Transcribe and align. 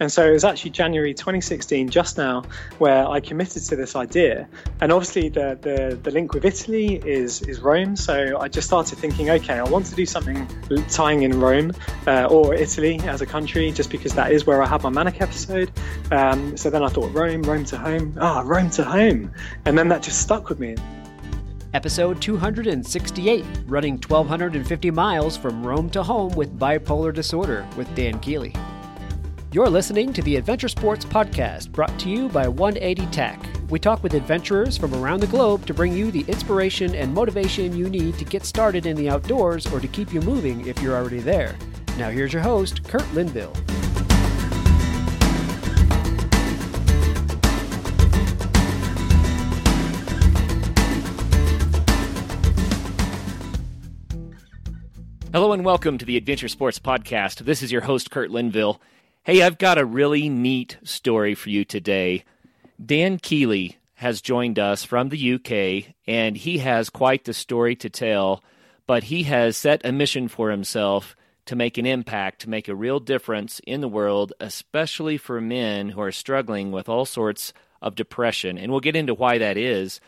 And 0.00 0.10
so 0.10 0.28
it 0.28 0.32
was 0.32 0.42
actually 0.42 0.72
January 0.72 1.14
2016, 1.14 1.88
just 1.88 2.18
now, 2.18 2.42
where 2.78 3.06
I 3.06 3.20
committed 3.20 3.62
to 3.66 3.76
this 3.76 3.94
idea. 3.94 4.48
And 4.80 4.90
obviously, 4.90 5.28
the, 5.28 5.56
the, 5.60 5.96
the, 6.02 6.10
link 6.10 6.34
with 6.34 6.44
Italy 6.44 6.96
is, 6.96 7.42
is 7.42 7.60
Rome. 7.60 7.94
So 7.94 8.36
I 8.40 8.48
just 8.48 8.66
started 8.66 8.98
thinking, 8.98 9.30
okay, 9.30 9.54
I 9.54 9.62
want 9.62 9.86
to 9.86 9.94
do 9.94 10.04
something 10.04 10.48
tying 10.88 11.22
in 11.22 11.38
Rome 11.38 11.72
uh, 12.08 12.24
or 12.24 12.56
Italy 12.56 12.98
as 13.04 13.20
a 13.20 13.26
country, 13.26 13.70
just 13.70 13.88
because 13.88 14.14
that 14.14 14.32
is 14.32 14.44
where 14.44 14.64
I 14.64 14.66
had 14.66 14.82
my 14.82 14.90
Manic 14.90 15.20
episode. 15.20 15.70
Um, 16.10 16.56
so 16.56 16.70
then 16.70 16.82
I 16.82 16.88
thought, 16.88 17.14
Rome, 17.14 17.42
Rome 17.42 17.64
to 17.66 17.78
home. 17.78 18.16
Ah, 18.20 18.42
Rome 18.44 18.70
to 18.70 18.82
home. 18.82 19.30
And 19.64 19.78
then 19.78 19.86
that 19.90 20.02
just 20.02 20.20
stuck 20.20 20.48
with 20.48 20.58
me. 20.58 20.74
Episode 21.72 22.20
268 22.20 23.44
Running 23.66 24.00
1,250 24.08 24.90
Miles 24.90 25.36
from 25.36 25.64
Rome 25.64 25.88
to 25.90 26.02
Home 26.02 26.34
with 26.34 26.58
Bipolar 26.58 27.14
Disorder 27.14 27.64
with 27.76 27.92
Dan 27.94 28.18
Keeley. 28.18 28.52
You're 29.54 29.70
listening 29.70 30.12
to 30.14 30.22
the 30.22 30.34
Adventure 30.34 30.66
Sports 30.66 31.04
Podcast 31.04 31.70
brought 31.70 31.96
to 32.00 32.08
you 32.08 32.28
by 32.28 32.48
180 32.48 33.06
Tech. 33.12 33.40
We 33.70 33.78
talk 33.78 34.02
with 34.02 34.14
adventurers 34.14 34.76
from 34.76 34.92
around 34.92 35.20
the 35.20 35.28
globe 35.28 35.64
to 35.66 35.72
bring 35.72 35.92
you 35.92 36.10
the 36.10 36.24
inspiration 36.26 36.92
and 36.96 37.14
motivation 37.14 37.76
you 37.76 37.88
need 37.88 38.18
to 38.18 38.24
get 38.24 38.44
started 38.44 38.84
in 38.84 38.96
the 38.96 39.08
outdoors 39.08 39.72
or 39.72 39.78
to 39.78 39.86
keep 39.86 40.12
you 40.12 40.20
moving 40.22 40.66
if 40.66 40.82
you're 40.82 40.96
already 40.96 41.20
there. 41.20 41.54
Now, 41.98 42.10
here's 42.10 42.32
your 42.32 42.42
host, 42.42 42.82
Kurt 42.88 43.08
Linville. 43.14 43.52
Hello 55.32 55.52
and 55.52 55.64
welcome 55.64 55.96
to 55.98 56.04
the 56.04 56.16
Adventure 56.16 56.48
Sports 56.48 56.80
Podcast. 56.80 57.44
This 57.44 57.62
is 57.62 57.70
your 57.70 57.82
host, 57.82 58.10
Kurt 58.10 58.32
Linville. 58.32 58.80
Hey, 59.26 59.40
I've 59.40 59.56
got 59.56 59.78
a 59.78 59.86
really 59.86 60.28
neat 60.28 60.76
story 60.84 61.34
for 61.34 61.48
you 61.48 61.64
today. 61.64 62.24
Dan 62.84 63.16
Keeley 63.16 63.78
has 63.94 64.20
joined 64.20 64.58
us 64.58 64.84
from 64.84 65.08
the 65.08 65.32
UK, 65.36 65.94
and 66.06 66.36
he 66.36 66.58
has 66.58 66.90
quite 66.90 67.24
the 67.24 67.32
story 67.32 67.74
to 67.76 67.88
tell, 67.88 68.44
but 68.86 69.04
he 69.04 69.22
has 69.22 69.56
set 69.56 69.80
a 69.82 69.92
mission 69.92 70.28
for 70.28 70.50
himself 70.50 71.16
to 71.46 71.56
make 71.56 71.78
an 71.78 71.86
impact, 71.86 72.42
to 72.42 72.50
make 72.50 72.68
a 72.68 72.74
real 72.74 73.00
difference 73.00 73.62
in 73.66 73.80
the 73.80 73.88
world, 73.88 74.34
especially 74.40 75.16
for 75.16 75.40
men 75.40 75.88
who 75.88 76.02
are 76.02 76.12
struggling 76.12 76.70
with 76.70 76.86
all 76.86 77.06
sorts 77.06 77.54
of 77.80 77.94
depression. 77.94 78.58
And 78.58 78.70
we'll 78.70 78.80
get 78.80 78.94
into 78.94 79.14
why 79.14 79.38
that 79.38 79.56
is. 79.56 80.02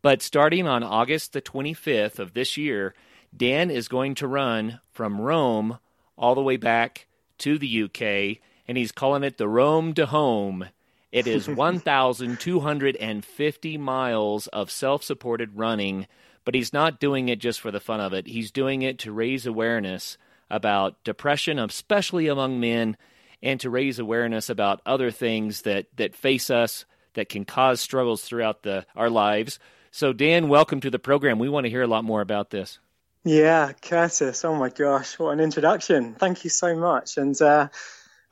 But 0.00 0.22
starting 0.22 0.68
on 0.68 0.84
August 0.84 1.32
the 1.32 1.42
25th 1.42 2.20
of 2.20 2.34
this 2.34 2.56
year, 2.56 2.94
Dan 3.36 3.68
is 3.68 3.88
going 3.88 4.14
to 4.14 4.28
run 4.28 4.78
from 4.92 5.20
Rome 5.20 5.80
all 6.16 6.36
the 6.36 6.40
way 6.40 6.56
back 6.56 7.08
to 7.38 7.58
the 7.58 7.82
UK 7.82 8.40
and 8.68 8.78
he's 8.78 8.92
calling 8.92 9.24
it 9.24 9.38
the 9.38 9.48
Rome 9.48 9.94
to 9.94 10.06
Home. 10.06 10.68
It 11.12 11.26
is 11.26 11.48
1,250 11.48 13.78
miles 13.78 14.46
of 14.48 14.70
self 14.70 15.02
supported 15.02 15.56
running, 15.56 16.06
but 16.44 16.54
he's 16.54 16.72
not 16.72 17.00
doing 17.00 17.28
it 17.28 17.38
just 17.38 17.60
for 17.60 17.70
the 17.70 17.80
fun 17.80 18.00
of 18.00 18.12
it. 18.12 18.26
He's 18.26 18.50
doing 18.50 18.82
it 18.82 18.98
to 19.00 19.12
raise 19.12 19.46
awareness 19.46 20.18
about 20.50 21.02
depression, 21.04 21.58
especially 21.58 22.26
among 22.26 22.60
men, 22.60 22.96
and 23.42 23.58
to 23.60 23.70
raise 23.70 23.98
awareness 23.98 24.50
about 24.50 24.82
other 24.84 25.10
things 25.10 25.62
that, 25.62 25.86
that 25.96 26.14
face 26.14 26.50
us 26.50 26.84
that 27.14 27.28
can 27.28 27.44
cause 27.44 27.80
struggles 27.80 28.22
throughout 28.22 28.62
the, 28.62 28.84
our 28.94 29.10
lives. 29.10 29.58
So, 29.90 30.12
Dan, 30.12 30.48
welcome 30.48 30.80
to 30.80 30.90
the 30.90 30.98
program. 30.98 31.38
We 31.38 31.48
want 31.48 31.64
to 31.64 31.70
hear 31.70 31.82
a 31.82 31.88
lot 31.88 32.04
more 32.04 32.20
about 32.20 32.50
this. 32.50 32.78
Yeah, 33.24 33.72
Curtis. 33.72 34.44
Oh 34.44 34.54
my 34.54 34.70
gosh, 34.70 35.18
what 35.18 35.32
an 35.32 35.40
introduction. 35.40 36.14
Thank 36.14 36.44
you 36.44 36.50
so 36.50 36.76
much. 36.76 37.18
And, 37.18 37.40
uh, 37.40 37.68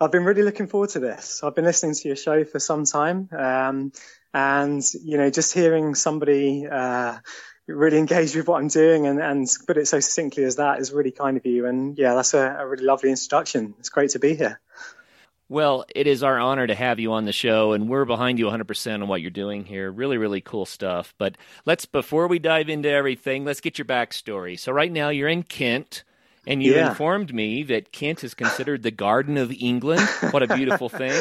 I've 0.01 0.13
been 0.13 0.25
really 0.25 0.43
looking 0.43 0.69
forward 0.69 0.91
to 0.91 1.01
this. 1.01 1.43
I've 1.43 1.55
been 1.55 1.65
listening 1.65 1.95
to 1.95 2.09
your 2.09 2.17
show 2.17 2.45
for 2.45 2.61
some 2.61 2.85
time, 2.85 3.29
um, 3.37 3.93
and 4.33 4.83
you 5.03 5.19
know, 5.19 5.31
just 5.31 5.53
hearing 5.53 5.95
somebody 5.95 6.67
uh, 6.67 7.19
really 7.67 7.99
engage 7.99 8.35
with 8.37 8.47
what 8.47 8.61
I'm 8.61 8.69
doing 8.69 9.07
and, 9.07 9.21
and 9.21 9.47
put 9.67 9.77
it 9.77 9.89
so 9.89 10.01
succinctly 10.01 10.45
as 10.45 10.57
that 10.57 10.79
is 10.81 10.93
really 10.93 11.11
kind 11.11 11.37
of 11.37 11.45
you. 11.45 11.67
And 11.67 11.99
yeah, 11.99 12.15
that's 12.15 12.35
a, 12.35 12.57
a 12.61 12.67
really 12.67 12.85
lovely 12.85 13.11
introduction. 13.11 13.75
It's 13.79 13.89
great 13.89 14.11
to 14.11 14.19
be 14.19 14.35
here. 14.35 14.61
Well, 15.51 15.87
it 15.95 16.07
is 16.07 16.23
our 16.23 16.39
honor 16.39 16.67
to 16.67 16.75
have 16.75 17.01
you 17.01 17.15
on 17.15 17.25
the 17.25 17.33
show, 17.33 17.73
and 17.73 17.89
we're 17.89 18.05
behind 18.05 18.39
you 18.39 18.47
100% 18.47 18.95
on 19.03 19.09
what 19.09 19.23
you're 19.23 19.31
doing 19.31 19.65
here. 19.65 19.91
Really, 19.91 20.19
really 20.19 20.43
cool 20.43 20.67
stuff. 20.67 21.15
But 21.17 21.37
let's, 21.65 21.87
before 21.87 22.29
we 22.29 22.39
dive 22.39 22.69
into 22.69 22.91
everything, 22.91 23.47
let's 23.47 23.63
get 23.63 23.79
your 23.79 23.87
backstory. 23.87 24.59
So, 24.59 24.73
right 24.73 24.93
now, 24.93 25.09
you're 25.09 25.29
in 25.29 25.43
Kent. 25.43 26.05
And 26.49 26.63
you 26.63 26.75
yeah. 26.75 26.89
informed 26.89 27.35
me 27.35 27.63
that 27.65 27.93
Kent 27.93 28.25
is 28.25 28.33
considered 28.33 28.83
the 28.83 28.91
Garden 28.91 29.37
of 29.37 29.53
England. 29.53 30.01
What 30.31 30.43
a 30.43 30.47
beautiful 30.57 30.89
thing. 30.89 31.13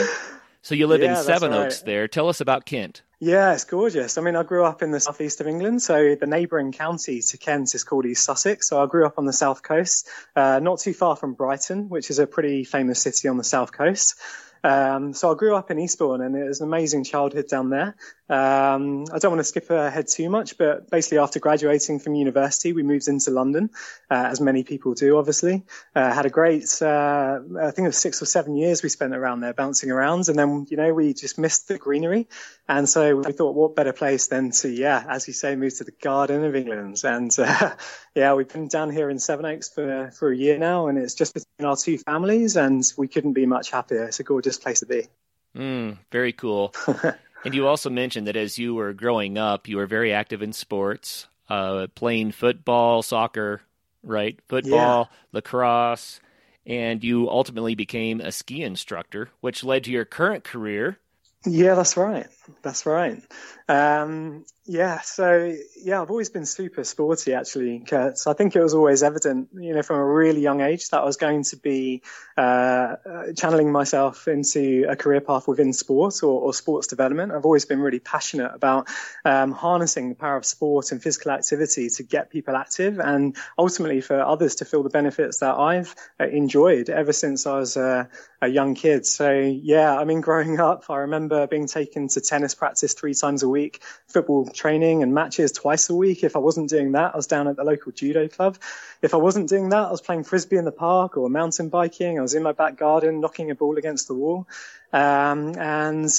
So 0.62 0.74
you 0.74 0.88
live 0.88 1.02
yeah, 1.02 1.20
in 1.20 1.24
Sevenoaks 1.24 1.80
right. 1.80 1.86
there. 1.86 2.08
Tell 2.08 2.30
us 2.30 2.40
about 2.40 2.66
Kent. 2.66 3.02
Yeah, 3.20 3.54
it's 3.54 3.66
gorgeous. 3.66 4.18
I 4.18 4.22
mean, 4.22 4.38
I 4.38 4.44
grew 4.44 4.64
up 4.64 4.82
in 4.82 4.92
the 4.92 5.02
southeast 5.02 5.42
of 5.42 5.48
England, 5.48 5.82
so 5.82 6.16
the 6.16 6.28
neighbouring 6.28 6.72
county 6.72 7.22
to 7.22 7.38
Kent 7.38 7.76
is 7.76 7.84
called 7.84 8.06
East 8.06 8.24
Sussex. 8.24 8.70
So 8.70 8.82
I 8.82 8.86
grew 8.86 9.06
up 9.06 9.16
on 9.18 9.26
the 9.26 9.34
south 9.34 9.64
coast, 9.64 10.08
uh, 10.34 10.60
not 10.60 10.80
too 10.80 10.94
far 10.94 11.18
from 11.18 11.34
Brighton, 11.34 11.90
which 11.90 12.10
is 12.10 12.20
a 12.20 12.28
pretty 12.28 12.64
famous 12.64 13.02
city 13.02 13.28
on 13.28 13.36
the 13.36 13.44
south 13.44 13.74
coast. 13.74 14.16
Um, 14.64 15.14
so 15.14 15.32
I 15.32 15.36
grew 15.36 15.56
up 15.56 15.72
in 15.72 15.80
Eastbourne 15.80 16.22
and 16.22 16.36
it 16.36 16.48
was 16.48 16.62
an 16.62 16.68
amazing 16.68 17.04
childhood 17.04 17.48
down 17.48 17.70
there. 17.70 17.96
Um, 18.30 19.06
I 19.14 19.20
don't 19.20 19.32
want 19.32 19.40
to 19.40 19.46
skip 19.46 19.70
ahead 19.70 20.08
too 20.08 20.30
much, 20.30 20.58
but 20.58 20.90
basically 20.90 21.20
after 21.20 21.40
graduating 21.40 22.00
from 22.00 22.16
university, 22.16 22.74
we 22.74 22.84
moved 22.84 23.08
into 23.08 23.32
London, 23.32 23.70
uh, 24.12 24.28
as 24.30 24.42
many 24.42 24.64
people 24.64 24.94
do, 24.94 25.18
obviously. 25.18 25.64
Uh, 25.96 26.14
had 26.14 26.26
a 26.26 26.30
great, 26.30 26.82
uh, 26.82 27.40
I 27.62 27.72
think 27.72 27.86
it 27.86 27.90
was 27.90 27.98
six 27.98 28.22
or 28.22 28.26
seven 28.26 28.56
years 28.56 28.84
we 28.84 28.90
spent 28.90 29.16
around 29.16 29.40
there 29.40 29.54
bouncing 29.54 29.92
around. 29.92 30.28
And 30.28 30.38
then, 30.38 30.68
you 30.70 30.76
know, 30.78 30.94
we 30.94 31.14
just 31.14 31.38
missed 31.38 31.68
the 31.68 31.78
greenery. 31.78 32.28
And 32.68 32.90
so 32.90 33.16
we 33.16 33.32
thought, 33.32 33.56
what 33.56 33.76
better 33.76 33.94
place 33.94 34.28
than 34.28 34.52
to, 34.52 34.70
yeah, 34.70 35.06
as 35.08 35.28
you 35.28 35.34
say, 35.34 35.56
move 35.56 35.78
to 35.78 35.86
the 35.86 35.92
Garden 35.92 36.44
of 36.44 36.56
England. 36.56 37.02
And, 37.06 37.32
uh, 37.40 37.76
yeah, 38.16 38.34
we've 38.34 38.50
been 38.50 38.68
down 38.68 38.92
here 38.92 39.10
in 39.10 39.20
Sevenoaks 39.20 39.70
for, 39.70 40.12
for 40.12 40.32
a 40.32 40.36
year 40.36 40.58
now 40.58 40.88
and 40.88 40.98
it's 40.98 41.14
just 41.14 41.34
between 41.34 41.68
our 41.68 41.76
two 41.76 41.98
families 41.98 42.58
and 42.58 42.84
we 42.98 43.08
couldn't 43.08 43.34
be 43.34 43.46
much 43.46 43.72
happier. 43.72 44.06
It's 44.06 44.20
a 44.20 44.24
gorgeous 44.24 44.47
place 44.56 44.80
to 44.80 44.86
be. 44.86 45.08
Mm, 45.56 45.98
very 46.12 46.32
cool. 46.32 46.74
And 47.48 47.54
you 47.54 47.68
also 47.68 47.90
mentioned 47.90 48.28
that 48.28 48.36
as 48.36 48.58
you 48.58 48.74
were 48.76 48.94
growing 48.94 49.38
up, 49.38 49.68
you 49.68 49.78
were 49.78 49.86
very 49.86 50.12
active 50.12 50.42
in 50.42 50.54
sports, 50.54 51.28
uh, 51.50 51.88
playing 51.96 52.32
football, 52.32 53.02
soccer, 53.02 53.62
right? 54.04 54.40
Football, 54.48 55.10
yeah. 55.10 55.18
lacrosse, 55.32 56.20
and 56.66 57.04
you 57.04 57.30
ultimately 57.30 57.76
became 57.76 58.20
a 58.20 58.32
ski 58.32 58.64
instructor, 58.64 59.30
which 59.40 59.64
led 59.64 59.84
to 59.86 59.92
your 59.92 60.06
current 60.06 60.44
career. 60.44 60.98
Yeah, 61.46 61.76
that's 61.76 61.96
right. 61.96 62.28
That's 62.64 62.86
right. 62.86 63.24
Um, 63.70 64.46
yeah, 64.68 65.00
so 65.00 65.56
yeah, 65.82 66.02
I've 66.02 66.12
always 66.12 66.30
been 66.30 66.46
super 66.46 66.84
sporty 66.84 67.34
actually, 67.34 67.80
Kurt. 67.80 68.18
So 68.18 68.30
I 68.30 68.34
think 68.34 68.54
it 68.54 68.62
was 68.62 68.74
always 68.74 69.02
evident, 69.02 69.48
you 69.54 69.74
know, 69.74 69.82
from 69.82 69.98
a 69.98 70.06
really 70.06 70.42
young 70.42 70.60
age 70.60 70.90
that 70.90 71.00
I 71.00 71.06
was 71.06 71.16
going 71.16 71.44
to 71.46 71.56
be 71.58 72.04
uh, 72.38 72.42
uh, 72.42 73.24
channeling 73.34 73.72
myself 73.72 74.28
into 74.28 74.86
a 74.90 74.98
career 74.98 75.22
path 75.22 75.48
within 75.48 75.72
sport 75.72 76.22
or, 76.22 76.42
or 76.42 76.54
sports 76.54 76.88
development. 76.88 77.32
I've 77.32 77.46
always 77.46 77.64
been 77.64 77.80
really 77.80 78.00
passionate 78.00 78.52
about 78.54 78.90
um, 79.24 79.54
harnessing 79.54 80.10
the 80.10 80.16
power 80.16 80.36
of 80.36 80.46
sport 80.46 80.92
and 80.92 81.02
physical 81.02 81.32
activity 81.32 81.90
to 81.92 82.04
get 82.04 82.30
people 82.30 82.58
active 82.58 83.00
and 83.00 83.38
ultimately 83.58 84.02
for 84.02 84.22
others 84.22 84.56
to 84.56 84.66
feel 84.66 84.84
the 84.84 84.90
benefits 84.90 85.40
that 85.40 85.56
I've 85.56 85.96
uh, 86.20 86.28
enjoyed 86.28 86.90
ever 86.90 87.14
since 87.14 87.48
I 87.48 87.58
was 87.58 87.78
uh, 87.78 88.04
a 88.42 88.48
young 88.50 88.76
kid. 88.76 89.06
So 89.06 89.32
yeah, 89.32 89.98
I 89.98 90.04
mean, 90.04 90.20
growing 90.20 90.60
up, 90.60 90.90
I 90.90 90.98
remember 90.98 91.48
being 91.48 91.68
taken 91.68 92.10
to 92.10 92.20
tennis 92.20 92.54
practice 92.54 92.94
three 92.94 93.14
times 93.14 93.44
a 93.44 93.50
week, 93.50 93.82
football 94.08 94.50
training 94.58 95.04
and 95.04 95.14
matches 95.14 95.52
twice 95.52 95.90
a 95.90 95.96
week. 95.96 96.24
If 96.24 96.36
I 96.36 96.40
wasn't 96.40 96.70
doing 96.70 96.92
that, 96.94 97.14
I 97.14 97.16
was 97.16 97.28
down 97.28 97.48
at 97.48 97.56
the 97.56 97.64
local 97.64 97.92
judo 97.92 98.28
club. 98.28 98.58
If 99.02 99.14
I 99.14 99.18
wasn't 99.18 99.48
doing 99.48 99.70
that, 99.70 99.88
I 99.88 99.92
was 99.92 100.02
playing 100.02 100.24
frisbee 100.24 100.58
in 100.58 100.66
the 100.66 100.72
park 100.72 101.16
or 101.16 101.30
mountain 101.30 101.70
biking. 101.70 102.20
I 102.20 102.22
was 102.22 102.34
in 102.34 102.44
my 102.44 102.52
back 102.52 102.76
garden 102.78 103.22
knocking 103.22 103.52
a 103.52 103.56
ball 103.56 103.78
against 103.78 104.08
the 104.08 104.16
wall. 104.16 104.48
Um, 104.92 105.56
and 105.58 106.10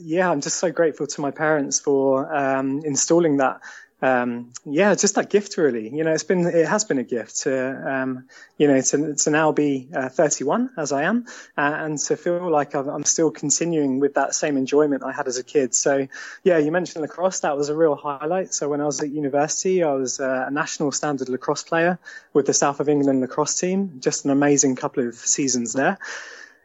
yeah, 0.00 0.30
I'm 0.30 0.40
just 0.40 0.58
so 0.58 0.70
grateful 0.70 1.06
to 1.06 1.20
my 1.20 1.30
parents 1.30 1.80
for 1.80 2.34
um, 2.34 2.82
installing 2.84 3.38
that 3.38 3.60
um, 4.00 4.52
yeah, 4.64 4.94
just 4.94 5.16
that 5.16 5.28
gift 5.28 5.56
really. 5.56 5.88
You 5.88 6.04
know, 6.04 6.12
it's 6.12 6.22
been, 6.22 6.46
it 6.46 6.66
has 6.66 6.84
been 6.84 6.98
a 6.98 7.04
gift 7.04 7.40
to, 7.42 7.92
um, 7.92 8.28
you 8.56 8.68
know, 8.68 8.80
to, 8.80 9.14
to 9.14 9.30
now 9.30 9.52
be 9.52 9.88
uh, 9.94 10.08
31 10.08 10.70
as 10.76 10.92
I 10.92 11.02
am 11.02 11.26
uh, 11.56 11.60
and 11.60 11.98
to 11.98 12.16
feel 12.16 12.50
like 12.50 12.74
I'm 12.74 13.04
still 13.04 13.30
continuing 13.30 13.98
with 13.98 14.14
that 14.14 14.34
same 14.34 14.56
enjoyment 14.56 15.02
I 15.02 15.12
had 15.12 15.26
as 15.26 15.38
a 15.38 15.44
kid. 15.44 15.74
So 15.74 16.06
yeah, 16.44 16.58
you 16.58 16.70
mentioned 16.70 17.02
lacrosse. 17.02 17.40
That 17.40 17.56
was 17.56 17.70
a 17.70 17.76
real 17.76 17.96
highlight. 17.96 18.54
So 18.54 18.68
when 18.68 18.80
I 18.80 18.86
was 18.86 19.00
at 19.00 19.10
university, 19.10 19.82
I 19.82 19.92
was 19.94 20.20
uh, 20.20 20.44
a 20.46 20.50
national 20.50 20.92
standard 20.92 21.28
lacrosse 21.28 21.64
player 21.64 21.98
with 22.32 22.46
the 22.46 22.54
South 22.54 22.78
of 22.80 22.88
England 22.88 23.20
lacrosse 23.20 23.58
team. 23.58 23.98
Just 23.98 24.24
an 24.24 24.30
amazing 24.30 24.76
couple 24.76 25.08
of 25.08 25.14
seasons 25.14 25.72
there. 25.72 25.98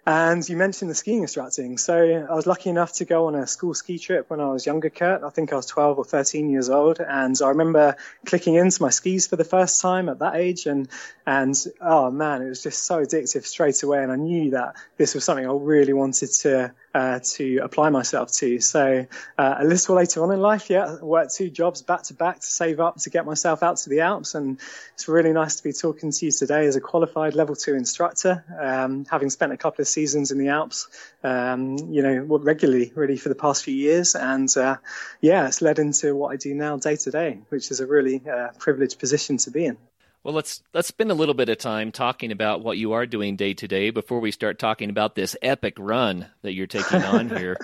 And 0.05 0.47
you 0.50 0.57
mentioned 0.57 0.91
the 0.91 0.95
skiing 0.95 1.21
instructing. 1.21 1.77
So 1.77 2.27
I 2.29 2.33
was 2.33 2.45
lucky 2.45 2.69
enough 2.69 2.91
to 2.94 3.05
go 3.05 3.27
on 3.27 3.35
a 3.35 3.47
school 3.47 3.73
ski 3.73 3.97
trip 3.97 4.29
when 4.29 4.41
I 4.41 4.50
was 4.50 4.65
younger, 4.65 4.89
Kurt. 4.89 5.23
I 5.23 5.29
think 5.29 5.53
I 5.53 5.55
was 5.55 5.65
12 5.65 5.97
or 5.97 6.03
13 6.03 6.50
years 6.50 6.69
old. 6.69 7.00
And 7.00 7.38
I 7.41 7.47
remember 7.50 7.95
clicking 8.25 8.55
into 8.55 8.81
my 8.81 8.89
skis 8.89 9.27
for 9.27 9.38
the 9.38 9.45
first 9.45 9.79
time 9.79 10.09
at 10.09 10.19
that 10.19 10.35
age. 10.35 10.65
And, 10.65 10.89
and 11.25 11.55
oh 11.79 12.11
man, 12.11 12.41
it 12.41 12.50
was 12.50 12.61
just 12.61 12.83
so 12.83 13.01
addictive 13.01 13.45
straight 13.45 13.81
away. 13.81 14.03
And 14.03 14.11
I 14.11 14.17
knew 14.17 14.51
that 14.51 14.75
this 14.97 15.15
was 15.15 15.23
something 15.23 15.47
I 15.47 15.53
really 15.53 15.94
wanted 15.94 16.31
to 16.41 16.73
uh, 16.94 17.19
to 17.24 17.57
apply 17.57 17.90
myself 17.90 18.31
to. 18.31 18.60
So 18.60 19.06
uh, 19.38 19.56
a 19.60 19.66
little 19.66 19.95
later 19.95 20.24
on 20.24 20.31
in 20.31 20.40
life, 20.40 20.69
yeah, 20.69 20.98
I 21.01 21.04
worked 21.04 21.36
two 21.36 21.50
jobs 21.50 21.81
back 21.81 22.04
to 22.04 22.13
back 22.13 22.40
to 22.40 22.45
save 22.45 22.80
up 22.80 22.98
to 22.98 23.10
get 23.10 23.25
myself 23.25 23.63
out 23.63 23.78
to 23.78 23.90
the 23.90 24.01
Alps, 24.01 24.36
and 24.36 24.60
it's 24.94 25.07
really 25.07 25.34
nice 25.34 25.57
to 25.57 25.63
be 25.63 25.74
talking 25.74 26.12
to 26.12 26.25
you 26.25 26.31
today 26.31 26.66
as 26.66 26.75
a 26.75 26.81
qualified 26.81 27.34
level 27.34 27.56
two 27.56 27.74
instructor, 27.74 28.44
um, 28.60 29.06
having 29.10 29.30
spent 29.30 29.51
a 29.51 29.57
couple 29.57 29.81
of 29.81 29.88
seasons 29.88 30.31
in 30.31 30.38
the 30.38 30.50
Alps, 30.50 30.88
um, 31.24 31.78
you 31.90 32.01
know, 32.04 32.38
regularly 32.38 32.92
really 32.96 33.18
for 33.18 33.30
the 33.30 33.36
past 33.36 33.63
few 33.63 33.75
years, 33.75 34.16
and 34.16 34.56
uh, 34.57 34.78
yeah, 35.22 35.48
it's 35.48 35.62
led 35.62 35.80
into 35.80 36.16
what 36.16 36.31
I 36.31 36.36
do 36.36 36.54
now 36.54 36.78
day 36.78 36.96
to 36.96 37.12
day, 37.12 37.39
which 37.50 37.72
is 37.72 37.80
a 37.80 37.88
really 37.88 38.22
uh, 38.28 38.50
privileged 38.60 39.00
position 39.00 39.38
to 39.38 39.51
be 39.51 39.66
in. 39.66 39.78
Well, 40.24 40.34
let's 40.34 40.64
let's 40.74 40.88
spend 40.88 41.12
a 41.12 41.16
little 41.16 41.34
bit 41.34 41.50
of 41.50 41.58
time 41.58 41.92
talking 41.92 42.31
about 42.31 42.64
what 42.64 42.78
you 42.78 42.94
are 42.94 43.06
doing 43.06 43.36
day 43.36 43.54
to 43.56 43.68
day 43.68 43.90
before 43.90 44.22
we 44.22 44.31
start 44.31 44.58
talking 44.58 44.90
about 44.90 45.16
this 45.16 45.36
epic 45.42 45.75
run 45.78 46.28
that 46.44 46.54
you're 46.54 46.66
taking 46.66 47.04
on 47.04 47.30
here. 47.38 47.58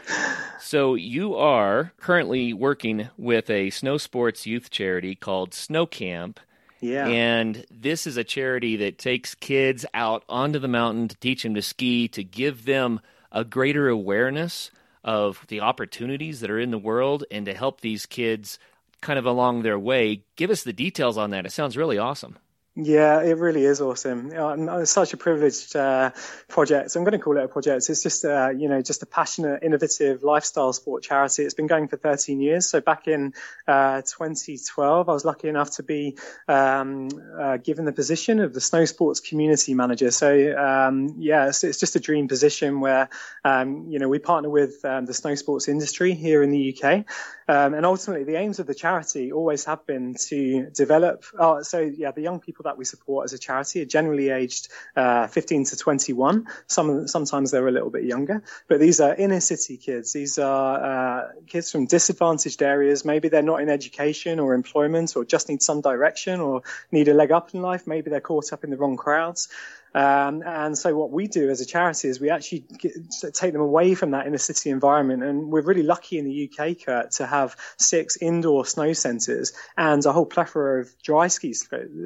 so, 0.60 0.96
you 0.96 1.36
are 1.36 1.94
currently 2.02 2.52
working 2.52 3.10
with 3.18 3.50
a 3.50 3.70
snow 3.70 3.98
sports 3.98 4.46
youth 4.46 4.70
charity 4.70 5.16
called 5.16 5.54
Snow 5.54 5.86
Camp. 5.86 6.40
Yeah. 6.82 7.08
And 7.08 7.66
this 7.72 8.06
is 8.06 8.18
a 8.18 8.24
charity 8.26 8.76
that 8.78 8.98
takes 8.98 9.36
kids 9.36 9.86
out 9.94 10.24
onto 10.28 10.60
the 10.60 10.68
mountain 10.68 11.08
to 11.08 11.18
teach 11.18 11.44
them 11.44 11.56
to 11.56 11.62
ski, 11.62 12.10
to 12.10 12.24
give 12.26 12.66
them 12.66 13.00
a 13.32 13.46
greater 13.46 13.88
awareness 13.88 14.72
of 15.04 15.46
the 15.48 15.62
opportunities 15.62 16.42
that 16.42 16.50
are 16.50 16.60
in 16.60 16.72
the 16.72 16.78
world 16.78 17.24
and 17.32 17.46
to 17.46 17.54
help 17.54 17.80
these 17.82 18.06
kids 18.06 18.60
kind 19.02 19.18
of 19.20 19.26
along 19.26 19.62
their 19.62 19.80
way. 19.80 20.24
Give 20.36 20.50
us 20.50 20.64
the 20.64 20.74
details 20.74 21.18
on 21.18 21.30
that. 21.30 21.46
It 21.46 21.52
sounds 21.52 21.78
really 21.78 21.98
awesome. 21.98 22.38
Yeah, 22.82 23.22
it 23.24 23.38
really 23.38 23.66
is 23.66 23.82
awesome. 23.82 24.32
It's 24.34 24.92
such 24.92 25.14
a 25.14 25.18
privileged 25.18 25.76
uh, 25.76 26.12
project. 26.48 26.96
I'm 26.96 27.04
going 27.04 27.12
to 27.12 27.20
call 27.20 27.38
it 27.38 27.44
a 27.44 27.48
project. 27.50 27.90
It's 27.90 28.02
just, 28.02 28.24
uh, 28.24 28.52
you 28.56 28.70
know, 28.70 28.82
just 28.82 29.04
a 29.04 29.06
passionate, 29.06 29.64
innovative 29.64 30.24
lifestyle 30.24 30.72
sport 30.72 31.04
charity. 31.04 31.44
It's 31.44 31.54
been 31.54 31.68
going 31.68 31.90
for 31.90 31.98
13 31.98 32.40
years. 32.40 32.70
So 32.70 32.80
back 32.80 33.10
in 33.10 33.34
uh, 33.68 34.02
2012, 34.04 35.10
I 35.10 35.12
was 35.12 35.26
lucky 35.26 35.50
enough 35.50 35.72
to 35.72 35.84
be 35.84 36.18
um, 36.48 37.10
uh, 37.38 37.58
given 37.58 37.84
the 37.84 37.92
position 37.92 38.40
of 38.40 38.54
the 38.54 38.62
snow 38.62 38.86
sports 38.86 39.20
community 39.20 39.74
manager. 39.74 40.12
So 40.12 40.58
um, 40.58 41.16
yeah, 41.18 41.50
it's, 41.50 41.66
it's, 41.66 41.80
just 41.80 41.98
a 41.98 42.00
dream 42.00 42.30
position 42.30 42.80
where, 42.80 43.10
um, 43.44 43.88
you 43.90 44.00
know, 44.00 44.08
we 44.08 44.20
partner 44.20 44.50
with 44.50 44.86
um, 44.86 45.06
the 45.06 45.14
snow 45.14 45.36
sports 45.36 45.68
industry 45.68 46.14
here 46.14 46.44
in 46.44 46.52
the 46.52 46.78
UK. 46.78 47.06
Um, 47.50 47.74
and 47.74 47.86
ultimately, 47.86 48.26
the 48.26 48.36
aims 48.36 48.60
of 48.60 48.68
the 48.68 48.76
charity 48.76 49.32
always 49.32 49.66
have 49.66 49.86
been 49.88 50.14
to 50.28 50.70
develop. 50.70 51.26
So 51.64 51.80
yeah, 51.80 52.12
the 52.12 52.22
young 52.22 52.40
people 52.40 52.69
that 52.70 52.78
we 52.78 52.86
support 52.86 53.26
as 53.26 53.34
a 53.34 53.40
charity 53.40 53.82
are 53.82 53.86
generally 53.86 54.30
aged 54.30 54.70
uh, 54.96 55.28
15 55.28 55.66
to 55.66 55.76
21. 55.76 56.48
Some 56.68 57.08
sometimes 57.08 57.52
they're 57.52 57.68
a 57.68 57.72
little 57.72 57.90
bit 57.90 58.04
younger, 58.04 58.44
but 58.68 58.80
these 58.80 59.00
are 59.00 59.14
inner 59.16 59.40
city 59.40 59.78
kids. 59.78 60.14
These 60.14 60.38
are 60.38 60.84
uh, 60.84 61.32
kids 61.48 61.72
from 61.72 61.88
disadvantaged 61.88 62.62
areas. 62.62 63.04
Maybe 63.04 63.30
they're 63.30 63.42
not 63.42 63.62
in 63.62 63.70
education 63.70 64.40
or 64.40 64.54
employment, 64.54 65.16
or 65.16 65.26
just 65.26 65.50
need 65.50 65.64
some 65.64 65.82
direction, 65.82 66.40
or 66.40 66.62
need 66.92 67.08
a 67.08 67.14
leg 67.14 67.32
up 67.32 67.54
in 67.54 67.62
life. 67.62 67.88
Maybe 67.88 68.10
they're 68.10 68.22
caught 68.22 68.54
up 68.54 68.64
in 68.64 68.70
the 68.70 68.78
wrong 68.78 68.98
crowds. 68.98 69.50
Um, 69.94 70.44
and 70.46 70.78
so 70.78 70.96
what 70.96 71.12
we 71.12 71.28
do 71.28 71.50
as 71.50 71.62
a 71.62 71.66
charity 71.66 72.10
is 72.10 72.20
we 72.20 72.30
actually 72.30 72.66
get, 72.78 72.94
take 73.34 73.54
them 73.54 73.62
away 73.62 73.96
from 73.96 74.12
that 74.12 74.28
inner 74.28 74.38
city 74.38 74.70
environment. 74.70 75.24
And 75.24 75.52
we're 75.52 75.62
really 75.62 75.84
lucky 75.84 76.20
in 76.20 76.26
the 76.26 76.50
UK, 76.50 76.78
Kurt, 76.86 77.12
to 77.14 77.26
have 77.26 77.56
six 77.78 78.18
indoor 78.18 78.66
snow 78.66 78.94
centres 78.94 79.54
and 79.78 80.06
a 80.06 80.12
whole 80.12 80.26
plethora 80.26 80.82
of 80.82 81.02
dry 81.02 81.28
ski, 81.28 81.56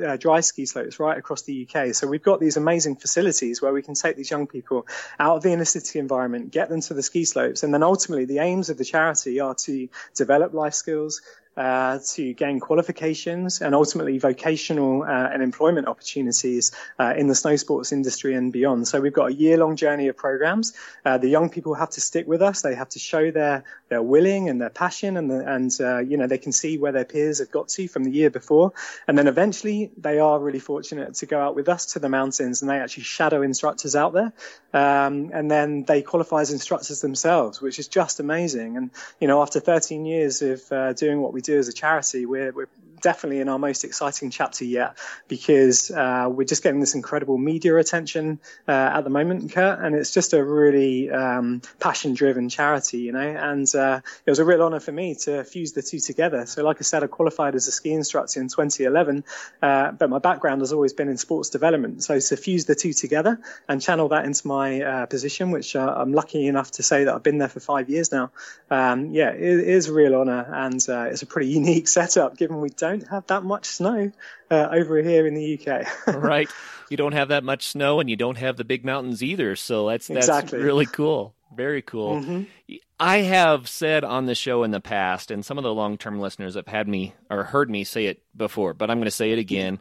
uh, 0.06 0.18
dry 0.18 0.40
ski 0.40 0.66
slopes 0.66 1.00
right 1.00 1.18
across 1.18 1.44
the 1.44 1.68
UK. 1.68 1.94
So 1.94 2.08
we've 2.08 2.24
got 2.24 2.40
these 2.40 2.58
amazing 2.58 2.96
facilities 2.96 3.62
where 3.62 3.74
we 3.74 3.82
can 3.82 3.96
take 3.96 4.16
these 4.16 4.32
young 4.32 4.48
people 4.48 4.88
out 5.20 5.38
of 5.38 5.44
the 5.44 5.52
inner 5.52 5.66
city 5.66 6.00
environment, 6.00 6.52
get 6.52 6.70
them 6.70 6.82
to 6.82 6.94
the 6.94 7.04
ski 7.04 7.26
slopes. 7.26 7.64
And 7.64 7.74
then 7.74 7.84
ultimately 7.84 8.26
the 8.26 8.40
aims 8.40 8.70
of 8.70 8.78
the 8.78 8.86
charity 8.86 9.40
are 9.40 9.56
to 9.56 9.90
develop 10.16 10.54
life 10.54 10.74
skills, 10.74 11.22
uh, 11.56 12.00
to 12.14 12.34
gain 12.34 12.60
qualifications 12.60 13.62
and 13.62 13.76
ultimately 13.76 14.18
vocational 14.18 15.04
uh, 15.04 15.30
and 15.32 15.44
employment 15.44 15.88
opportunities 15.88 16.72
uh, 17.00 17.14
in 17.16 17.28
the 17.28 17.36
snow 17.36 17.56
sports 17.56 17.92
industry 17.92 18.34
and 18.34 18.52
beyond. 18.52 18.88
So 18.88 19.00
we've 19.00 19.14
got 19.14 19.32
a 19.32 19.34
year-long 19.34 19.76
journey 19.76 20.08
of 20.08 20.18
programs. 20.18 20.74
Uh, 21.06 21.18
the 21.18 21.30
young 21.30 21.50
people 21.50 21.76
have 21.76 21.92
to 21.92 22.02
stick 22.02 22.28
with 22.28 22.42
us. 22.42 22.62
They 22.62 22.76
have 22.76 22.90
to 22.90 23.00
show 23.00 23.32
their 23.32 23.64
their 23.90 24.02
willing 24.02 24.50
and 24.50 24.60
their 24.60 24.72
passion, 24.72 25.18
and 25.18 25.30
the, 25.30 25.54
and 25.54 25.72
uh, 25.80 26.00
you 26.00 26.18
know 26.18 26.28
they 26.28 26.40
can 26.40 26.52
see 26.52 26.78
where 26.78 26.92
their 26.92 27.06
peers 27.06 27.40
have 27.40 27.52
got 27.52 27.70
to 27.70 27.88
from 27.88 28.04
the 28.04 28.12
year 28.12 28.30
before. 28.30 28.74
And 29.08 29.18
then 29.18 29.28
eventually 29.28 29.92
they 29.98 30.20
are 30.20 30.40
really 30.40 30.60
fortunate 30.60 31.14
to 31.16 31.26
go 31.26 31.40
out 31.40 31.56
with 31.56 31.70
us 31.70 31.94
to 31.94 32.00
the 32.00 32.10
mountains, 32.10 32.62
and 32.62 32.70
they 32.70 32.80
actually 32.80 33.04
shadow 33.04 33.42
instructors 33.44 33.96
out 33.96 34.14
there. 34.14 34.34
Um, 34.74 35.30
and 35.32 35.52
then 35.52 35.84
they 35.84 36.02
qualify 36.02 36.42
as 36.42 36.52
instructors 36.52 37.02
themselves, 37.02 37.62
which 37.62 37.78
is 37.78 37.88
just 37.88 38.20
amazing. 38.20 38.78
And 38.78 38.90
you 39.20 39.28
know 39.28 39.42
after 39.42 39.60
13 39.60 40.06
years 40.06 40.42
of 40.42 40.72
uh, 40.72 40.94
doing 40.94 41.22
what 41.22 41.34
we 41.34 41.42
do 41.44 41.58
as 41.58 41.68
a 41.68 41.74
charity, 41.74 42.26
we're, 42.26 42.52
we're 42.52 42.70
definitely 43.04 43.42
in 43.42 43.50
our 43.50 43.60
most 43.60 43.84
exciting 43.84 44.32
chapter 44.32 44.66
yet 44.66 44.98
because 45.28 45.92
uh, 45.92 46.28
we're 46.32 46.46
just 46.46 46.64
getting 46.64 46.80
this 46.80 46.96
incredible 46.96 47.38
media 47.38 47.76
attention 47.78 48.40
uh, 48.68 48.72
at 48.72 49.02
the 49.02 49.10
moment, 49.10 49.52
Kurt, 49.52 49.80
and 49.80 49.94
it's 49.94 50.14
just 50.14 50.34
a 50.34 50.44
really 50.44 51.12
um, 51.12 51.62
passion-driven 51.80 52.50
charity, 52.50 53.00
you 53.00 53.12
know. 53.12 53.20
And 53.20 53.68
uh, 53.76 54.02
it 54.26 54.30
was 54.32 54.40
a 54.40 54.46
real 54.46 54.62
honour 54.64 54.80
for 54.80 54.92
me 54.92 55.16
to 55.24 55.44
fuse 55.44 55.74
the 55.74 55.82
two 55.82 56.00
together. 56.00 56.46
So, 56.46 56.64
like 56.64 56.78
I 56.80 56.84
said, 56.84 57.04
I 57.04 57.08
qualified 57.08 57.56
as 57.56 57.68
a 57.68 57.72
ski 57.72 57.92
instructor 57.92 58.40
in 58.40 58.48
2011, 58.48 59.24
uh, 59.62 59.92
but 59.92 60.10
my 60.10 60.20
background 60.20 60.62
has 60.62 60.72
always 60.72 60.94
been 60.94 61.10
in 61.10 61.18
sports 61.18 61.50
development. 61.50 62.04
So, 62.04 62.20
to 62.20 62.38
fuse 62.38 62.66
the 62.66 62.76
two 62.76 62.94
together 62.94 63.40
and 63.68 63.82
channel 63.82 64.08
that 64.10 64.26
into 64.26 64.48
my 64.48 64.82
uh, 64.82 65.06
position, 65.08 65.52
which 65.52 65.76
uh, 65.76 65.94
I'm 65.98 66.14
lucky 66.14 66.48
enough 66.48 66.72
to 66.72 66.84
say 66.84 67.04
that 67.04 67.14
I've 67.14 67.24
been 67.24 67.38
there 67.38 67.50
for 67.50 67.60
five 67.60 67.90
years 67.90 68.12
now, 68.12 68.32
um, 68.72 69.12
yeah, 69.12 69.32
it 69.32 69.42
is 69.42 69.88
a 69.90 69.94
real 69.94 70.16
honour, 70.16 70.48
and 70.50 70.76
it's 70.76 71.22
a 71.22 71.26
pretty 71.26 71.50
unique 71.60 71.88
setup 71.88 72.38
given 72.38 72.62
we 72.62 72.70
don't 72.70 72.93
don't 72.98 73.10
have 73.10 73.28
that 73.28 73.44
much 73.44 73.66
snow 73.66 74.12
uh, 74.50 74.68
over 74.72 75.02
here 75.02 75.28
in 75.28 75.34
the 75.34 75.60
UK. 75.60 75.88
right. 76.16 76.50
You 76.90 76.98
don't 76.98 77.14
have 77.14 77.30
that 77.30 77.44
much 77.44 77.68
snow 77.68 78.00
and 78.00 78.10
you 78.10 78.16
don't 78.16 78.38
have 78.38 78.58
the 78.58 78.64
big 78.64 78.86
mountains 78.86 79.24
either. 79.24 79.56
So 79.56 79.90
that's, 79.90 80.08
that's 80.08 80.28
exactly. 80.28 80.60
really 80.60 80.86
cool. 80.86 81.34
Very 81.56 81.82
cool. 81.82 82.22
Mm-hmm. 82.22 82.74
I 83.00 83.18
have 83.18 83.68
said 83.68 84.04
on 84.04 84.26
the 84.26 84.36
show 84.36 84.64
in 84.64 84.72
the 84.72 84.80
past, 84.80 85.30
and 85.30 85.46
some 85.46 85.58
of 85.58 85.64
the 85.64 85.74
long 85.74 85.98
term 85.98 86.20
listeners 86.20 86.56
have 86.56 86.68
had 86.68 86.88
me 86.88 87.14
or 87.30 87.44
heard 87.44 87.70
me 87.70 87.84
say 87.84 88.06
it 88.06 88.22
before, 88.36 88.74
but 88.74 88.90
I'm 88.90 88.98
going 88.98 89.06
to 89.06 89.12
say 89.12 89.32
it 89.32 89.40
again. 89.40 89.80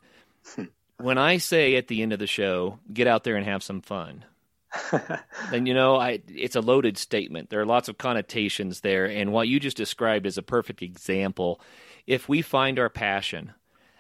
when 0.97 1.19
I 1.19 1.39
say 1.39 1.77
at 1.77 1.89
the 1.89 2.03
end 2.03 2.13
of 2.13 2.19
the 2.19 2.27
show, 2.27 2.79
get 2.93 3.07
out 3.07 3.25
there 3.25 3.37
and 3.37 3.47
have 3.47 3.63
some 3.63 3.81
fun, 3.81 4.25
then 5.51 5.67
you 5.67 5.75
know 5.75 5.97
I, 5.97 6.23
it's 6.29 6.57
a 6.57 6.61
loaded 6.61 6.99
statement. 6.99 7.51
There 7.51 7.61
are 7.61 7.67
lots 7.67 7.89
of 7.89 7.99
connotations 7.99 8.81
there, 8.81 9.07
and 9.07 9.33
what 9.33 9.49
you 9.49 9.61
just 9.61 9.77
described 9.77 10.27
is 10.27 10.39
a 10.39 10.43
perfect 10.43 10.83
example 10.83 11.61
if 12.07 12.29
we 12.29 12.43
find 12.43 12.79
our 12.79 12.89
passion 12.89 13.53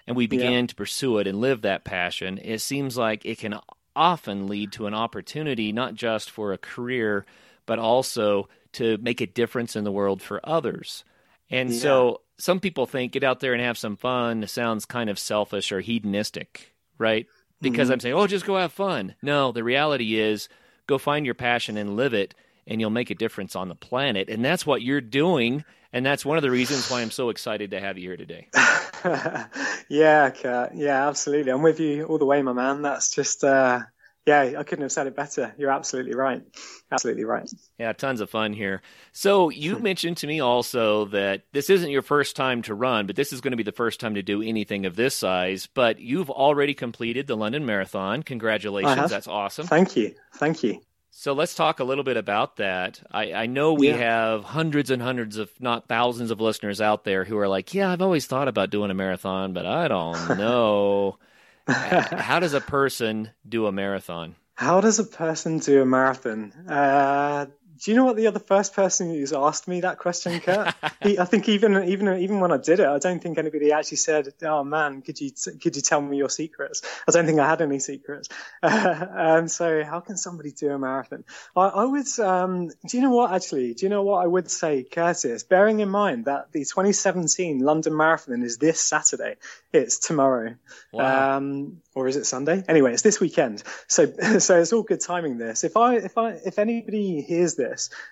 and 0.06 0.16
we 0.16 0.26
begin 0.26 0.52
yeah. 0.52 0.66
to 0.66 0.75
pursue 0.75 1.18
it 1.18 1.26
and 1.26 1.40
live 1.40 1.62
that 1.62 1.85
passion, 1.85 2.38
it 2.38 2.61
seems 2.61 2.97
like 2.97 3.25
it 3.25 3.38
can 3.38 3.59
often 3.94 4.47
lead 4.49 4.73
to 4.73 4.87
an 4.87 4.94
opportunity 4.94 5.73
not 5.73 5.94
just 5.94 6.30
for 6.30 6.52
a 6.52 6.59
career, 6.59 7.25
but 7.66 7.78
also 7.78 8.49
to 8.73 8.99
make 8.99 9.21
a 9.21 9.26
difference 9.26 9.76
in 9.76 9.85
the 9.85 9.92
world 9.92 10.23
for 10.23 10.40
others. 10.44 11.04
And 11.50 11.71
yeah. 11.71 11.78
so 11.78 12.21
some 12.38 12.61
people 12.61 12.87
think 12.87 13.12
get 13.12 13.25
out 13.25 13.40
there 13.40 13.52
and 13.52 13.62
have 13.62 13.78
some 13.78 13.97
fun 13.97 14.47
sounds 14.47 14.87
kind 14.87 15.11
of 15.11 15.18
selfish 15.18 15.71
or 15.71 15.80
hedonistic, 15.80 16.75
right? 16.99 17.26
Because 17.61 17.87
mm-hmm. 17.87 17.92
I'm 17.92 18.00
saying, 18.00 18.14
oh, 18.14 18.26
just 18.26 18.47
go 18.47 18.56
have 18.56 18.73
fun. 18.73 19.14
No, 19.23 19.52
the 19.52 19.62
reality 19.62 20.18
is 20.18 20.49
go 20.87 20.99
find 20.99 21.25
your 21.25 21.35
passion 21.35 21.76
and 21.76 21.97
live 21.97 22.14
it, 22.14 22.35
and 22.66 22.81
you'll 22.81 22.90
make 22.90 23.11
a 23.11 23.14
difference 23.14 23.57
on 23.57 23.69
the 23.69 23.75
planet. 23.75 24.28
And 24.28 24.45
that's 24.45 24.64
what 24.64 24.83
you're 24.83 25.00
doing 25.00 25.64
and 25.92 26.07
that's 26.07 26.25
one 26.25 26.38
of 26.38 26.42
the 26.42 26.50
reasons 26.50 26.90
why 26.90 27.02
I'm 27.02 27.11
so 27.11 27.28
excited 27.28 27.73
to 27.73 27.81
have 27.81 27.99
you 27.99 28.09
here 28.09 28.16
today. 28.16 28.49
yeah, 29.88 30.31
Kurt. 30.31 30.75
Yeah, 30.75 31.09
absolutely. 31.09 31.52
I'm 31.52 31.62
with 31.62 31.81
you 31.81 32.04
all 32.04 32.19
the 32.19 32.25
way, 32.25 32.40
my 32.40 32.54
man. 32.54 32.81
That's 32.81 33.11
just, 33.14 33.45
uh, 33.45 33.81
yeah, 34.25 34.54
I 34.57 34.62
couldn't 34.62 34.85
have 34.85 34.92
said 34.92 35.07
it 35.07 35.14
better. 35.14 35.54
You're 35.59 35.71
absolutely 35.71 36.14
right. 36.14 36.42
Absolutely 36.90 37.25
right. 37.25 37.50
Yeah, 37.78 37.92
tons 37.92 38.23
of 38.23 38.31
fun 38.31 38.54
here. 38.54 38.81
So 39.12 39.50
you 39.50 39.78
mentioned 39.81 40.16
to 40.19 40.26
me 40.26 40.40
also 40.40 41.07
that 41.07 41.42
this 41.52 41.69
isn't 41.69 41.90
your 41.90 42.02
first 42.02 42.37
time 42.37 42.62
to 42.62 42.75
run, 42.75 43.07
but 43.07 43.14
this 43.14 43.33
is 43.33 43.42
going 43.42 43.50
to 43.50 43.59
be 43.59 43.62
the 43.62 43.73
first 43.73 44.00
time 44.00 44.14
to 44.14 44.23
do 44.23 44.40
anything 44.40 44.87
of 44.87 44.97
this 44.97 45.14
size. 45.14 45.69
But 45.75 46.00
you've 46.00 46.31
already 46.31 46.73
completed 46.73 47.26
the 47.26 47.37
London 47.37 47.66
Marathon. 47.66 48.23
Congratulations. 48.23 49.11
That's 49.11 49.28
awesome. 49.28 49.66
Thank 49.66 49.95
you. 49.97 50.14
Thank 50.37 50.62
you. 50.62 50.81
So 51.14 51.35
let's 51.35 51.54
talk 51.54 51.78
a 51.78 51.85
little 51.85 52.04
bit 52.04 52.16
about 52.16 52.57
that. 52.57 53.02
I, 53.11 53.35
I 53.35 53.47
know 53.47 53.75
we 53.75 53.88
yeah. 53.88 53.99
have 53.99 54.45
hundreds 54.45 54.90
and 54.90 55.02
hundreds, 55.02 55.37
of 55.37 55.50
not 55.61 55.87
thousands, 55.87 56.31
of 56.31 56.40
listeners 56.40 56.81
out 56.81 57.04
there 57.04 57.25
who 57.25 57.37
are 57.38 57.49
like, 57.49 57.75
"Yeah, 57.75 57.92
I've 57.92 58.00
always 58.00 58.25
thought 58.25 58.49
about 58.49 58.71
doing 58.71 58.90
a 58.90 58.95
marathon, 58.95 59.52
but 59.52 59.66
I 59.66 59.88
don't 59.88 60.28
know." 60.38 61.19
How 61.69 62.40
does 62.40 62.54
a 62.54 62.62
person 62.62 63.31
do 63.47 63.66
a 63.66 63.73
marathon? 63.73 64.37
How 64.54 64.81
does 64.81 64.99
a 64.99 65.04
person 65.04 65.59
do 65.59 65.83
a 65.83 65.87
marathon? 65.87 66.52
Uh, 66.66 67.47
do 67.79 67.91
you 67.91 67.97
know 67.97 68.05
what 68.05 68.17
the 68.17 68.26
other 68.26 68.38
first 68.38 68.75
person 68.75 69.11
who's 69.11 69.33
asked 69.33 69.69
me 69.69 69.81
that 69.81 69.99
question, 69.99 70.41
Kurt? 70.41 70.75
he, 71.02 71.19
I 71.19 71.25
think 71.25 71.49
even 71.49 71.85
even 71.85 72.09
even 72.19 72.41
when 72.41 72.52
I 72.52 72.59
did 72.59 72.81
it, 72.81 72.87
I 72.87 72.99
don't 72.99 73.23
think 73.23 73.38
anybody 73.38 73.73
actually 73.73 73.99
said, 73.99 74.33
"Oh 74.43 74.64
man, 74.64 75.02
could 75.02 75.21
you 75.21 75.31
could 75.61 75.76
you 75.76 75.83
tell 75.83 76.00
me 76.00 76.17
your 76.17 76.31
secrets?" 76.31 76.83
I 77.09 77.12
don't 77.12 77.26
think 77.26 77.38
I 77.41 77.49
had 77.49 77.62
any 77.62 77.79
secrets. 77.79 78.29
Uh, 78.62 79.07
um, 79.17 79.49
so 79.49 79.85
how 79.85 80.00
can 80.00 80.17
somebody 80.17 80.52
do 80.52 80.71
a 80.71 80.79
marathon? 80.79 81.25
I, 81.57 81.67
I 81.67 81.85
would. 81.85 82.19
Um, 82.19 82.69
do 82.69 82.97
you 82.97 83.02
know 83.02 83.11
what? 83.11 83.33
Actually, 83.33 83.75
do 83.75 83.87
you 83.87 83.91
know 83.91 84.02
what 84.02 84.23
I 84.23 84.26
would 84.26 84.50
say, 84.50 84.85
Curtis? 84.85 85.43
Bearing 85.43 85.81
in 85.81 85.88
mind 85.88 86.26
that 86.26 86.52
the 86.52 86.61
2017 86.61 87.61
London 87.61 87.97
Marathon 87.97 88.43
is 88.43 88.59
this 88.59 88.81
Saturday, 88.81 89.37
it's 89.73 89.99
tomorrow. 89.99 90.55
Wow. 90.93 91.37
Um, 91.37 91.83
or 91.95 92.09
is 92.09 92.17
it 92.17 92.25
Sunday? 92.25 92.62
Anyway, 92.69 92.93
it's 92.93 93.02
this 93.02 93.21
weekend. 93.21 93.62
So, 93.88 94.07
so 94.38 94.61
it's 94.61 94.73
all 94.73 94.83
good 94.83 95.00
timing. 95.00 95.38
This, 95.38 95.64
if 95.64 95.76
I, 95.76 95.97
if 95.97 96.17
I, 96.17 96.31
if 96.45 96.59
anybody 96.59 97.21
hears 97.23 97.55
this, 97.55 97.62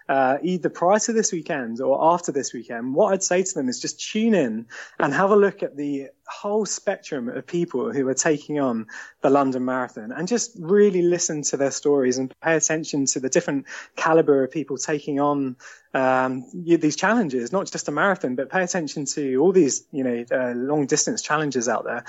uh, 0.09 0.39
either 0.43 0.69
prior 0.69 0.99
to 1.01 1.13
this 1.13 1.33
weekend 1.33 1.81
or 1.81 2.13
after 2.13 2.33
this 2.33 2.53
weekend, 2.53 2.95
what 2.95 3.13
I'd 3.13 3.23
say 3.23 3.43
to 3.43 3.55
them 3.55 3.69
is 3.69 3.81
just 3.81 4.01
tune 4.01 4.35
in 4.35 4.67
and 4.99 5.15
have 5.15 5.31
a 5.31 5.37
look 5.37 5.63
at 5.63 5.77
the 5.77 6.09
whole 6.31 6.65
spectrum 6.65 7.29
of 7.29 7.47
people 7.47 7.93
who 7.93 8.07
are 8.09 8.15
taking 8.15 8.61
on 8.61 8.87
the 9.21 9.31
London 9.31 9.65
Marathon 9.65 10.13
and 10.13 10.29
just 10.29 10.57
really 10.59 11.03
listen 11.03 11.43
to 11.43 11.57
their 11.57 11.71
stories 11.71 12.19
and 12.19 12.33
pay 12.41 12.57
attention 12.57 13.07
to 13.07 13.21
the 13.21 13.29
different 13.29 13.67
caliber 13.97 14.45
of 14.45 14.51
people 14.51 14.79
taking 14.79 15.21
on 15.21 15.57
um, 15.93 16.45
these 16.55 16.95
challenges, 16.95 17.53
not 17.53 17.71
just 17.71 17.89
a 17.89 17.91
marathon, 17.91 18.37
but 18.37 18.49
pay 18.49 18.63
attention 18.63 19.07
to 19.07 19.37
all 19.37 19.53
these, 19.53 19.85
you 19.91 20.05
know, 20.05 20.25
uh, 20.31 20.53
long 20.55 20.87
distance 20.87 21.21
challenges 21.21 21.69
out 21.69 21.85
there. 21.85 22.05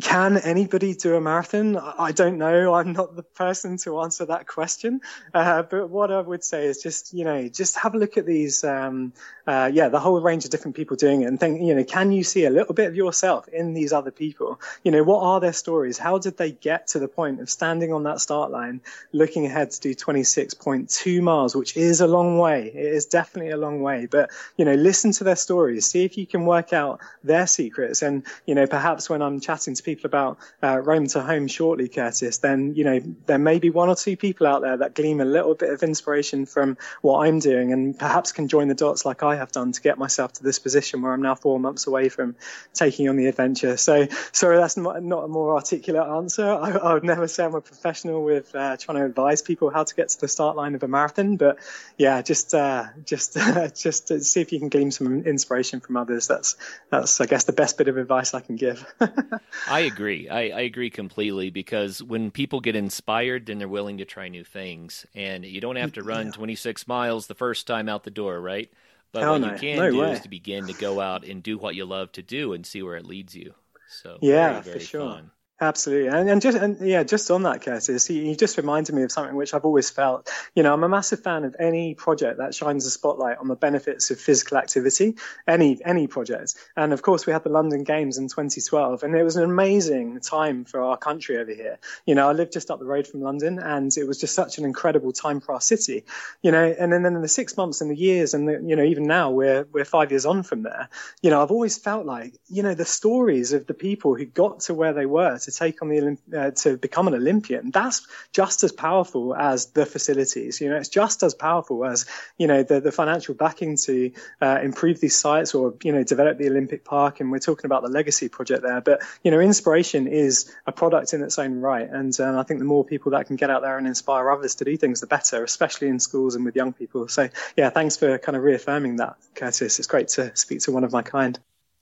Can 0.00 0.38
anybody 0.38 0.94
do 0.94 1.14
a 1.16 1.20
marathon? 1.20 1.76
I 1.76 2.12
don't 2.12 2.38
know. 2.38 2.74
I'm 2.74 2.92
not 2.92 3.14
the 3.14 3.22
person 3.22 3.76
to 3.78 4.00
answer 4.00 4.24
that 4.26 4.46
question. 4.46 5.00
Uh, 5.34 5.62
but 5.62 5.90
what 5.90 6.10
I 6.10 6.20
would 6.20 6.42
say 6.42 6.66
is 6.66 6.82
just, 6.82 7.12
you 7.12 7.24
know, 7.24 7.48
just 7.48 7.76
have 7.76 7.94
a 7.94 7.98
look 7.98 8.16
at 8.16 8.26
these, 8.26 8.64
um, 8.64 9.12
uh, 9.46 9.70
yeah, 9.72 9.88
the 9.88 10.00
whole 10.00 10.20
range 10.20 10.44
of 10.44 10.50
different 10.50 10.76
people 10.76 10.96
doing 10.96 11.22
it 11.22 11.26
and 11.26 11.38
think, 11.38 11.60
you 11.60 11.74
know, 11.74 11.84
can 11.84 12.10
you 12.10 12.24
see 12.24 12.44
a 12.44 12.50
little 12.50 12.74
bit 12.74 12.88
of 12.88 12.96
yourself 12.96 13.35
in 13.52 13.74
these 13.74 13.92
other 13.92 14.10
people? 14.10 14.60
You 14.82 14.92
know, 14.92 15.02
what 15.02 15.22
are 15.22 15.40
their 15.40 15.52
stories? 15.52 15.98
How 15.98 16.18
did 16.18 16.36
they 16.36 16.52
get 16.52 16.88
to 16.88 16.98
the 16.98 17.08
point 17.08 17.40
of 17.40 17.50
standing 17.50 17.92
on 17.92 18.02
that 18.04 18.20
start 18.20 18.50
line, 18.50 18.80
looking 19.12 19.46
ahead 19.46 19.70
to 19.70 19.80
do 19.80 19.94
26.2 19.94 21.20
miles, 21.22 21.54
which 21.54 21.76
is 21.76 22.00
a 22.00 22.06
long 22.06 22.38
way. 22.38 22.66
It 22.68 22.92
is 22.92 23.06
definitely 23.06 23.52
a 23.52 23.56
long 23.56 23.80
way, 23.82 24.06
but, 24.06 24.30
you 24.56 24.64
know, 24.64 24.74
listen 24.74 25.12
to 25.12 25.24
their 25.24 25.36
stories, 25.36 25.86
see 25.86 26.04
if 26.04 26.16
you 26.18 26.26
can 26.26 26.44
work 26.46 26.72
out 26.72 27.00
their 27.24 27.46
secrets. 27.46 28.02
And, 28.02 28.24
you 28.46 28.54
know, 28.54 28.66
perhaps 28.66 29.08
when 29.08 29.22
I'm 29.22 29.40
chatting 29.40 29.74
to 29.74 29.82
people 29.82 30.06
about 30.06 30.38
uh, 30.62 30.78
Rome 30.78 31.06
to 31.08 31.22
home 31.22 31.48
shortly, 31.48 31.88
Curtis, 31.88 32.38
then, 32.38 32.74
you 32.74 32.84
know, 32.84 33.00
there 33.26 33.38
may 33.38 33.58
be 33.58 33.70
one 33.70 33.88
or 33.88 33.96
two 33.96 34.16
people 34.16 34.46
out 34.46 34.62
there 34.62 34.76
that 34.76 34.94
glean 34.94 35.20
a 35.20 35.24
little 35.24 35.54
bit 35.54 35.70
of 35.70 35.82
inspiration 35.82 36.46
from 36.46 36.76
what 37.02 37.26
I'm 37.26 37.38
doing 37.38 37.72
and 37.72 37.98
perhaps 37.98 38.32
can 38.32 38.48
join 38.48 38.68
the 38.68 38.74
dots 38.74 39.04
like 39.04 39.22
I 39.22 39.36
have 39.36 39.52
done 39.52 39.72
to 39.72 39.80
get 39.80 39.98
myself 39.98 40.34
to 40.34 40.42
this 40.42 40.58
position 40.58 41.02
where 41.02 41.12
I'm 41.12 41.22
now 41.22 41.34
four 41.34 41.58
months 41.58 41.86
away 41.86 42.08
from 42.08 42.36
taking 42.74 43.08
on 43.08 43.16
the 43.16 43.25
adventure. 43.28 43.76
So, 43.76 44.06
sorry, 44.32 44.56
that's 44.56 44.76
not, 44.76 45.02
not 45.02 45.24
a 45.24 45.28
more 45.28 45.54
articulate 45.54 46.08
answer. 46.08 46.46
I, 46.46 46.70
I 46.72 46.94
would 46.94 47.04
never 47.04 47.28
say 47.28 47.44
I'm 47.44 47.54
a 47.54 47.60
professional 47.60 48.24
with 48.24 48.54
uh, 48.54 48.76
trying 48.76 48.98
to 48.98 49.04
advise 49.04 49.42
people 49.42 49.70
how 49.70 49.84
to 49.84 49.94
get 49.94 50.08
to 50.10 50.20
the 50.20 50.28
start 50.28 50.56
line 50.56 50.74
of 50.74 50.82
a 50.82 50.88
marathon, 50.88 51.36
but 51.36 51.58
yeah, 51.96 52.22
just, 52.22 52.54
uh, 52.54 52.86
just, 53.04 53.34
just 53.74 54.08
see 54.24 54.40
if 54.40 54.52
you 54.52 54.58
can 54.58 54.68
glean 54.68 54.90
some 54.90 55.22
inspiration 55.22 55.80
from 55.80 55.96
others. 55.96 56.26
That's, 56.26 56.56
that's, 56.90 57.20
I 57.20 57.26
guess, 57.26 57.44
the 57.44 57.52
best 57.52 57.78
bit 57.78 57.88
of 57.88 57.96
advice 57.96 58.34
I 58.34 58.40
can 58.40 58.56
give. 58.56 58.84
I 59.68 59.80
agree. 59.80 60.28
I, 60.28 60.48
I 60.48 60.60
agree 60.60 60.90
completely 60.90 61.50
because 61.50 62.02
when 62.02 62.30
people 62.30 62.60
get 62.60 62.76
inspired, 62.76 63.46
then 63.46 63.58
they're 63.58 63.68
willing 63.68 63.98
to 63.98 64.04
try 64.04 64.28
new 64.28 64.44
things. 64.44 65.06
And 65.14 65.44
you 65.44 65.60
don't 65.60 65.76
have 65.76 65.92
to 65.94 66.02
run 66.02 66.26
yeah. 66.26 66.32
26 66.32 66.86
miles 66.86 67.26
the 67.26 67.34
first 67.34 67.66
time 67.66 67.88
out 67.88 68.04
the 68.04 68.10
door, 68.10 68.40
right? 68.40 68.70
But 69.12 69.22
Hell 69.22 69.32
what 69.32 69.40
no. 69.40 69.52
you 69.52 69.58
can 69.58 69.76
no 69.78 69.90
do 69.90 70.00
way. 70.00 70.12
is 70.12 70.20
to 70.20 70.28
begin 70.28 70.66
to 70.66 70.72
go 70.74 71.00
out 71.00 71.24
and 71.24 71.42
do 71.42 71.58
what 71.58 71.74
you 71.74 71.84
love 71.84 72.12
to 72.12 72.22
do 72.22 72.52
and 72.52 72.66
see 72.66 72.82
where 72.82 72.96
it 72.96 73.06
leads 73.06 73.34
you. 73.34 73.54
So 74.02 74.18
yeah, 74.20 74.52
very, 74.52 74.62
very 74.64 74.78
for 74.80 74.84
sure. 74.84 75.00
Fun. 75.08 75.30
Absolutely, 75.58 76.08
and, 76.08 76.28
and 76.28 76.42
just 76.42 76.58
and 76.58 76.78
yeah, 76.86 77.02
just 77.02 77.30
on 77.30 77.44
that, 77.44 77.62
Curtis, 77.62 78.10
you, 78.10 78.20
you 78.22 78.36
just 78.36 78.58
reminded 78.58 78.94
me 78.94 79.04
of 79.04 79.10
something 79.10 79.34
which 79.34 79.54
I've 79.54 79.64
always 79.64 79.88
felt. 79.88 80.28
You 80.54 80.62
know, 80.62 80.74
I'm 80.74 80.84
a 80.84 80.88
massive 80.88 81.22
fan 81.22 81.44
of 81.44 81.56
any 81.58 81.94
project 81.94 82.36
that 82.36 82.54
shines 82.54 82.84
a 82.84 82.90
spotlight 82.90 83.38
on 83.38 83.48
the 83.48 83.56
benefits 83.56 84.10
of 84.10 84.20
physical 84.20 84.58
activity, 84.58 85.16
any 85.48 85.80
any 85.82 86.08
project. 86.08 86.56
And 86.76 86.92
of 86.92 87.00
course, 87.00 87.24
we 87.24 87.32
had 87.32 87.42
the 87.42 87.48
London 87.48 87.84
Games 87.84 88.18
in 88.18 88.28
2012, 88.28 89.02
and 89.02 89.14
it 89.16 89.22
was 89.22 89.36
an 89.36 89.44
amazing 89.44 90.20
time 90.20 90.66
for 90.66 90.82
our 90.82 90.98
country 90.98 91.38
over 91.38 91.54
here. 91.54 91.78
You 92.04 92.16
know, 92.16 92.28
I 92.28 92.32
live 92.32 92.50
just 92.50 92.70
up 92.70 92.78
the 92.78 92.84
road 92.84 93.06
from 93.06 93.22
London, 93.22 93.58
and 93.58 93.90
it 93.96 94.06
was 94.06 94.20
just 94.20 94.34
such 94.34 94.58
an 94.58 94.66
incredible 94.66 95.12
time 95.12 95.40
for 95.40 95.54
our 95.54 95.62
city. 95.62 96.04
You 96.42 96.52
know, 96.52 96.64
and 96.64 96.92
then, 96.92 97.02
then 97.02 97.16
in 97.16 97.22
the 97.22 97.28
six 97.28 97.56
months 97.56 97.80
and 97.80 97.90
the 97.90 97.96
years, 97.96 98.34
and 98.34 98.46
the, 98.46 98.62
you 98.62 98.76
know, 98.76 98.84
even 98.84 99.04
now 99.04 99.30
we're 99.30 99.66
we're 99.72 99.86
five 99.86 100.12
years 100.12 100.26
on 100.26 100.42
from 100.42 100.64
there. 100.64 100.90
You 101.22 101.30
know, 101.30 101.42
I've 101.42 101.50
always 101.50 101.78
felt 101.78 102.04
like 102.04 102.34
you 102.46 102.62
know 102.62 102.74
the 102.74 102.84
stories 102.84 103.54
of 103.54 103.66
the 103.66 103.72
people 103.72 104.14
who 104.14 104.26
got 104.26 104.60
to 104.60 104.74
where 104.74 104.92
they 104.92 105.06
were 105.06 105.38
to 105.46 105.52
take 105.52 105.82
on 105.82 105.88
the 105.88 106.18
uh, 106.36 106.50
to 106.50 106.76
become 106.76 107.08
an 107.08 107.14
Olympian, 107.14 107.70
that's 107.70 108.06
just 108.32 108.62
as 108.62 108.72
powerful 108.72 109.34
as 109.34 109.66
the 109.66 109.86
facilities. 109.86 110.60
You 110.60 110.68
know, 110.68 110.76
it's 110.76 110.88
just 110.88 111.22
as 111.22 111.34
powerful 111.34 111.84
as 111.84 112.06
you 112.38 112.46
know 112.46 112.62
the, 112.62 112.80
the 112.80 112.92
financial 112.92 113.34
backing 113.34 113.76
to 113.78 114.12
uh, 114.40 114.60
improve 114.62 115.00
these 115.00 115.16
sites 115.16 115.54
or 115.54 115.74
you 115.82 115.92
know 115.92 116.04
develop 116.04 116.38
the 116.38 116.48
Olympic 116.48 116.84
Park. 116.84 117.20
And 117.20 117.32
we're 117.32 117.38
talking 117.38 117.66
about 117.66 117.82
the 117.82 117.88
legacy 117.88 118.28
project 118.28 118.62
there. 118.62 118.80
But 118.80 119.02
you 119.22 119.30
know, 119.30 119.40
inspiration 119.40 120.06
is 120.06 120.54
a 120.66 120.72
product 120.72 121.14
in 121.14 121.22
its 121.22 121.38
own 121.38 121.60
right, 121.60 121.88
and 121.88 122.18
uh, 122.20 122.38
I 122.38 122.42
think 122.42 122.60
the 122.60 122.66
more 122.66 122.84
people 122.84 123.12
that 123.12 123.26
can 123.26 123.36
get 123.36 123.50
out 123.50 123.62
there 123.62 123.78
and 123.78 123.86
inspire 123.86 124.30
others 124.30 124.56
to 124.56 124.64
do 124.64 124.76
things, 124.76 125.00
the 125.00 125.06
better, 125.06 125.42
especially 125.42 125.88
in 125.88 125.98
schools 125.98 126.34
and 126.34 126.44
with 126.44 126.56
young 126.56 126.72
people. 126.72 127.08
So 127.08 127.28
yeah, 127.56 127.70
thanks 127.70 127.96
for 127.96 128.18
kind 128.18 128.36
of 128.36 128.42
reaffirming 128.42 128.96
that, 128.96 129.16
Curtis. 129.34 129.78
It's 129.78 129.88
great 129.88 130.08
to 130.08 130.36
speak 130.36 130.60
to 130.60 130.72
one 130.72 130.84
of 130.84 130.92
my 130.92 131.02
kind. 131.02 131.38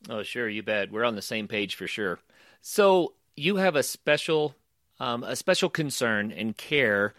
Oh, 0.09 0.23
sure, 0.23 0.49
you 0.49 0.62
bet. 0.62 0.92
We're 0.92 1.04
on 1.04 1.16
the 1.16 1.23
same 1.23 1.49
page 1.49 1.76
for 1.76 1.87
sure. 1.87 2.18
So, 2.61 3.14
you 3.37 3.57
have 3.57 3.76
a 3.76 3.83
special 3.83 4.55
um, 5.00 5.25
a 5.25 5.37
special 5.37 5.69
concern 5.69 6.31
and 6.31 6.57
care 6.57 7.14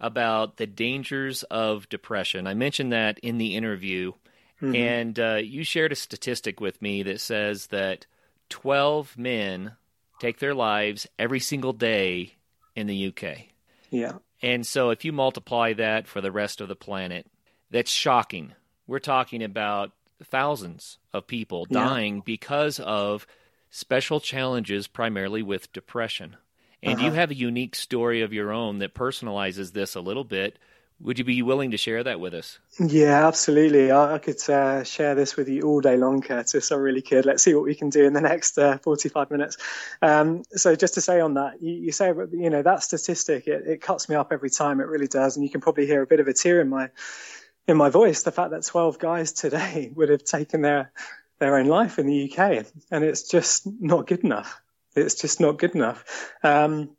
about 0.00 0.56
the 0.56 0.66
dangers 0.66 1.42
of 1.44 1.88
depression. 1.88 2.46
I 2.46 2.54
mentioned 2.54 2.92
that 2.92 3.18
in 3.20 3.38
the 3.38 3.54
interview, 3.54 4.12
mm-hmm. 4.60 4.74
and 4.74 5.18
uh, 5.18 5.34
you 5.36 5.62
shared 5.62 5.92
a 5.92 5.96
statistic 5.96 6.60
with 6.60 6.80
me 6.82 7.02
that 7.04 7.20
says 7.20 7.68
that 7.68 8.06
12 8.48 9.16
men 9.16 9.72
take 10.18 10.38
their 10.38 10.54
lives 10.54 11.06
every 11.18 11.40
single 11.40 11.72
day 11.72 12.34
in 12.74 12.86
the 12.86 13.08
UK. 13.08 13.38
Yeah. 13.90 14.14
And 14.42 14.66
so 14.66 14.90
if 14.90 15.04
you 15.04 15.12
multiply 15.12 15.74
that 15.74 16.06
for 16.06 16.20
the 16.20 16.32
rest 16.32 16.60
of 16.60 16.68
the 16.68 16.76
planet, 16.76 17.26
that's 17.70 17.90
shocking. 17.90 18.54
We're 18.86 18.98
talking 18.98 19.42
about 19.42 19.92
thousands 20.24 20.98
of 21.12 21.26
people 21.26 21.66
dying 21.66 22.16
yeah. 22.16 22.22
because 22.24 22.80
of 22.80 23.26
special 23.70 24.20
challenges 24.20 24.86
primarily 24.86 25.42
with 25.42 25.72
depression. 25.72 26.36
And 26.82 26.98
uh-huh. 26.98 27.06
you 27.06 27.12
have 27.12 27.30
a 27.30 27.34
unique 27.34 27.74
story 27.74 28.22
of 28.22 28.32
your 28.32 28.52
own 28.52 28.78
that 28.78 28.94
personalizes 28.94 29.72
this 29.72 29.94
a 29.94 30.00
little 30.00 30.24
bit. 30.24 30.58
Would 31.02 31.18
you 31.18 31.24
be 31.24 31.40
willing 31.40 31.70
to 31.70 31.78
share 31.78 32.04
that 32.04 32.20
with 32.20 32.34
us? 32.34 32.58
Yeah, 32.78 33.26
absolutely. 33.26 33.90
I, 33.90 34.16
I 34.16 34.18
could 34.18 34.36
uh, 34.50 34.84
share 34.84 35.14
this 35.14 35.34
with 35.34 35.48
you 35.48 35.62
all 35.62 35.80
day 35.80 35.96
long, 35.96 36.20
Curtis. 36.20 36.70
I 36.70 36.74
really 36.74 37.00
could. 37.00 37.24
Let's 37.24 37.42
see 37.42 37.54
what 37.54 37.64
we 37.64 37.74
can 37.74 37.88
do 37.88 38.04
in 38.04 38.12
the 38.12 38.20
next 38.32 38.58
uh, 38.58 38.76
45 38.78 39.30
minutes. 39.30 39.56
Um, 40.02 40.42
so, 40.50 40.76
just 40.76 40.94
to 40.94 41.00
say 41.00 41.20
on 41.20 41.34
that, 41.34 41.62
you, 41.62 41.72
you, 41.72 41.92
say, 41.92 42.08
you 42.32 42.50
know, 42.50 42.60
that 42.60 42.82
statistic, 42.82 43.46
it, 43.46 43.66
it 43.66 43.80
cuts 43.80 44.10
me 44.10 44.16
up 44.16 44.30
every 44.30 44.50
time. 44.50 44.80
It 44.80 44.88
really 44.88 45.08
does. 45.08 45.36
And 45.36 45.44
you 45.44 45.50
can 45.50 45.62
probably 45.62 45.86
hear 45.86 46.02
a 46.02 46.06
bit 46.06 46.20
of 46.20 46.28
a 46.28 46.34
tear 46.34 46.60
in 46.60 46.68
my 46.68 46.90
in 47.66 47.78
my 47.78 47.88
voice. 47.88 48.22
The 48.22 48.32
fact 48.32 48.50
that 48.50 48.66
12 48.66 48.98
guys 48.98 49.32
today 49.44 49.90
would 49.94 50.10
have 50.10 50.24
taken 50.24 50.60
their 50.60 50.92
their 51.40 51.56
own 51.56 51.66
life 51.66 51.98
in 51.98 52.06
the 52.06 52.30
UK, 52.30 52.66
and 52.90 53.02
it's 53.02 53.28
just 53.28 53.66
not 53.80 54.06
good 54.06 54.22
enough. 54.24 54.60
It's 54.94 55.16
just 55.16 55.40
not 55.40 55.58
good 55.58 55.74
enough. 55.74 56.32
Um, 56.42 56.90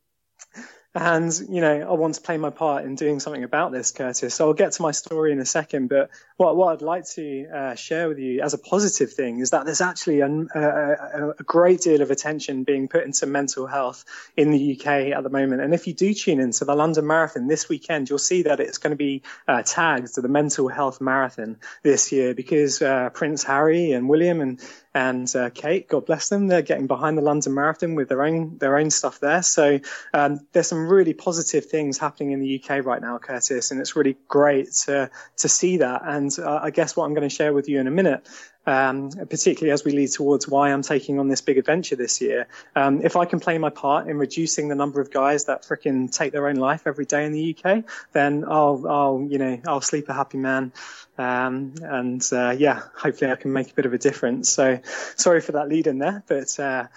and, 0.94 1.32
you 1.50 1.62
know, 1.62 1.88
I 1.90 1.94
want 1.94 2.16
to 2.16 2.22
play 2.22 2.36
my 2.36 2.50
part 2.50 2.84
in 2.84 2.96
doing 2.96 3.22
something 3.22 3.46
about 3.46 3.72
this, 3.72 3.92
Curtis. 3.92 4.36
So 4.36 4.48
I'll 4.48 4.54
get 4.54 4.74
to 4.74 4.82
my 4.82 4.92
story 4.92 5.32
in 5.32 5.40
a 5.40 5.46
second. 5.46 5.88
But 5.88 6.10
what, 6.36 6.58
what 6.58 6.74
I'd 6.74 6.82
like 6.82 7.08
to 7.12 7.48
uh, 7.48 7.76
share 7.76 8.10
with 8.10 8.20
you 8.20 8.42
as 8.42 8.54
a 8.54 8.58
positive 8.58 9.14
thing 9.14 9.40
is 9.40 9.52
that 9.52 9.64
there's 9.64 9.80
actually 9.80 10.20
a, 10.20 10.28
a, 10.28 11.30
a, 11.40 11.44
great 11.44 11.80
deal 11.80 12.02
of 12.02 12.12
attention 12.12 12.66
being 12.66 12.90
put 12.90 13.06
into 13.06 13.26
mental 13.26 13.68
health 13.68 14.04
in 14.36 14.52
the 14.52 14.78
UK 14.78 15.16
at 15.16 15.24
the 15.24 15.30
moment. 15.30 15.62
And 15.62 15.74
if 15.74 15.88
you 15.88 15.94
do 15.94 16.14
tune 16.14 16.42
into 16.42 16.66
the 16.66 16.76
London 16.76 17.08
Marathon 17.08 17.48
this 17.48 17.70
weekend, 17.70 18.10
you'll 18.10 18.20
see 18.20 18.44
that 18.44 18.60
it's 18.60 18.78
going 18.78 18.92
to 18.92 18.98
be 18.98 19.24
uh, 19.48 19.64
tagged 19.64 20.16
to 20.16 20.22
the 20.22 20.28
Mental 20.28 20.68
Health 20.68 21.00
Marathon 21.00 21.58
this 21.84 22.12
year 22.12 22.34
because 22.34 22.82
uh, 22.82 23.12
Prince 23.12 23.44
Harry 23.44 23.94
and 23.94 24.10
William 24.10 24.42
and 24.42 24.60
and 24.94 25.34
uh, 25.36 25.50
Kate, 25.50 25.88
God 25.88 26.06
bless 26.06 26.30
them, 26.30 26.48
they're 26.48 26.62
getting 26.62 26.88
behind 26.88 27.18
the 27.18 27.22
London 27.22 27.54
Marathon 27.54 27.96
with 27.96 28.10
their 28.10 28.24
own 28.24 28.58
their 28.58 28.78
own 28.78 28.90
stuff 28.90 29.20
there. 29.20 29.42
So 29.42 29.80
um, 30.14 30.40
there's 30.52 30.68
some 30.68 30.88
really 30.88 31.14
positive 31.14 31.66
things 31.66 31.98
happening 31.98 32.32
in 32.32 32.40
the 32.40 32.62
UK 32.62 32.86
right 32.86 33.02
now, 33.02 33.18
Curtis, 33.18 33.72
and 33.72 33.80
it's 33.80 33.96
really 33.96 34.18
great 34.28 34.72
to 34.86 35.10
to 35.38 35.50
see 35.50 35.78
that. 35.78 36.02
And 36.04 36.32
uh, 36.38 36.60
I 36.64 36.72
guess 36.72 36.96
what 36.96 37.06
I'm 37.06 37.14
going 37.14 37.28
to 37.28 37.36
share 37.36 37.54
with 37.54 37.70
you 37.70 37.80
in 37.80 37.88
a 37.88 37.92
minute 37.92 38.28
um, 38.66 39.10
particularly 39.12 39.72
as 39.72 39.84
we 39.84 39.92
lead 39.92 40.12
towards 40.12 40.48
why 40.48 40.72
I'm 40.72 40.82
taking 40.82 41.20
on 41.20 41.28
this 41.28 41.42
big 41.42 41.58
adventure 41.58 41.96
this 41.96 42.22
year. 42.22 42.48
Um, 42.76 43.02
if 43.04 43.16
I 43.16 43.26
can 43.26 43.40
play 43.40 43.58
my 43.58 43.70
part 43.70 44.08
in 44.08 44.18
reducing 44.18 44.68
the 44.68 44.76
number 44.76 45.02
of 45.02 45.12
guys 45.12 45.46
that 45.46 45.64
fricking 45.64 46.12
take 46.12 46.32
their 46.32 46.48
own 46.48 46.56
life 46.56 46.84
every 46.86 47.06
day 47.06 47.26
in 47.26 47.32
the 47.32 47.56
UK, 47.56 47.84
then 48.12 48.46
I'll, 48.48 48.86
I'll, 48.88 49.28
you 49.28 49.38
know, 49.38 49.60
I'll 49.68 49.82
sleep 49.82 50.10
a 50.10 50.14
happy 50.14 50.38
man. 50.38 50.72
Um, 51.18 51.74
and 51.82 52.28
uh, 52.32 52.56
yeah, 52.58 52.82
hopefully 52.96 53.32
I 53.32 53.36
can 53.36 53.54
make 53.54 53.72
a 53.72 53.74
bit 53.74 53.86
of 53.86 53.94
a 53.94 53.98
difference. 53.98 54.50
So 54.50 54.80
sorry 55.16 55.42
for 55.42 55.54
that 55.54 55.68
lead 55.68 55.88
in 55.88 55.98
there, 55.98 56.24
but 56.28 56.60
uh, 56.60 56.88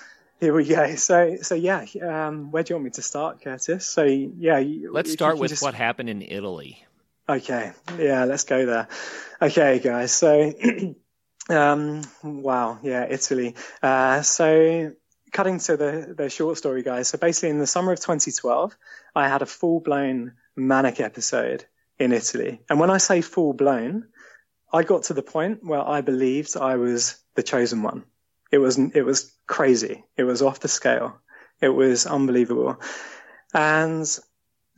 here 0.40 0.54
we 0.54 0.64
go. 0.64 0.94
So, 0.96 1.36
so 1.42 1.54
yeah, 1.54 1.84
um, 2.02 2.50
where 2.50 2.62
do 2.62 2.72
you 2.72 2.76
want 2.76 2.84
me 2.84 2.90
to 2.92 3.02
start, 3.02 3.42
Curtis? 3.42 3.86
So, 3.86 4.04
yeah, 4.04 4.62
let's 4.90 5.12
start 5.12 5.38
with 5.38 5.50
just... 5.50 5.62
what 5.62 5.74
happened 5.74 6.08
in 6.08 6.22
Italy. 6.22 6.84
Okay, 7.28 7.72
yeah, 7.98 8.24
let's 8.24 8.44
go 8.44 8.66
there. 8.66 8.88
Okay, 9.40 9.78
guys. 9.78 10.12
So, 10.12 10.52
um, 11.50 12.02
wow, 12.22 12.78
yeah, 12.82 13.06
Italy. 13.08 13.54
Uh, 13.82 14.22
so, 14.22 14.92
cutting 15.32 15.58
to 15.60 15.76
the 15.76 16.14
the 16.16 16.30
short 16.30 16.56
story, 16.58 16.82
guys. 16.82 17.08
So, 17.08 17.18
basically, 17.18 17.50
in 17.50 17.58
the 17.58 17.66
summer 17.66 17.92
of 17.92 18.00
2012, 18.00 18.76
I 19.14 19.28
had 19.28 19.42
a 19.42 19.46
full 19.46 19.80
blown 19.80 20.32
manic 20.56 21.00
episode 21.00 21.64
in 21.98 22.12
Italy, 22.12 22.60
and 22.68 22.80
when 22.80 22.90
I 22.90 22.98
say 22.98 23.20
full 23.20 23.52
blown, 23.52 24.08
I 24.72 24.82
got 24.82 25.04
to 25.04 25.14
the 25.14 25.22
point 25.22 25.64
where 25.64 25.86
I 25.86 26.00
believed 26.00 26.56
I 26.56 26.76
was 26.76 27.16
the 27.34 27.42
chosen 27.42 27.82
one. 27.82 28.04
It 28.50 28.58
was 28.58 28.78
it 28.78 29.02
was 29.02 29.32
crazy. 29.46 30.04
It 30.16 30.24
was 30.24 30.42
off 30.42 30.60
the 30.60 30.68
scale. 30.68 31.18
It 31.60 31.68
was 31.68 32.06
unbelievable. 32.06 32.80
And 33.52 34.06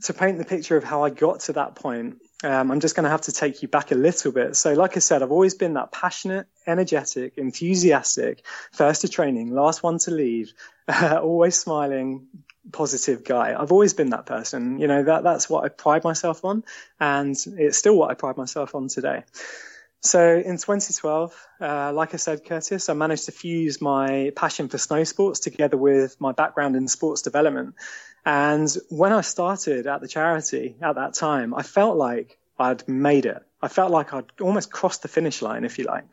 to 0.02 0.12
paint 0.12 0.38
the 0.38 0.44
picture 0.44 0.76
of 0.76 0.84
how 0.84 1.02
I 1.04 1.10
got 1.10 1.40
to 1.40 1.54
that 1.54 1.74
point, 1.74 2.18
um, 2.46 2.70
I'm 2.70 2.80
just 2.80 2.94
going 2.94 3.04
to 3.04 3.10
have 3.10 3.22
to 3.22 3.32
take 3.32 3.62
you 3.62 3.68
back 3.68 3.90
a 3.90 3.96
little 3.96 4.30
bit. 4.30 4.56
So, 4.56 4.72
like 4.74 4.96
I 4.96 5.00
said, 5.00 5.22
I've 5.22 5.32
always 5.32 5.54
been 5.54 5.74
that 5.74 5.90
passionate, 5.90 6.46
energetic, 6.66 7.36
enthusiastic, 7.36 8.44
first 8.72 9.00
to 9.00 9.08
training, 9.08 9.50
last 9.50 9.82
one 9.82 9.98
to 10.00 10.12
leave, 10.12 10.52
uh, 10.86 11.18
always 11.22 11.58
smiling, 11.58 12.28
positive 12.70 13.24
guy. 13.24 13.60
I've 13.60 13.72
always 13.72 13.94
been 13.94 14.10
that 14.10 14.26
person. 14.26 14.78
You 14.78 14.86
know, 14.86 15.02
that, 15.02 15.24
that's 15.24 15.50
what 15.50 15.64
I 15.64 15.68
pride 15.68 16.04
myself 16.04 16.44
on. 16.44 16.62
And 17.00 17.36
it's 17.58 17.78
still 17.78 17.96
what 17.96 18.10
I 18.10 18.14
pride 18.14 18.36
myself 18.36 18.76
on 18.76 18.88
today. 18.88 19.24
So 20.00 20.36
in 20.36 20.56
2012, 20.56 21.48
uh, 21.60 21.92
like 21.92 22.14
I 22.14 22.16
said, 22.18 22.44
Curtis, 22.44 22.88
I 22.88 22.94
managed 22.94 23.24
to 23.24 23.32
fuse 23.32 23.80
my 23.80 24.30
passion 24.36 24.68
for 24.68 24.78
snow 24.78 25.02
sports 25.02 25.40
together 25.40 25.76
with 25.76 26.20
my 26.20 26.30
background 26.30 26.76
in 26.76 26.86
sports 26.86 27.22
development. 27.22 27.74
And 28.26 28.76
when 28.90 29.12
I 29.12 29.20
started 29.20 29.86
at 29.86 30.00
the 30.00 30.08
charity 30.08 30.74
at 30.82 30.96
that 30.96 31.14
time, 31.14 31.54
I 31.54 31.62
felt 31.62 31.96
like 31.96 32.36
I'd 32.58 32.86
made 32.88 33.24
it. 33.24 33.40
I 33.62 33.68
felt 33.68 33.92
like 33.92 34.12
I'd 34.12 34.24
almost 34.40 34.72
crossed 34.72 35.02
the 35.02 35.08
finish 35.08 35.42
line, 35.42 35.64
if 35.64 35.78
you 35.78 35.84
like. 35.84 36.06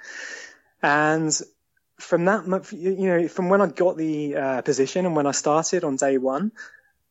And 0.84 1.36
from 2.00 2.26
that, 2.26 2.72
you 2.72 3.08
know, 3.08 3.28
from 3.28 3.50
when 3.50 3.62
I 3.62 3.68
got 3.68 3.98
the 3.98 4.36
uh, 4.36 4.62
position 4.62 5.08
and 5.08 5.16
when 5.16 5.26
I 5.26 5.32
started 5.32 5.84
on 5.84 5.96
day 5.96 6.20
one, 6.20 6.52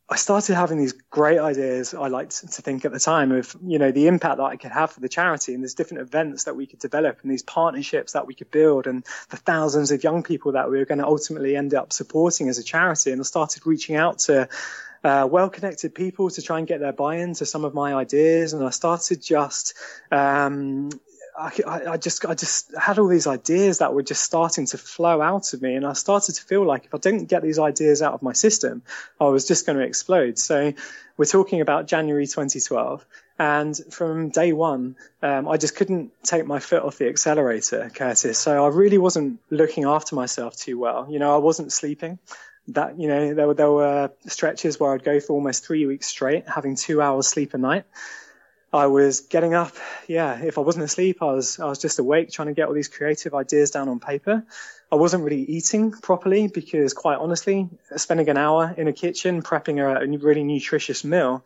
I 0.09 0.17
started 0.17 0.55
having 0.55 0.79
these 0.79 0.93
great 0.93 1.39
ideas 1.39 1.95
I 1.95 2.07
liked 2.07 2.41
to 2.53 2.63
think 2.63 2.85
at 2.85 2.93
the 2.93 3.01
time 3.01 3.33
of, 3.33 3.57
you 3.65 3.79
know, 3.81 3.91
the 3.91 4.07
impact 4.07 4.37
that 4.37 4.45
I 4.45 4.57
could 4.57 4.71
have 4.71 4.93
for 4.93 5.01
the 5.01 5.09
charity 5.09 5.55
and 5.55 5.65
there's 5.65 5.75
different 5.75 6.03
events 6.03 6.45
that 6.45 6.55
we 6.55 6.67
could 6.67 6.81
develop 6.81 7.21
and 7.23 7.31
these 7.31 7.43
partnerships 7.43 8.13
that 8.13 8.27
we 8.27 8.35
could 8.35 8.51
build 8.51 8.87
and 8.87 9.05
the 9.31 9.37
thousands 9.37 9.91
of 9.91 10.05
young 10.05 10.23
people 10.23 10.53
that 10.53 10.71
we 10.71 10.79
were 10.79 10.85
going 10.85 10.99
to 10.99 11.07
ultimately 11.07 11.57
end 11.57 11.75
up 11.75 11.93
supporting 11.93 12.49
as 12.49 12.59
a 12.59 12.63
charity. 12.63 13.11
And 13.11 13.21
I 13.21 13.25
started 13.25 13.67
reaching 13.67 13.97
out 13.97 14.19
to 14.21 14.49
uh, 15.05 15.27
well-connected 15.31 15.95
people 15.95 16.31
to 16.31 16.43
try 16.43 16.59
and 16.59 16.67
get 16.67 16.81
their 16.81 16.93
buy-in 16.93 17.35
to 17.35 17.47
some 17.47 17.65
of 17.65 17.75
my 17.75 17.95
ideas. 17.95 18.53
And 18.53 18.65
I 18.65 18.71
started 18.71 19.23
just, 19.23 19.75
um, 20.11 20.91
I, 21.37 21.53
I, 21.93 21.97
just 21.97 22.25
I 22.27 22.35
just 22.35 22.75
had 22.77 22.99
all 22.99 23.09
these 23.09 23.27
ideas 23.27 23.79
that 23.79 23.95
were 23.95 24.03
just 24.03 24.23
starting 24.23 24.67
to 24.67 24.79
flow 24.79 25.21
out 25.21 25.53
of 25.55 25.63
me, 25.63 25.75
and 25.75 25.87
I 25.87 25.95
started 25.95 26.35
to 26.35 26.43
feel 26.43 26.65
like 26.65 26.85
if 26.85 26.95
I 26.95 26.99
didn't 26.99 27.27
get 27.27 27.43
these 27.43 27.59
ideas 27.59 28.03
out 28.03 28.13
of 28.13 28.23
my 28.23 28.33
system, 28.33 28.83
I 29.21 29.25
was 29.25 29.47
just 29.47 29.65
going 29.65 29.79
to 29.79 29.85
explode. 29.85 30.39
So 30.39 30.75
we're 31.17 31.25
talking 31.25 31.61
about 31.61 31.87
January 31.87 32.27
2012, 32.27 33.05
and 33.39 33.77
from 33.91 34.29
day 34.29 34.53
one, 34.53 34.97
um, 35.23 35.49
I 35.49 35.57
just 35.57 35.75
couldn't 35.75 36.13
take 36.23 36.47
my 36.47 36.59
foot 36.59 36.83
off 36.83 36.99
the 36.99 37.09
accelerator, 37.09 37.91
Curtis. 37.95 38.39
So 38.39 38.65
I 38.65 38.69
really 38.69 38.99
wasn't 38.99 39.41
looking 39.51 39.85
after 39.85 40.15
myself 40.15 40.57
too 40.57 40.79
well. 40.79 41.07
You 41.11 41.19
know, 41.19 41.35
I 41.35 41.39
wasn't 41.39 41.73
sleeping. 41.73 42.19
That 42.69 42.99
you 42.99 43.09
know, 43.09 43.35
there 43.35 43.47
were 43.49 43.55
there 43.55 43.71
were 43.71 44.11
stretches 44.27 44.79
where 44.79 44.93
I'd 44.93 45.05
go 45.05 45.21
for 45.21 45.33
almost 45.33 45.67
three 45.67 45.87
weeks 45.87 46.07
straight, 46.07 46.49
having 46.49 46.77
two 46.77 47.03
hours 47.03 47.27
sleep 47.27 47.55
a 47.55 47.59
night. 47.59 47.85
I 48.73 48.87
was 48.87 49.21
getting 49.21 49.53
up. 49.53 49.75
Yeah, 50.09 50.41
if 50.43 50.57
I 50.57 50.63
wasn't 50.63 50.85
asleep, 50.85 51.19
I 51.21 51.27
was 51.27 51.61
I 51.61 51.67
was 51.67 51.79
just 51.79 51.99
awake, 51.99 52.31
trying 52.31 52.49
to 52.49 52.55
get 52.55 52.69
all 52.69 52.75
these 52.75 52.89
creative 52.89 53.35
ideas 53.35 53.71
down 53.71 53.89
on 53.89 54.01
paper. 54.01 54.45
I 54.91 54.95
wasn't 54.95 55.25
really 55.25 55.43
eating 55.43 55.91
properly 55.91 56.49
because, 56.49 56.93
quite 56.93 57.19
honestly, 57.19 57.69
spending 57.97 58.29
an 58.29 58.37
hour 58.37 58.75
in 58.77 58.89
a 58.89 58.93
kitchen 58.93 59.43
prepping 59.43 59.79
a, 59.81 60.05
a 60.05 60.19
really 60.19 60.45
nutritious 60.45 61.03
meal, 61.03 61.45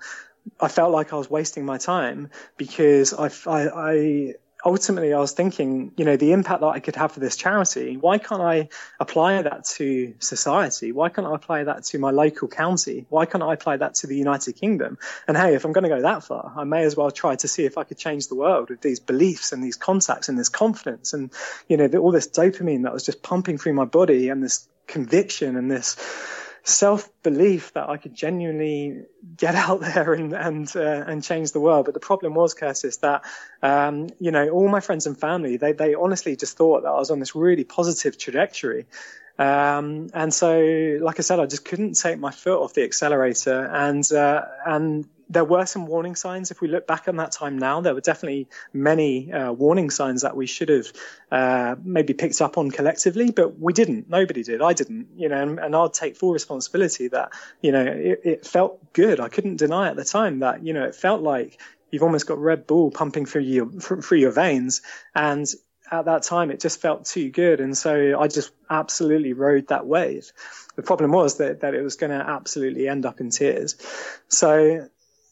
I 0.61 0.69
felt 0.69 0.93
like 0.93 1.13
I 1.13 1.17
was 1.17 1.31
wasting 1.31 1.65
my 1.65 1.79
time 1.79 2.31
because 2.57 3.15
I, 3.15 3.31
I, 3.47 3.69
I 3.69 4.35
ultimately 4.67 5.15
I 5.15 5.21
was 5.21 5.31
thinking, 5.31 5.93
you 5.97 6.05
know, 6.05 6.17
the 6.17 6.33
impact 6.33 6.61
that 6.61 6.67
I 6.67 6.81
could 6.81 6.97
have 6.97 7.13
for 7.13 7.21
this 7.21 7.37
charity, 7.37 7.97
why 7.97 8.19
can't 8.19 8.43
I 8.43 8.69
apply 8.99 9.41
that 9.43 9.65
to 9.77 10.15
society? 10.19 10.91
Why 10.91 11.09
can't 11.09 11.27
I 11.27 11.37
apply 11.37 11.65
that 11.65 11.85
to 11.85 11.99
my 12.01 12.11
local 12.11 12.49
county? 12.49 13.07
Why 13.09 13.27
can't 13.27 13.45
I 13.45 13.55
apply 13.55 13.77
that 13.77 13.95
to 13.97 14.09
the 14.09 14.17
United 14.17 14.55
Kingdom? 14.55 14.99
And 15.29 15.37
hey, 15.37 15.55
if 15.55 15.65
I'm 15.65 15.73
going 15.73 15.85
to 15.85 15.89
go 15.89 16.03
that 16.03 16.25
far, 16.25 16.53
I 16.57 16.65
may 16.65 16.83
as 16.83 16.97
well 16.97 17.13
try 17.13 17.37
to 17.37 17.47
see 17.47 17.65
if 17.65 17.79
I 17.79 17.85
could 17.85 17.97
change 17.97 18.27
the 18.27 18.35
world 18.35 18.71
with 18.71 18.81
these 18.81 18.99
beliefs 18.99 19.53
and 19.53 19.63
these 19.63 19.77
contacts 19.77 20.29
and 20.29 20.37
this 20.37 20.49
confidence 20.49 21.13
and, 21.13 21.31
you 21.69 21.77
know, 21.77 21.87
all 22.01 22.11
this 22.11 22.29
dopamine 22.29 22.83
that 22.83 22.93
was 22.93 23.07
just 23.07 23.23
pumping 23.23 23.59
through 23.59 23.75
my 23.75 23.85
body 23.85 24.31
and 24.31 24.43
this 24.43 24.67
conviction 24.89 25.57
and 25.57 25.71
this, 25.71 25.97
self 26.67 27.09
belief 27.23 27.73
that 27.75 27.89
I 27.89 27.97
could 27.97 28.15
genuinely 28.15 29.05
get 29.37 29.55
out 29.67 29.81
there 29.81 30.13
and 30.13 30.33
and 30.33 30.77
uh, 30.77 31.05
and 31.07 31.23
change 31.23 31.53
the 31.53 31.61
world. 31.61 31.87
But 31.87 31.95
the 31.95 32.01
problem 32.01 32.35
was, 32.35 32.55
Curtis, 32.55 32.99
that 32.99 33.25
um, 33.63 34.09
you 34.19 34.31
know 34.31 34.49
all 34.51 34.69
my 34.69 34.81
friends 34.81 35.07
and 35.07 35.19
family 35.19 35.57
they 35.57 35.73
they 35.73 35.95
honestly 35.95 36.37
just 36.37 36.57
thought 36.57 36.83
that 36.83 36.89
I 36.89 36.99
was 36.99 37.11
on 37.11 37.21
this 37.21 37.35
really 37.35 37.65
positive 37.65 38.19
trajectory. 38.19 38.87
Um, 39.39 40.09
and 40.15 40.33
so, 40.33 40.99
like 41.01 41.19
I 41.19 41.23
said, 41.23 41.41
I 41.41 41.47
just 41.47 41.65
couldn't 41.65 41.95
take 41.95 42.19
my 42.19 42.31
foot 42.31 42.63
off 42.63 42.75
the 42.75 42.85
accelerator, 42.85 43.67
and 43.67 44.11
uh, 44.13 44.45
and 44.65 45.07
there 45.29 45.45
were 45.45 45.67
some 45.67 45.87
warning 45.87 46.15
signs. 46.15 46.51
If 46.51 46.61
we 46.61 46.69
look 46.69 46.87
back 46.87 47.09
on 47.09 47.17
that 47.17 47.33
time 47.33 47.59
now, 47.59 47.81
there 47.81 47.95
were 47.95 48.01
definitely 48.01 48.49
many 48.73 49.33
uh, 49.33 49.53
warning 49.53 49.91
signs 49.91 50.23
that 50.23 50.37
we 50.37 50.47
should 50.47 50.69
have 50.69 50.93
uh, 51.31 51.75
maybe 51.83 52.15
picked 52.15 52.41
up 52.41 52.57
on 52.59 52.71
collectively, 52.71 53.31
but 53.31 53.59
we 53.59 53.73
didn't. 53.73 54.09
Nobody 54.09 54.43
did. 54.43 54.63
I 54.63 54.73
didn't. 54.73 55.09
You 55.17 55.29
know, 55.29 55.43
and, 55.43 55.59
and 55.59 55.75
I'll 55.75 55.91
take 55.91 56.17
full 56.17 56.33
responsibility 56.33 57.09
that 57.09 57.33
you 57.61 57.73
know 57.73 57.85
it, 57.85 58.21
it, 58.25 58.47
felt 58.47 58.93
good. 58.93 59.21
I 59.21 59.29
couldn't 59.29 59.57
deny 59.57 59.89
at 59.89 59.97
the 59.97 60.05
time 60.05 60.41
that 60.41 60.65
you 60.65 60.73
know 60.73 60.85
it 60.85 60.95
felt 60.95 61.23
like 61.23 61.61
you've 61.91 62.03
almost 62.03 62.27
got 62.27 62.39
Red 62.39 62.67
Bull 62.67 62.91
pumping 62.91 63.27
through 63.27 63.43
your 63.43 63.67
through 63.67 64.19
your 64.19 64.33
veins, 64.33 64.83
and 65.15 65.47
at 65.91 66.07
that 66.07 66.23
time 66.23 66.51
it 66.51 66.61
just 66.61 66.81
felt 66.81 67.05
too 67.05 67.31
good, 67.31 67.61
and 67.61 67.77
so 67.77 68.19
I 68.19 68.29
just 68.29 68.51
absolutely 68.71 69.33
rode 69.33 69.69
that 69.69 69.87
wave. 69.87 70.33
The 70.77 70.83
problem 70.83 71.13
was 71.13 71.39
that 71.39 71.61
that 71.61 71.75
it 71.75 71.83
was 71.83 71.97
going 71.97 72.11
to 72.11 72.25
absolutely 72.25 72.89
end 72.89 73.07
up 73.07 73.21
in 73.21 73.31
tears. 73.31 73.77
So 74.29 74.89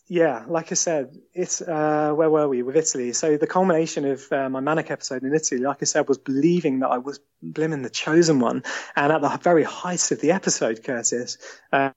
yeah, 0.06 0.44
like 0.46 0.70
I 0.70 0.74
said, 0.74 1.16
it's 1.32 1.62
uh, 1.62 2.12
where 2.14 2.28
were 2.28 2.48
we 2.48 2.62
with 2.62 2.76
Italy? 2.76 3.12
So 3.14 3.38
the 3.38 3.46
culmination 3.46 4.04
of 4.04 4.30
uh, 4.30 4.50
my 4.50 4.60
manic 4.60 4.90
episode 4.90 5.22
in 5.22 5.34
Italy, 5.34 5.60
like 5.60 5.78
I 5.80 5.86
said, 5.86 6.08
was 6.08 6.18
believing 6.18 6.80
that 6.80 6.88
I 6.88 6.98
was 6.98 7.20
blimmin' 7.42 7.82
the 7.82 7.90
chosen 7.90 8.38
one. 8.38 8.64
And 8.96 9.12
at 9.12 9.22
the 9.22 9.38
very 9.42 9.64
height 9.64 10.12
of 10.12 10.20
the 10.20 10.32
episode, 10.32 10.84
Curtis, 10.84 11.38
um, 11.72 11.92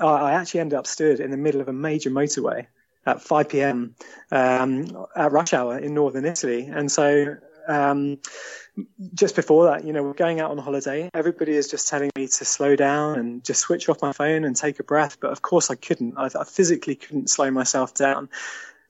I 0.00 0.32
actually 0.32 0.60
ended 0.60 0.78
up 0.78 0.86
stood 0.86 1.20
in 1.20 1.30
the 1.30 1.36
middle 1.36 1.60
of 1.60 1.68
a 1.68 1.72
major 1.72 2.10
motorway 2.10 2.66
at 3.04 3.20
5 3.20 3.48
p.m. 3.48 3.94
Um, 4.30 5.06
at 5.14 5.32
rush 5.32 5.52
hour 5.52 5.78
in 5.78 5.92
northern 5.92 6.24
Italy, 6.24 6.64
and 6.72 6.90
so 6.90 7.36
um, 7.68 8.18
just 9.14 9.36
before 9.36 9.66
that, 9.66 9.84
you 9.84 9.92
know, 9.92 10.02
we're 10.02 10.14
going 10.14 10.40
out 10.40 10.50
on 10.50 10.58
holiday. 10.58 11.10
Everybody 11.14 11.52
is 11.52 11.68
just 11.68 11.88
telling 11.88 12.10
me 12.16 12.26
to 12.26 12.44
slow 12.44 12.76
down 12.76 13.18
and 13.18 13.44
just 13.44 13.60
switch 13.60 13.88
off 13.88 14.02
my 14.02 14.12
phone 14.12 14.44
and 14.44 14.56
take 14.56 14.80
a 14.80 14.84
breath. 14.84 15.18
But 15.20 15.32
of 15.32 15.42
course, 15.42 15.70
I 15.70 15.74
couldn't. 15.74 16.16
I, 16.16 16.26
I 16.26 16.44
physically 16.44 16.94
couldn't 16.94 17.30
slow 17.30 17.50
myself 17.50 17.94
down. 17.94 18.28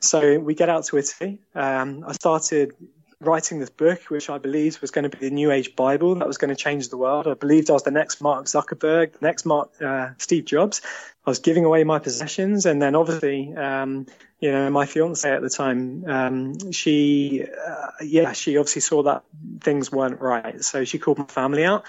So 0.00 0.38
we 0.38 0.54
get 0.54 0.68
out 0.68 0.85
to 0.87 0.98
Italy. 0.98 1.38
Um, 1.54 2.04
I 2.06 2.12
started 2.12 2.74
writing 3.22 3.58
this 3.58 3.70
book, 3.70 4.02
which 4.08 4.28
I 4.28 4.38
believed 4.38 4.80
was 4.80 4.90
going 4.90 5.08
to 5.08 5.16
be 5.16 5.28
the 5.28 5.35
New 5.35 5.50
Age 5.50 5.76
Bible 5.76 6.16
that 6.16 6.26
was 6.26 6.38
going 6.38 6.50
to 6.50 6.56
change 6.56 6.88
the 6.88 6.96
world. 6.96 7.26
I 7.26 7.35
believed 7.35 7.70
I 7.70 7.74
was 7.74 7.82
the 7.82 7.90
next 7.90 8.20
Mark 8.20 8.46
Zuckerberg, 8.46 9.12
the 9.12 9.26
next 9.26 9.46
Mark 9.46 9.70
uh, 9.80 10.11
Steve 10.18 10.44
Jobs. 10.44 10.82
I 11.24 11.30
was 11.30 11.38
giving 11.38 11.64
away 11.64 11.85
my 11.85 12.00
possessions, 12.00 12.66
and 12.66 12.82
then 12.82 12.96
obviously, 12.96 13.54
um, 13.54 14.06
you 14.40 14.50
know, 14.50 14.68
my 14.70 14.87
fiance 14.87 15.30
at 15.30 15.40
the 15.40 15.50
time, 15.50 16.04
um, 16.06 16.72
she, 16.72 17.44
uh, 17.44 17.87
yeah, 18.00 18.32
she 18.32 18.56
obviously 18.56 18.80
saw 18.82 19.04
that 19.04 19.22
things 19.61 19.92
weren't 19.92 20.20
right, 20.20 20.64
so 20.64 20.85
she 20.85 20.98
called 20.98 21.18
my 21.18 21.26
family 21.26 21.64
out. 21.64 21.85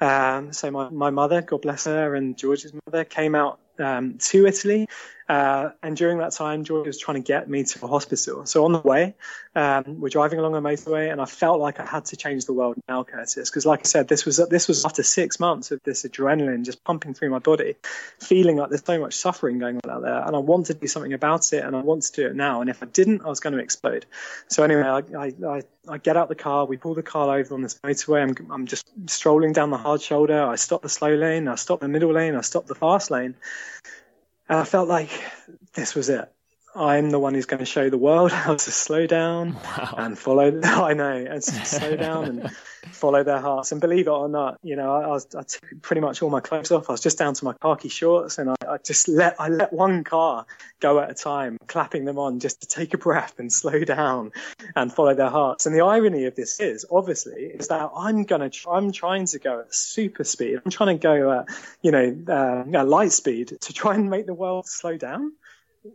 Um, 0.00 0.52
so 0.52 0.70
my 0.70 0.90
my 0.90 1.10
mother, 1.10 1.40
God 1.40 1.62
bless 1.62 1.86
her, 1.86 2.14
and 2.14 2.36
George's 2.36 2.74
mother 2.86 3.04
came 3.04 3.34
out 3.34 3.58
um, 3.78 4.18
to 4.18 4.46
Italy, 4.46 4.88
Uh, 5.28 5.70
and 5.82 5.96
during 5.96 6.18
that 6.18 6.32
time, 6.32 6.64
George 6.64 6.86
was 6.86 6.98
trying 6.98 7.22
to 7.22 7.26
get 7.26 7.48
me 7.48 7.64
to 7.64 7.84
a 7.84 7.88
hospital. 7.88 8.44
So 8.44 8.64
on 8.64 8.72
the 8.72 8.80
way, 8.80 9.14
um, 9.54 10.00
we're 10.00 10.10
driving 10.10 10.38
along 10.38 10.54
a 10.54 10.60
motorway, 10.60 11.10
and 11.10 11.20
I 11.20 11.24
felt 11.24 11.60
like 11.60 11.80
I 11.80 11.86
had 11.86 12.06
to 12.06 12.16
change 12.16 12.44
the 12.44 12.52
world 12.52 12.76
now, 12.88 13.04
Curtis, 13.04 13.48
because 13.48 13.64
like 13.64 13.80
I 13.80 13.84
said, 13.84 14.08
this 14.08 14.24
was 14.24 14.36
this 14.50 14.68
was 14.68 14.84
after 14.84 15.02
six 15.02 15.40
months 15.40 15.70
of 15.70 15.82
this 15.82 16.02
adrenaline 16.02 16.64
just 16.64 16.84
pumping 16.84 17.14
through 17.14 17.30
my 17.30 17.38
body, 17.38 17.76
feeling 18.20 18.56
like 18.56 18.68
there's 18.68 18.84
so 18.84 19.00
much 19.00 19.14
suffering 19.14 19.58
going 19.58 19.80
on 19.84 19.90
out 19.90 20.02
there, 20.02 20.26
and 20.26 20.36
I 20.36 20.38
wanted 20.40 20.74
to 20.74 20.80
do 20.80 20.86
something 20.86 21.14
about 21.14 21.52
it, 21.52 21.64
and 21.64 21.74
I 21.74 21.80
want 21.80 22.02
to 22.02 22.12
do 22.12 22.26
it 22.26 22.36
now. 22.36 22.60
And 22.60 22.68
if 22.68 22.82
I 22.82 22.86
didn't, 22.86 23.22
I 23.24 23.28
was 23.28 23.40
going 23.40 23.54
to 23.54 23.60
explode. 23.60 24.06
So 24.48 24.62
anyway, 24.62 24.82
I, 24.82 24.98
I, 24.98 25.32
I, 25.46 25.62
I 25.88 25.98
get 25.98 26.16
out 26.16 26.28
the 26.28 26.34
car, 26.34 26.66
we 26.66 26.76
pull 26.76 26.94
the 26.94 27.02
car 27.02 27.38
over 27.38 27.54
on 27.54 27.62
this 27.62 27.78
motorway. 27.82 28.22
I'm, 28.22 28.52
I'm 28.52 28.66
just 28.66 28.86
strolling 29.06 29.52
down 29.52 29.70
the 29.70 29.78
hard 29.78 30.02
shoulder. 30.02 30.42
I 30.42 30.56
stop 30.56 30.82
the 30.82 30.88
slow 30.88 31.14
lane, 31.14 31.48
I 31.48 31.54
stop 31.54 31.80
the 31.80 31.88
middle 31.88 32.12
lane, 32.12 32.34
I 32.34 32.42
stop 32.42 32.66
the 32.66 32.74
fast 32.74 33.10
lane. 33.10 33.36
And 34.48 34.58
I 34.58 34.64
felt 34.64 34.88
like 34.88 35.10
this 35.74 35.94
was 35.94 36.10
it. 36.10 36.33
I'm 36.76 37.10
the 37.10 37.20
one 37.20 37.34
who's 37.34 37.46
going 37.46 37.60
to 37.60 37.66
show 37.66 37.88
the 37.88 37.98
world 37.98 38.32
how 38.32 38.54
to 38.54 38.70
slow 38.70 39.06
down 39.06 39.54
wow. 39.54 39.94
and 39.96 40.18
follow. 40.18 40.60
I 40.64 40.94
know, 40.94 41.12
and 41.12 41.42
slow 41.42 41.96
down 41.96 42.24
and 42.24 42.50
follow 42.90 43.22
their 43.22 43.40
hearts. 43.40 43.70
And 43.70 43.80
believe 43.80 44.08
it 44.08 44.10
or 44.10 44.28
not, 44.28 44.58
you 44.62 44.74
know, 44.74 44.92
I, 44.92 45.06
was, 45.06 45.34
I 45.34 45.42
took 45.42 45.82
pretty 45.82 46.00
much 46.00 46.20
all 46.22 46.30
my 46.30 46.40
clothes 46.40 46.72
off. 46.72 46.88
I 46.88 46.92
was 46.92 47.00
just 47.00 47.18
down 47.18 47.34
to 47.34 47.44
my 47.44 47.54
khaki 47.62 47.88
shorts, 47.88 48.38
and 48.38 48.50
I, 48.50 48.54
I 48.66 48.78
just 48.78 49.08
let 49.08 49.40
I 49.40 49.48
let 49.48 49.72
one 49.72 50.02
car 50.02 50.46
go 50.80 50.98
at 50.98 51.10
a 51.10 51.14
time, 51.14 51.58
clapping 51.68 52.04
them 52.04 52.18
on 52.18 52.40
just 52.40 52.62
to 52.62 52.66
take 52.66 52.92
a 52.92 52.98
breath 52.98 53.38
and 53.38 53.52
slow 53.52 53.84
down 53.84 54.32
and 54.74 54.92
follow 54.92 55.14
their 55.14 55.30
hearts. 55.30 55.66
And 55.66 55.74
the 55.74 55.82
irony 55.82 56.24
of 56.24 56.34
this 56.34 56.58
is, 56.58 56.84
obviously, 56.90 57.44
is 57.44 57.68
that 57.68 57.90
I'm 57.96 58.24
gonna 58.24 58.50
try, 58.50 58.76
I'm 58.76 58.90
trying 58.90 59.26
to 59.26 59.38
go 59.38 59.60
at 59.60 59.72
super 59.72 60.24
speed. 60.24 60.60
I'm 60.64 60.72
trying 60.72 60.98
to 60.98 61.02
go 61.02 61.40
at 61.40 61.48
you 61.82 61.92
know 61.92 62.64
uh, 62.66 62.84
light 62.84 63.12
speed 63.12 63.56
to 63.60 63.72
try 63.72 63.94
and 63.94 64.10
make 64.10 64.26
the 64.26 64.34
world 64.34 64.66
slow 64.66 64.96
down 64.96 65.32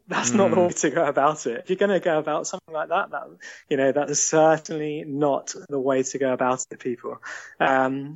that's 0.07 0.31
mm. 0.31 0.35
not 0.35 0.49
the 0.49 0.55
hmm. 0.55 0.61
way 0.63 0.69
to 0.69 0.89
go 0.91 1.05
about 1.05 1.47
it. 1.47 1.61
If 1.63 1.69
you're 1.69 1.77
going 1.77 1.89
to 1.91 1.99
go 1.99 2.19
about 2.19 2.47
something 2.47 2.73
like 2.73 2.89
that, 2.89 3.11
that 3.11 3.27
you 3.69 3.77
know 3.77 3.91
that 3.91 4.09
is 4.09 4.25
certainly 4.25 5.03
not 5.05 5.53
the 5.67 5.79
way 5.79 6.03
to 6.03 6.17
go 6.17 6.31
about 6.33 6.65
it, 6.69 6.79
people. 6.79 7.17
Um, 7.59 8.15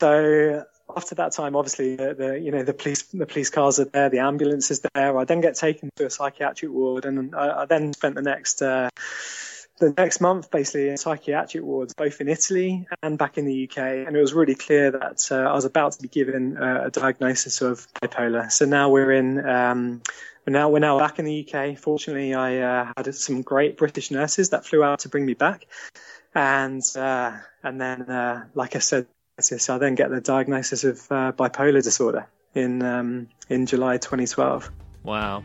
so 0.00 0.64
after 0.96 1.14
that 1.16 1.32
time, 1.32 1.56
obviously 1.56 1.96
the, 1.96 2.14
the, 2.14 2.40
you 2.40 2.50
know 2.50 2.62
the 2.62 2.74
police 2.74 3.02
the 3.02 3.26
police 3.26 3.50
cars 3.50 3.78
are 3.80 3.84
there, 3.84 4.08
the 4.08 4.20
ambulance 4.20 4.70
is 4.70 4.80
there. 4.94 5.18
I 5.18 5.24
then 5.24 5.40
get 5.40 5.56
taken 5.56 5.90
to 5.96 6.06
a 6.06 6.10
psychiatric 6.10 6.70
ward, 6.70 7.04
and 7.04 7.34
I, 7.34 7.62
I 7.62 7.64
then 7.66 7.92
spent 7.92 8.14
the 8.14 8.22
next. 8.22 8.62
Uh, 8.62 8.88
the 9.78 9.94
next 9.96 10.20
month, 10.20 10.50
basically, 10.50 10.90
in 10.90 10.98
psychiatric 10.98 11.64
wards, 11.64 11.94
both 11.94 12.20
in 12.20 12.28
Italy 12.28 12.86
and 13.02 13.16
back 13.16 13.38
in 13.38 13.46
the 13.46 13.66
UK. 13.66 13.78
And 14.06 14.14
it 14.14 14.20
was 14.20 14.34
really 14.34 14.54
clear 14.54 14.90
that 14.90 15.26
uh, 15.30 15.36
I 15.36 15.54
was 15.54 15.64
about 15.64 15.92
to 15.92 16.02
be 16.02 16.08
given 16.08 16.58
uh, 16.58 16.82
a 16.84 16.90
diagnosis 16.90 17.62
of 17.62 17.86
bipolar. 17.94 18.52
So 18.52 18.66
now 18.66 18.90
we're 18.90 19.12
in 19.12 19.42
um, 19.48 20.02
we're 20.50 20.58
now 20.58 20.68
we're 20.68 20.80
now 20.80 20.98
back 20.98 21.18
in 21.18 21.24
the 21.24 21.46
UK. 21.46 21.78
Fortunately, 21.78 22.34
I 22.34 22.58
uh, 22.58 22.92
had 22.96 23.14
some 23.14 23.42
great 23.42 23.76
British 23.76 24.10
nurses 24.10 24.50
that 24.50 24.66
flew 24.66 24.82
out 24.82 25.00
to 25.00 25.08
bring 25.08 25.24
me 25.24 25.34
back, 25.34 25.66
and 26.34 26.82
uh, 26.96 27.38
and 27.62 27.80
then, 27.80 28.02
uh, 28.02 28.46
like 28.54 28.74
I 28.74 28.80
said, 28.80 29.06
I 29.38 29.78
then 29.78 29.94
get 29.94 30.10
the 30.10 30.20
diagnosis 30.20 30.84
of 30.84 30.98
uh, 31.10 31.32
bipolar 31.32 31.82
disorder 31.82 32.26
in 32.54 32.82
um, 32.82 33.28
in 33.48 33.66
July 33.66 33.98
2012. 33.98 34.70
Wow. 35.04 35.44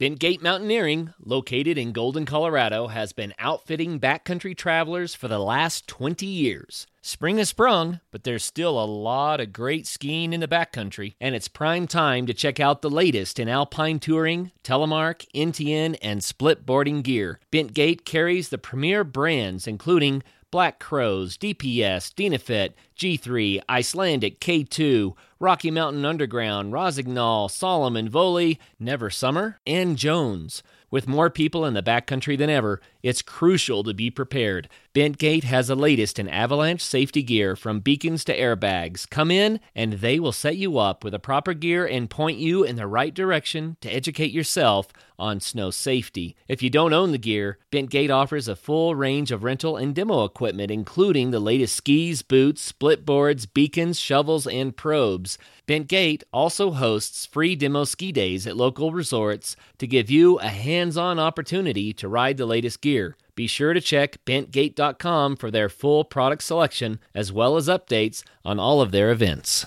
Bentgate 0.00 0.40
Mountaineering, 0.40 1.12
located 1.18 1.76
in 1.76 1.90
Golden, 1.90 2.24
Colorado, 2.24 2.86
has 2.86 3.12
been 3.12 3.34
outfitting 3.36 3.98
backcountry 3.98 4.56
travelers 4.56 5.12
for 5.12 5.26
the 5.26 5.40
last 5.40 5.88
20 5.88 6.24
years. 6.24 6.86
Spring 7.02 7.38
has 7.38 7.48
sprung, 7.48 7.98
but 8.12 8.22
there's 8.22 8.44
still 8.44 8.80
a 8.80 8.86
lot 8.86 9.40
of 9.40 9.52
great 9.52 9.88
skiing 9.88 10.32
in 10.32 10.38
the 10.38 10.46
backcountry, 10.46 11.14
and 11.20 11.34
it's 11.34 11.48
prime 11.48 11.88
time 11.88 12.26
to 12.26 12.34
check 12.34 12.60
out 12.60 12.80
the 12.80 12.88
latest 12.88 13.40
in 13.40 13.48
alpine 13.48 13.98
touring, 13.98 14.52
telemark, 14.62 15.26
NTN, 15.34 15.96
and 16.00 16.22
split 16.22 16.64
boarding 16.64 17.02
gear. 17.02 17.40
Bentgate 17.50 18.04
carries 18.04 18.50
the 18.50 18.58
premier 18.58 19.02
brands 19.02 19.66
including 19.66 20.22
Black 20.50 20.78
Crows, 20.78 21.36
DPS, 21.36 22.14
Dynafit, 22.14 22.72
G3, 22.96 23.60
Icelantic, 23.68 24.40
K2, 24.40 25.14
Rocky 25.38 25.70
Mountain 25.70 26.06
Underground, 26.06 26.72
Rossignol, 26.72 27.50
Salomon, 27.50 28.08
Voile, 28.08 28.54
Never 28.80 29.10
Summer, 29.10 29.60
and 29.66 29.98
Jones. 29.98 30.62
With 30.90 31.06
more 31.06 31.28
people 31.28 31.66
in 31.66 31.74
the 31.74 31.82
backcountry 31.82 32.38
than 32.38 32.48
ever, 32.48 32.80
it's 33.02 33.20
crucial 33.20 33.84
to 33.84 33.92
be 33.92 34.10
prepared. 34.10 34.70
Bentgate 34.98 35.44
has 35.44 35.68
the 35.68 35.76
latest 35.76 36.18
in 36.18 36.26
avalanche 36.26 36.82
safety 36.82 37.22
gear 37.22 37.54
from 37.54 37.78
beacons 37.78 38.24
to 38.24 38.36
airbags. 38.36 39.08
Come 39.08 39.30
in 39.30 39.60
and 39.72 39.92
they 39.92 40.18
will 40.18 40.32
set 40.32 40.56
you 40.56 40.76
up 40.76 41.04
with 41.04 41.12
the 41.12 41.20
proper 41.20 41.54
gear 41.54 41.86
and 41.86 42.10
point 42.10 42.38
you 42.38 42.64
in 42.64 42.74
the 42.74 42.88
right 42.88 43.14
direction 43.14 43.76
to 43.80 43.88
educate 43.88 44.32
yourself 44.32 44.88
on 45.16 45.38
snow 45.38 45.70
safety. 45.70 46.34
If 46.48 46.64
you 46.64 46.70
don't 46.70 46.92
own 46.92 47.12
the 47.12 47.18
gear, 47.18 47.58
Bentgate 47.70 48.10
offers 48.10 48.48
a 48.48 48.56
full 48.56 48.96
range 48.96 49.30
of 49.30 49.44
rental 49.44 49.76
and 49.76 49.94
demo 49.94 50.24
equipment, 50.24 50.72
including 50.72 51.30
the 51.30 51.38
latest 51.38 51.76
skis, 51.76 52.22
boots, 52.22 52.60
split 52.60 53.06
boards, 53.06 53.46
beacons, 53.46 54.00
shovels, 54.00 54.48
and 54.48 54.76
probes. 54.76 55.38
Bentgate 55.68 56.24
also 56.32 56.72
hosts 56.72 57.24
free 57.24 57.54
demo 57.54 57.84
ski 57.84 58.10
days 58.10 58.48
at 58.48 58.56
local 58.56 58.90
resorts 58.90 59.54
to 59.78 59.86
give 59.86 60.10
you 60.10 60.40
a 60.40 60.48
hands 60.48 60.96
on 60.96 61.20
opportunity 61.20 61.92
to 61.92 62.08
ride 62.08 62.36
the 62.36 62.46
latest 62.46 62.80
gear. 62.80 63.16
Be 63.38 63.46
sure 63.46 63.72
to 63.72 63.80
check 63.80 64.18
bentgate.com 64.26 65.36
for 65.36 65.48
their 65.48 65.68
full 65.68 66.02
product 66.02 66.42
selection 66.42 66.98
as 67.14 67.32
well 67.32 67.56
as 67.56 67.68
updates 67.68 68.24
on 68.44 68.58
all 68.58 68.80
of 68.80 68.90
their 68.90 69.12
events. 69.12 69.64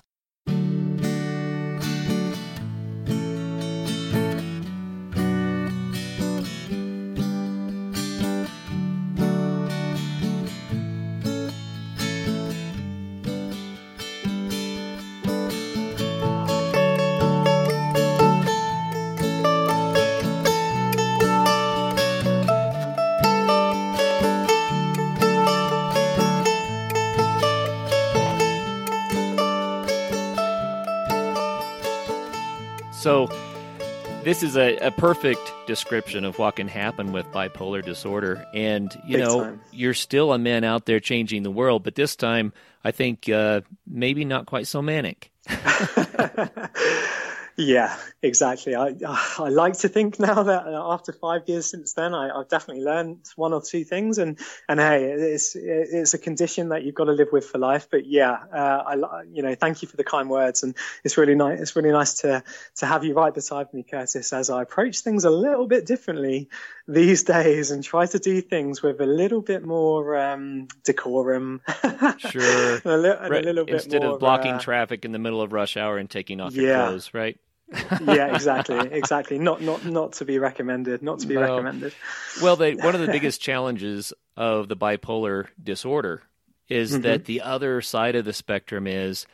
This 34.31 34.43
is 34.43 34.55
a, 34.55 34.77
a, 34.77 34.91
perfect 34.91 35.41
description 35.67 36.23
of 36.23 36.39
what 36.39 36.55
can 36.55 36.69
happen 36.69 37.11
with 37.11 37.25
bipolar 37.33 37.83
disorder. 37.83 38.47
And, 38.53 38.89
you 39.05 39.17
Big 39.17 39.25
know, 39.25 39.43
time. 39.43 39.61
you're 39.73 39.93
still 39.93 40.31
a 40.31 40.37
man 40.37 40.63
out 40.63 40.85
there 40.85 41.01
changing 41.01 41.43
the 41.43 41.51
world, 41.51 41.83
but 41.83 41.95
this 41.95 42.15
time 42.15 42.53
I 42.81 42.91
think 42.91 43.27
uh, 43.27 43.59
maybe 43.85 44.23
not 44.23 44.45
quite 44.45 44.67
so 44.67 44.81
manic. 44.81 45.33
Yeah, 47.61 47.95
exactly. 48.23 48.75
I 48.75 48.95
I 49.05 49.49
like 49.49 49.77
to 49.79 49.87
think 49.87 50.19
now 50.19 50.43
that 50.43 50.65
after 50.67 51.13
five 51.13 51.43
years 51.47 51.69
since 51.69 51.93
then, 51.93 52.15
I, 52.15 52.35
have 52.35 52.49
definitely 52.49 52.83
learned 52.83 53.19
one 53.35 53.53
or 53.53 53.61
two 53.61 53.83
things. 53.83 54.17
And 54.17 54.39
and 54.67 54.79
hey, 54.79 55.11
it's 55.11 55.55
it's 55.55 56.13
a 56.15 56.17
condition 56.17 56.69
that 56.69 56.83
you've 56.83 56.95
got 56.95 57.05
to 57.05 57.11
live 57.11 57.27
with 57.31 57.45
for 57.45 57.59
life. 57.59 57.87
But 57.91 58.07
yeah, 58.07 58.31
uh, 58.31 58.83
I 58.87 59.23
you 59.31 59.43
know 59.43 59.53
thank 59.53 59.83
you 59.83 59.87
for 59.87 59.95
the 59.95 60.03
kind 60.03 60.29
words, 60.29 60.63
and 60.63 60.75
it's 61.03 61.17
really 61.17 61.35
nice. 61.35 61.59
It's 61.59 61.75
really 61.75 61.91
nice 61.91 62.15
to 62.21 62.43
to 62.77 62.85
have 62.85 63.03
you 63.03 63.13
right 63.13 63.33
beside 63.33 63.71
me, 63.73 63.83
Curtis, 63.83 64.33
as 64.33 64.49
I 64.49 64.63
approach 64.63 65.01
things 65.01 65.23
a 65.23 65.29
little 65.29 65.67
bit 65.67 65.85
differently 65.85 66.49
these 66.87 67.23
days 67.23 67.71
and 67.71 67.83
try 67.83 68.05
to 68.07 68.19
do 68.19 68.41
things 68.41 68.81
with 68.81 68.99
a 69.01 69.05
little 69.05 69.41
bit 69.41 69.63
more 69.63 70.17
um, 70.17 70.67
decorum. 70.83 71.61
sure. 72.17 72.81
a, 72.85 72.97
li- 72.97 73.09
right. 73.09 73.31
a 73.31 73.39
little 73.39 73.65
bit 73.65 73.75
instead 73.75 74.01
more, 74.01 74.15
of 74.15 74.19
blocking 74.19 74.53
uh, 74.53 74.59
traffic 74.59 75.05
in 75.05 75.11
the 75.11 75.19
middle 75.19 75.41
of 75.41 75.53
rush 75.53 75.77
hour 75.77 75.97
and 75.97 76.09
taking 76.09 76.41
off 76.41 76.55
your 76.55 76.67
yeah. 76.67 76.87
clothes, 76.87 77.13
right? 77.13 77.39
Yeah, 77.71 78.35
exactly, 78.35 78.77
exactly. 78.91 79.39
Not 79.39 79.61
not 79.61 79.85
not 79.85 80.13
to 80.13 80.25
be 80.25 80.39
recommended. 80.39 81.01
Not 81.01 81.19
to 81.19 81.27
be 81.27 81.35
no. 81.35 81.41
recommended. 81.41 81.93
Well, 82.41 82.55
they, 82.55 82.75
one 82.75 82.95
of 82.95 83.01
the 83.01 83.07
biggest 83.11 83.41
challenges 83.41 84.13
of 84.35 84.67
the 84.67 84.75
bipolar 84.75 85.47
disorder 85.61 86.23
is 86.67 86.93
mm-hmm. 86.93 87.01
that 87.01 87.25
the 87.25 87.41
other 87.41 87.81
side 87.81 88.15
of 88.15 88.25
the 88.25 88.33
spectrum 88.33 88.87
is 88.87 89.25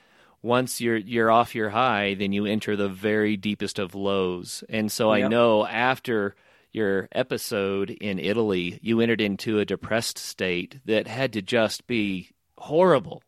once 0.41 0.80
you're 0.82 0.97
you're 0.97 1.32
off 1.32 1.56
your 1.56 1.69
high, 1.69 2.13
then 2.13 2.32
you 2.32 2.45
enter 2.45 2.76
the 2.76 2.89
very 2.89 3.38
deepest 3.38 3.80
of 3.80 3.95
lows. 3.95 4.63
And 4.69 4.91
so 4.91 5.13
yep. 5.13 5.26
I 5.26 5.28
know 5.28 5.65
after 5.65 6.36
your 6.71 7.08
episode 7.12 7.89
in 7.89 8.19
Italy, 8.19 8.80
you 8.82 9.02
entered 9.02 9.21
into 9.21 9.60
a 9.60 9.65
depressed 9.65 10.17
state 10.17 10.80
that 10.86 11.08
had 11.08 11.34
to 11.34 11.41
just 11.41 11.88
be 11.88 12.30
horrible. 12.58 13.23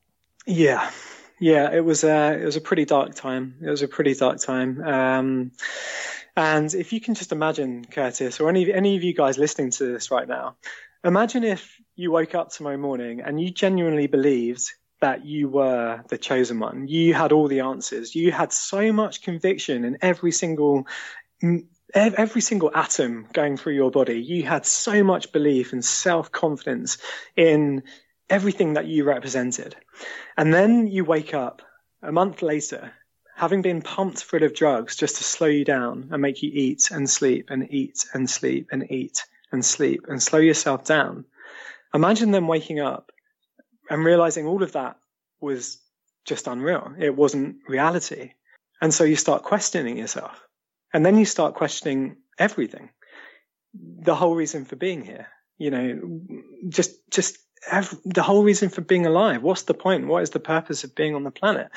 Yeah, 0.45 0.89
yeah, 1.39 1.71
it 1.71 1.84
was 1.84 2.04
a 2.04 2.34
it 2.39 2.45
was 2.45 2.56
a 2.56 2.62
pretty 2.62 2.86
dark 2.86 3.15
time. 3.15 3.56
It 3.62 3.69
was 3.69 3.82
a 3.82 3.88
pretty 3.88 4.13
dark 4.13 4.39
time. 4.39 4.82
Um, 4.84 5.52
and 6.36 6.73
if 6.73 6.93
you 6.93 7.02
can 7.02 7.15
just 7.15 7.32
imagine, 7.32 7.86
Curtis, 7.86 8.39
or 8.39 8.49
any 8.49 8.71
any 8.71 8.97
of 8.97 9.04
you 9.04 9.13
guys 9.13 9.38
listening 9.38 9.71
to 9.71 9.86
this 9.86 10.12
right 10.12 10.28
now, 10.28 10.56
imagine 11.04 11.43
if 11.43 11.80
you 11.95 12.12
woke 12.12 12.36
up 12.36 12.49
tomorrow 12.49 12.78
morning 12.78 13.21
and 13.21 13.41
you 13.41 13.49
genuinely 13.52 14.08
believed 14.08 14.71
that 15.02 15.25
you 15.25 15.47
were 15.47 16.04
the 16.10 16.17
chosen 16.17 16.60
one. 16.60 16.88
You 16.88 17.13
had 17.13 17.32
all 17.32 17.47
the 17.47 17.62
answers. 17.62 18.15
You 18.15 18.32
had 18.32 18.52
so 18.52 18.91
much 18.91 19.21
conviction 19.21 19.86
in 19.86 19.97
every 20.02 20.32
single 20.32 20.88
every 21.93 22.41
single 22.41 22.71
atom 22.73 23.28
going 23.34 23.58
through 23.58 23.73
your 23.73 23.91
body. 23.91 24.21
You 24.21 24.43
had 24.43 24.65
so 24.65 25.04
much 25.04 25.32
belief 25.32 25.73
and 25.73 25.84
self 25.84 26.32
confidence 26.32 26.97
in 27.36 27.84
everything 28.29 28.73
that 28.73 28.87
you 28.87 29.03
represented. 29.03 29.75
And 30.37 30.53
then 30.53 30.87
you 30.87 31.03
wake 31.03 31.33
up 31.33 31.61
a 32.01 32.11
month 32.11 32.41
later, 32.41 32.91
having 33.35 33.61
been 33.61 33.81
pumped 33.81 34.23
full 34.23 34.43
of 34.43 34.53
drugs 34.53 34.95
just 34.95 35.17
to 35.17 35.23
slow 35.23 35.47
you 35.47 35.65
down 35.65 36.09
and 36.11 36.21
make 36.21 36.43
you 36.43 36.51
eat 36.53 36.91
and 36.91 37.09
sleep 37.09 37.49
and 37.49 37.71
eat 37.71 38.05
and 38.13 38.29
sleep 38.29 38.67
and 38.71 38.91
eat 38.91 39.23
and 39.51 39.65
sleep 39.65 40.05
and 40.07 40.21
slow 40.21 40.39
yourself 40.39 40.85
down. 40.85 41.25
Imagine 41.93 42.31
them 42.31 42.47
waking 42.47 42.79
up 42.79 43.11
and 43.89 44.05
realizing 44.05 44.45
all 44.45 44.61
of 44.61 44.73
that 44.73 44.97
was 45.41 45.79
just 46.25 46.47
unreal. 46.47 46.93
It 46.99 47.15
wasn't 47.15 47.57
reality. 47.67 48.33
And 48.81 48.93
so 48.93 49.03
you 49.03 49.15
start 49.15 49.43
questioning 49.43 49.97
yourself. 49.97 50.41
And 50.93 51.05
then 51.05 51.17
you 51.17 51.25
start 51.25 51.55
questioning 51.55 52.17
everything. 52.37 52.89
The 53.73 54.15
whole 54.15 54.35
reason 54.35 54.65
for 54.65 54.75
being 54.75 55.03
here. 55.03 55.27
You 55.57 55.71
know, 55.71 56.21
just, 56.69 56.91
just 57.09 57.37
the 58.05 58.23
whole 58.23 58.43
reason 58.43 58.69
for 58.69 58.81
being 58.81 59.05
alive. 59.05 59.43
What's 59.43 59.63
the 59.63 59.73
point? 59.73 60.07
What 60.07 60.23
is 60.23 60.29
the 60.29 60.39
purpose 60.39 60.83
of 60.83 60.95
being 60.95 61.15
on 61.15 61.23
the 61.23 61.31
planet? 61.31 61.69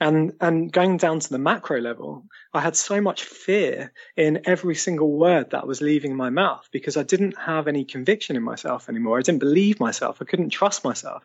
And, 0.00 0.32
and 0.40 0.72
going 0.72 0.96
down 0.96 1.20
to 1.20 1.30
the 1.30 1.38
macro 1.38 1.80
level, 1.80 2.24
I 2.54 2.60
had 2.60 2.76
so 2.76 3.00
much 3.00 3.24
fear 3.24 3.92
in 4.16 4.42
every 4.44 4.74
single 4.74 5.12
word 5.12 5.50
that 5.50 5.66
was 5.66 5.80
leaving 5.80 6.16
my 6.16 6.30
mouth 6.30 6.68
because 6.72 6.96
I 6.96 7.02
didn't 7.02 7.38
have 7.38 7.68
any 7.68 7.84
conviction 7.84 8.36
in 8.36 8.42
myself 8.42 8.88
anymore. 8.88 9.18
I 9.18 9.22
didn't 9.22 9.40
believe 9.40 9.80
myself. 9.80 10.18
I 10.20 10.24
couldn't 10.24 10.50
trust 10.50 10.84
myself. 10.84 11.24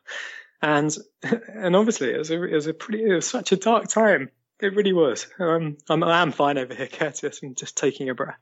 And, 0.61 0.95
and 1.23 1.75
obviously 1.75 2.11
it 2.11 2.17
was 2.17 2.31
a, 2.31 2.43
it 2.43 2.53
was 2.53 2.67
a 2.67 2.73
pretty, 2.73 3.03
it 3.03 3.13
was 3.13 3.27
such 3.27 3.51
a 3.51 3.57
dark 3.57 3.87
time. 3.87 4.29
It 4.61 4.75
really 4.75 4.93
was. 4.93 5.27
Um, 5.39 5.77
I'm, 5.89 6.03
I 6.03 6.21
am 6.21 6.31
fine 6.31 6.57
over 6.57 6.73
here, 6.73 6.87
Curtis. 6.87 7.41
I'm 7.43 7.55
just 7.55 7.77
taking 7.77 8.09
a 8.09 8.15
breath. 8.15 8.39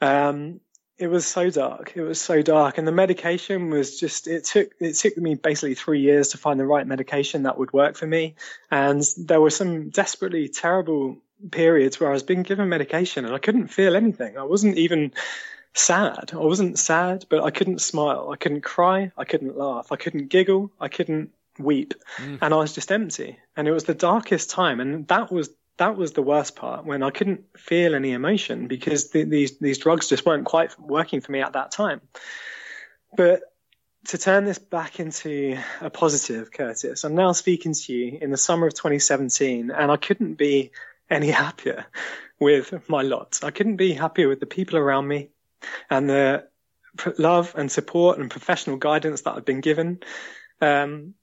Um, 0.00 0.60
it 0.96 1.08
was 1.08 1.26
so 1.26 1.50
dark. 1.50 1.92
It 1.96 2.02
was 2.02 2.20
so 2.20 2.42
dark, 2.42 2.78
and 2.78 2.86
the 2.86 2.92
medication 2.92 3.70
was 3.70 3.98
just. 3.98 4.28
It 4.28 4.44
took 4.44 4.70
it 4.80 4.94
took 4.94 5.16
me 5.16 5.34
basically 5.34 5.74
three 5.74 6.00
years 6.00 6.28
to 6.28 6.38
find 6.38 6.58
the 6.58 6.66
right 6.66 6.86
medication 6.86 7.44
that 7.44 7.58
would 7.58 7.72
work 7.72 7.96
for 7.96 8.06
me, 8.06 8.36
and 8.70 9.02
there 9.16 9.40
were 9.40 9.50
some 9.50 9.90
desperately 9.90 10.48
terrible 10.48 11.18
periods 11.50 11.98
where 11.98 12.10
I 12.10 12.12
was 12.12 12.22
being 12.22 12.42
given 12.42 12.68
medication 12.68 13.24
and 13.24 13.34
I 13.34 13.38
couldn't 13.38 13.68
feel 13.68 13.96
anything. 13.96 14.38
I 14.38 14.44
wasn't 14.44 14.78
even 14.78 15.12
sad. 15.74 16.30
I 16.32 16.36
wasn't 16.36 16.78
sad, 16.78 17.26
but 17.28 17.42
I 17.42 17.50
couldn't 17.50 17.80
smile. 17.80 18.30
I 18.32 18.36
couldn't 18.36 18.62
cry. 18.62 19.10
I 19.18 19.24
couldn't 19.24 19.58
laugh. 19.58 19.88
I 19.90 19.96
couldn't 19.96 20.28
giggle. 20.28 20.70
I 20.80 20.88
couldn't 20.88 21.32
weep, 21.58 21.94
mm. 22.18 22.38
and 22.40 22.54
I 22.54 22.56
was 22.56 22.72
just 22.72 22.92
empty. 22.92 23.38
And 23.56 23.66
it 23.66 23.72
was 23.72 23.84
the 23.84 23.94
darkest 23.94 24.50
time, 24.50 24.80
and 24.80 25.06
that 25.08 25.32
was 25.32 25.50
that 25.76 25.96
was 25.96 26.12
the 26.12 26.22
worst 26.22 26.56
part 26.56 26.84
when 26.84 27.02
I 27.02 27.10
couldn't 27.10 27.44
feel 27.58 27.94
any 27.94 28.12
emotion 28.12 28.68
because 28.68 29.10
the, 29.10 29.24
these 29.24 29.58
these 29.58 29.78
drugs 29.78 30.08
just 30.08 30.24
weren't 30.24 30.44
quite 30.44 30.78
working 30.78 31.20
for 31.20 31.32
me 31.32 31.40
at 31.40 31.54
that 31.54 31.72
time. 31.72 32.00
But 33.16 33.42
to 34.08 34.18
turn 34.18 34.44
this 34.44 34.58
back 34.58 35.00
into 35.00 35.58
a 35.80 35.90
positive, 35.90 36.52
Curtis, 36.52 37.04
I'm 37.04 37.14
now 37.14 37.32
speaking 37.32 37.72
to 37.72 37.92
you 37.92 38.18
in 38.20 38.30
the 38.30 38.36
summer 38.36 38.66
of 38.66 38.74
2017, 38.74 39.70
and 39.70 39.90
I 39.90 39.96
couldn't 39.96 40.34
be 40.34 40.72
any 41.10 41.30
happier 41.30 41.86
with 42.38 42.88
my 42.88 43.02
lot. 43.02 43.40
I 43.42 43.50
couldn't 43.50 43.76
be 43.76 43.94
happier 43.94 44.28
with 44.28 44.40
the 44.40 44.46
people 44.46 44.78
around 44.78 45.08
me 45.08 45.30
and 45.88 46.08
the 46.08 46.46
love 47.18 47.54
and 47.56 47.70
support 47.70 48.18
and 48.18 48.30
professional 48.30 48.76
guidance 48.76 49.22
that 49.22 49.34
I've 49.34 49.44
been 49.44 49.60
given. 49.60 50.00
Um, 50.60 51.14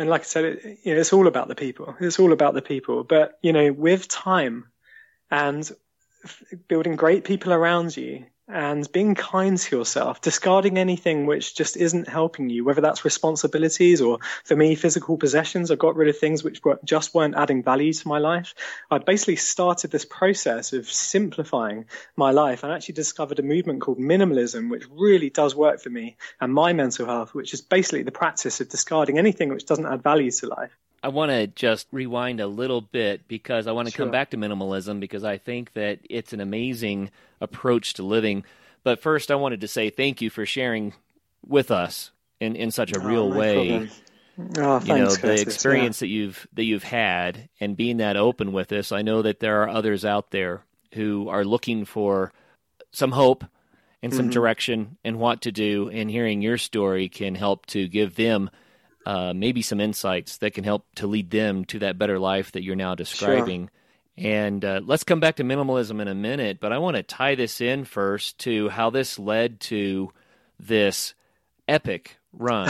and 0.00 0.08
like 0.08 0.22
I 0.22 0.24
said, 0.24 0.44
it, 0.44 0.78
you 0.82 0.94
know, 0.94 1.00
it's 1.00 1.12
all 1.12 1.26
about 1.26 1.48
the 1.48 1.54
people. 1.54 1.94
It's 2.00 2.18
all 2.18 2.32
about 2.32 2.54
the 2.54 2.62
people. 2.62 3.04
But 3.04 3.38
you 3.42 3.52
know, 3.52 3.72
with 3.72 4.08
time 4.08 4.66
and 5.30 5.70
f- 6.24 6.42
building 6.68 6.96
great 6.96 7.24
people 7.24 7.52
around 7.52 7.96
you, 7.96 8.24
and 8.52 8.90
being 8.92 9.14
kind 9.14 9.56
to 9.56 9.76
yourself, 9.76 10.20
discarding 10.20 10.78
anything 10.78 11.26
which 11.26 11.54
just 11.54 11.76
isn't 11.76 12.08
helping 12.08 12.50
you, 12.50 12.64
whether 12.64 12.80
that's 12.80 13.04
responsibilities 13.04 14.00
or 14.00 14.18
for 14.44 14.56
me, 14.56 14.74
physical 14.74 15.16
possessions. 15.16 15.70
I 15.70 15.76
got 15.76 15.96
rid 15.96 16.08
of 16.08 16.18
things 16.18 16.42
which 16.42 16.62
were, 16.64 16.78
just 16.84 17.14
weren't 17.14 17.36
adding 17.36 17.62
value 17.62 17.92
to 17.92 18.08
my 18.08 18.18
life. 18.18 18.54
I 18.90 18.98
basically 18.98 19.36
started 19.36 19.90
this 19.90 20.04
process 20.04 20.72
of 20.72 20.90
simplifying 20.90 21.86
my 22.16 22.30
life 22.30 22.62
and 22.62 22.72
actually 22.72 22.94
discovered 22.94 23.38
a 23.38 23.42
movement 23.42 23.80
called 23.80 23.98
minimalism, 23.98 24.70
which 24.70 24.84
really 24.90 25.30
does 25.30 25.54
work 25.54 25.80
for 25.80 25.90
me 25.90 26.16
and 26.40 26.52
my 26.52 26.72
mental 26.72 27.06
health, 27.06 27.34
which 27.34 27.54
is 27.54 27.60
basically 27.60 28.02
the 28.02 28.12
practice 28.12 28.60
of 28.60 28.68
discarding 28.68 29.18
anything 29.18 29.48
which 29.50 29.66
doesn't 29.66 29.86
add 29.86 30.02
value 30.02 30.30
to 30.30 30.46
life. 30.46 30.76
I 31.02 31.08
want 31.08 31.30
to 31.30 31.46
just 31.46 31.86
rewind 31.92 32.40
a 32.40 32.46
little 32.46 32.80
bit 32.80 33.26
because 33.26 33.66
I 33.66 33.72
want 33.72 33.88
to 33.88 33.94
sure. 33.94 34.04
come 34.04 34.12
back 34.12 34.30
to 34.30 34.36
minimalism 34.36 35.00
because 35.00 35.24
I 35.24 35.38
think 35.38 35.72
that 35.72 36.00
it's 36.08 36.32
an 36.32 36.40
amazing 36.40 37.10
approach 37.40 37.94
to 37.94 38.02
living. 38.02 38.44
But 38.84 39.00
first, 39.00 39.30
I 39.30 39.36
wanted 39.36 39.62
to 39.62 39.68
say 39.68 39.90
thank 39.90 40.20
you 40.20 40.30
for 40.30 40.44
sharing 40.44 40.94
with 41.46 41.70
us 41.70 42.10
in, 42.38 42.54
in 42.54 42.70
such 42.70 42.92
a 42.92 43.00
oh, 43.00 43.04
real 43.04 43.30
way. 43.30 43.88
Oh, 44.56 44.78
thanks, 44.78 44.88
you 44.88 44.94
know 44.96 45.14
the 45.14 45.40
experience 45.40 46.00
yeah. 46.00 46.06
that 46.06 46.12
you've 46.12 46.46
that 46.54 46.64
you've 46.64 46.84
had 46.84 47.48
and 47.60 47.76
being 47.76 47.98
that 47.98 48.16
open 48.16 48.52
with 48.52 48.72
us. 48.72 48.92
I 48.92 49.02
know 49.02 49.22
that 49.22 49.40
there 49.40 49.62
are 49.62 49.68
others 49.68 50.04
out 50.04 50.30
there 50.30 50.64
who 50.94 51.28
are 51.28 51.44
looking 51.44 51.84
for 51.84 52.32
some 52.90 53.12
hope 53.12 53.44
and 54.02 54.12
some 54.12 54.26
mm-hmm. 54.26 54.32
direction 54.32 54.96
and 55.04 55.18
what 55.18 55.42
to 55.42 55.52
do. 55.52 55.90
And 55.90 56.10
hearing 56.10 56.42
your 56.42 56.58
story 56.58 57.08
can 57.08 57.34
help 57.34 57.66
to 57.66 57.88
give 57.88 58.16
them 58.16 58.50
uh, 59.06 59.32
maybe 59.34 59.62
some 59.62 59.80
insights 59.80 60.38
that 60.38 60.54
can 60.54 60.64
help 60.64 60.86
to 60.96 61.06
lead 61.06 61.30
them 61.30 61.64
to 61.66 61.78
that 61.80 61.98
better 61.98 62.18
life 62.18 62.52
that 62.52 62.62
you're 62.62 62.76
now 62.76 62.94
describing. 62.94 63.62
Sure. 63.62 63.70
And 64.16 64.64
uh, 64.64 64.80
let's 64.84 65.04
come 65.04 65.20
back 65.20 65.36
to 65.36 65.44
minimalism 65.44 66.00
in 66.00 66.08
a 66.08 66.14
minute, 66.14 66.58
but 66.60 66.72
I 66.72 66.78
want 66.78 66.96
to 66.96 67.02
tie 67.02 67.34
this 67.34 67.60
in 67.60 67.84
first 67.84 68.38
to 68.40 68.68
how 68.68 68.90
this 68.90 69.18
led 69.18 69.60
to 69.60 70.12
this 70.58 71.14
epic 71.66 72.16
run. 72.32 72.68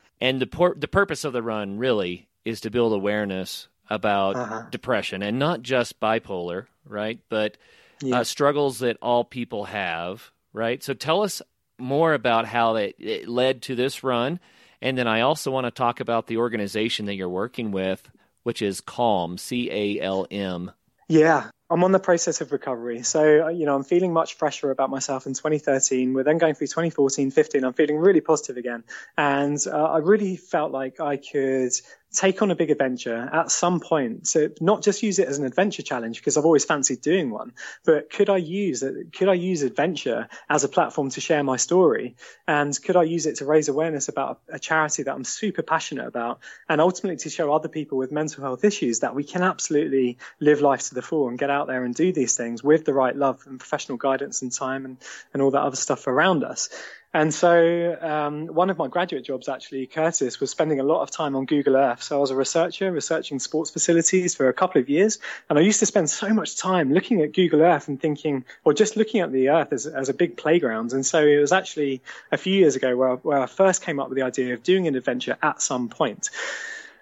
and 0.20 0.40
the 0.40 0.46
por- 0.46 0.76
the 0.78 0.88
purpose 0.88 1.24
of 1.24 1.32
the 1.32 1.42
run 1.42 1.78
really 1.78 2.28
is 2.44 2.60
to 2.60 2.70
build 2.70 2.92
awareness 2.92 3.66
about 3.90 4.36
uh-huh. 4.36 4.62
depression 4.70 5.22
and 5.22 5.38
not 5.38 5.62
just 5.62 5.98
bipolar, 5.98 6.66
right? 6.84 7.18
But 7.28 7.56
yeah. 8.00 8.20
uh, 8.20 8.24
struggles 8.24 8.78
that 8.80 8.98
all 9.02 9.24
people 9.24 9.64
have, 9.64 10.30
right? 10.52 10.82
So 10.82 10.94
tell 10.94 11.22
us 11.22 11.42
more 11.78 12.14
about 12.14 12.46
how 12.46 12.76
it, 12.76 12.94
it 12.98 13.28
led 13.28 13.62
to 13.62 13.74
this 13.74 14.04
run 14.04 14.38
and 14.86 14.96
then 14.96 15.08
I 15.08 15.22
also 15.22 15.50
want 15.50 15.66
to 15.66 15.72
talk 15.72 15.98
about 15.98 16.28
the 16.28 16.36
organization 16.36 17.06
that 17.06 17.16
you're 17.16 17.28
working 17.28 17.72
with, 17.72 18.08
which 18.44 18.62
is 18.62 18.80
Calm, 18.80 19.36
C 19.36 19.68
A 19.68 20.00
L 20.00 20.28
M. 20.30 20.70
Yeah, 21.08 21.50
I'm 21.68 21.82
on 21.82 21.90
the 21.90 21.98
process 21.98 22.40
of 22.40 22.52
recovery. 22.52 23.02
So, 23.02 23.46
uh, 23.46 23.48
you 23.48 23.66
know, 23.66 23.74
I'm 23.74 23.82
feeling 23.82 24.12
much 24.12 24.34
fresher 24.34 24.70
about 24.70 24.88
myself 24.88 25.26
in 25.26 25.34
2013. 25.34 26.14
We're 26.14 26.22
then 26.22 26.38
going 26.38 26.54
through 26.54 26.68
2014, 26.68 27.32
15. 27.32 27.64
I'm 27.64 27.72
feeling 27.72 27.96
really 27.96 28.20
positive 28.20 28.58
again. 28.58 28.84
And 29.18 29.58
uh, 29.66 29.70
I 29.76 29.98
really 29.98 30.36
felt 30.36 30.70
like 30.70 31.00
I 31.00 31.16
could 31.16 31.72
take 32.16 32.40
on 32.40 32.50
a 32.50 32.56
big 32.56 32.70
adventure 32.70 33.28
at 33.32 33.50
some 33.50 33.78
point. 33.78 34.26
So 34.26 34.48
not 34.60 34.82
just 34.82 35.02
use 35.02 35.18
it 35.18 35.28
as 35.28 35.38
an 35.38 35.44
adventure 35.44 35.82
challenge 35.82 36.18
because 36.18 36.36
I've 36.36 36.46
always 36.46 36.64
fancied 36.64 37.02
doing 37.02 37.30
one, 37.30 37.52
but 37.84 38.10
could 38.10 38.30
I 38.30 38.38
use? 38.38 38.82
Could 39.16 39.28
I 39.28 39.34
use 39.34 39.62
adventure 39.62 40.28
as 40.48 40.64
a 40.64 40.68
platform 40.68 41.10
to 41.10 41.20
share 41.20 41.44
my 41.44 41.56
story? 41.56 42.16
And 42.48 42.76
could 42.82 42.96
I 42.96 43.02
use 43.02 43.26
it 43.26 43.36
to 43.36 43.44
raise 43.44 43.68
awareness 43.68 44.08
about 44.08 44.40
a 44.48 44.58
charity 44.58 45.02
that 45.02 45.14
I'm 45.14 45.24
super 45.24 45.62
passionate 45.62 46.06
about 46.06 46.40
and 46.68 46.80
ultimately 46.80 47.18
to 47.18 47.30
show 47.30 47.52
other 47.52 47.68
people 47.68 47.98
with 47.98 48.10
mental 48.10 48.42
health 48.42 48.64
issues 48.64 49.00
that 49.00 49.14
we 49.14 49.22
can 49.22 49.42
absolutely 49.42 50.18
live 50.40 50.62
life 50.62 50.88
to 50.88 50.94
the 50.94 51.02
full 51.02 51.28
and 51.28 51.38
get 51.38 51.50
out 51.50 51.66
there 51.66 51.84
and 51.84 51.94
do 51.94 52.12
these 52.12 52.36
things 52.36 52.64
with 52.64 52.86
the 52.86 52.94
right 52.94 53.14
love 53.14 53.42
and 53.46 53.60
professional 53.60 53.98
guidance 53.98 54.40
and 54.40 54.52
time 54.52 54.86
and, 54.86 54.96
and 55.34 55.42
all 55.42 55.50
that 55.50 55.62
other 55.62 55.76
stuff 55.76 56.06
around 56.06 56.44
us. 56.44 56.70
And 57.16 57.32
so, 57.32 57.96
um, 57.98 58.46
one 58.48 58.68
of 58.68 58.76
my 58.76 58.88
graduate 58.88 59.24
jobs, 59.24 59.48
actually, 59.48 59.86
Curtis, 59.86 60.38
was 60.38 60.50
spending 60.50 60.80
a 60.80 60.82
lot 60.82 61.00
of 61.00 61.10
time 61.10 61.34
on 61.34 61.46
Google 61.46 61.74
Earth. 61.74 62.02
So 62.02 62.18
I 62.18 62.20
was 62.20 62.30
a 62.30 62.36
researcher 62.36 62.92
researching 62.92 63.38
sports 63.38 63.70
facilities 63.70 64.34
for 64.34 64.50
a 64.50 64.52
couple 64.52 64.82
of 64.82 64.90
years. 64.90 65.18
And 65.48 65.58
I 65.58 65.62
used 65.62 65.78
to 65.80 65.86
spend 65.86 66.10
so 66.10 66.28
much 66.34 66.58
time 66.58 66.92
looking 66.92 67.22
at 67.22 67.32
Google 67.32 67.62
Earth 67.62 67.88
and 67.88 67.98
thinking, 67.98 68.44
or 68.64 68.74
just 68.74 68.98
looking 68.98 69.22
at 69.22 69.32
the 69.32 69.48
Earth 69.48 69.72
as, 69.72 69.86
as 69.86 70.10
a 70.10 70.12
big 70.12 70.36
playground. 70.36 70.92
And 70.92 71.06
so 71.06 71.26
it 71.26 71.38
was 71.38 71.52
actually 71.52 72.02
a 72.30 72.36
few 72.36 72.52
years 72.52 72.76
ago 72.76 72.94
where, 72.94 73.16
where 73.16 73.38
I 73.38 73.46
first 73.46 73.80
came 73.80 73.98
up 73.98 74.10
with 74.10 74.18
the 74.18 74.24
idea 74.24 74.52
of 74.52 74.62
doing 74.62 74.86
an 74.86 74.94
adventure 74.94 75.38
at 75.42 75.62
some 75.62 75.88
point. 75.88 76.28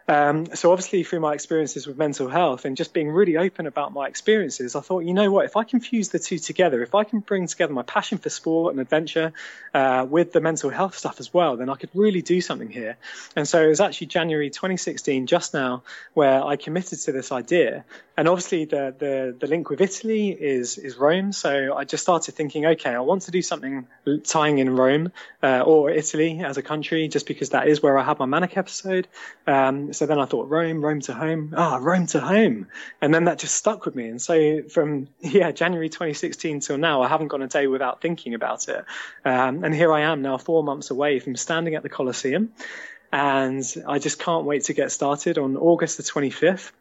Um, 0.06 0.46
so 0.54 0.70
obviously 0.70 1.02
through 1.02 1.20
my 1.20 1.32
experiences 1.32 1.86
with 1.86 1.96
mental 1.96 2.28
health 2.28 2.66
and 2.66 2.76
just 2.76 2.92
being 2.92 3.10
really 3.10 3.36
open 3.38 3.66
about 3.66 3.92
my 3.92 4.06
experiences, 4.06 4.76
I 4.76 4.80
thought, 4.80 5.04
you 5.04 5.14
know 5.14 5.30
what, 5.30 5.46
if 5.46 5.56
I 5.56 5.64
can 5.64 5.80
fuse 5.80 6.10
the 6.10 6.18
two 6.18 6.38
together, 6.38 6.82
if 6.82 6.94
I 6.94 7.04
can 7.04 7.20
bring 7.20 7.46
together 7.46 7.72
my 7.72 7.82
passion 7.82 8.18
for 8.18 8.28
sport 8.28 8.74
and 8.74 8.80
adventure 8.80 9.32
uh, 9.72 10.06
with 10.08 10.32
the 10.32 10.40
mental 10.40 10.68
health 10.68 10.96
stuff 10.96 11.20
as 11.20 11.32
well, 11.32 11.56
then 11.56 11.70
I 11.70 11.76
could 11.76 11.90
really 11.94 12.20
do 12.20 12.40
something 12.40 12.68
here. 12.68 12.96
And 13.34 13.48
so 13.48 13.64
it 13.64 13.68
was 13.68 13.80
actually 13.80 14.08
January 14.08 14.50
2016, 14.50 15.26
just 15.26 15.54
now, 15.54 15.82
where 16.12 16.44
I 16.44 16.56
committed 16.56 17.00
to 17.00 17.12
this 17.12 17.32
idea. 17.32 17.84
And 18.16 18.28
obviously 18.28 18.66
the, 18.66 18.94
the, 18.96 19.36
the 19.38 19.46
link 19.46 19.70
with 19.70 19.80
Italy 19.80 20.28
is, 20.30 20.78
is 20.78 20.96
Rome. 20.96 21.32
So 21.32 21.74
I 21.74 21.84
just 21.84 22.02
started 22.02 22.34
thinking, 22.34 22.66
okay, 22.66 22.94
I 22.94 23.00
want 23.00 23.22
to 23.22 23.30
do 23.30 23.42
something 23.42 23.86
tying 24.24 24.58
in 24.58 24.70
Rome 24.70 25.12
uh, 25.42 25.60
or 25.60 25.90
Italy 25.90 26.40
as 26.44 26.58
a 26.58 26.62
country, 26.62 27.08
just 27.08 27.26
because 27.26 27.50
that 27.50 27.66
is 27.68 27.82
where 27.82 27.98
I 27.98 28.04
had 28.04 28.18
my 28.18 28.26
manic 28.26 28.56
episode. 28.56 29.08
Um, 29.46 29.93
so 29.94 30.06
then 30.06 30.18
I 30.18 30.26
thought 30.26 30.48
Rome, 30.48 30.84
Rome 30.84 31.00
to 31.02 31.14
home, 31.14 31.54
ah, 31.56 31.78
Rome 31.80 32.06
to 32.08 32.20
home. 32.20 32.68
And 33.00 33.14
then 33.14 33.24
that 33.24 33.38
just 33.38 33.54
stuck 33.54 33.84
with 33.84 33.94
me. 33.94 34.08
And 34.08 34.20
so 34.20 34.62
from, 34.64 35.08
yeah, 35.20 35.50
January 35.52 35.88
2016 35.88 36.60
till 36.60 36.78
now, 36.78 37.02
I 37.02 37.08
haven't 37.08 37.28
gone 37.28 37.42
a 37.42 37.48
day 37.48 37.66
without 37.66 38.00
thinking 38.00 38.34
about 38.34 38.68
it. 38.68 38.84
Um, 39.24 39.64
and 39.64 39.74
here 39.74 39.92
I 39.92 40.02
am 40.02 40.22
now, 40.22 40.38
four 40.38 40.62
months 40.62 40.90
away 40.90 41.20
from 41.20 41.36
standing 41.36 41.74
at 41.74 41.82
the 41.82 41.88
Colosseum. 41.88 42.52
And 43.12 43.64
I 43.86 43.98
just 43.98 44.18
can't 44.18 44.44
wait 44.44 44.64
to 44.64 44.74
get 44.74 44.90
started 44.90 45.38
on 45.38 45.56
August 45.56 45.96
the 45.96 46.02
25th 46.02 46.72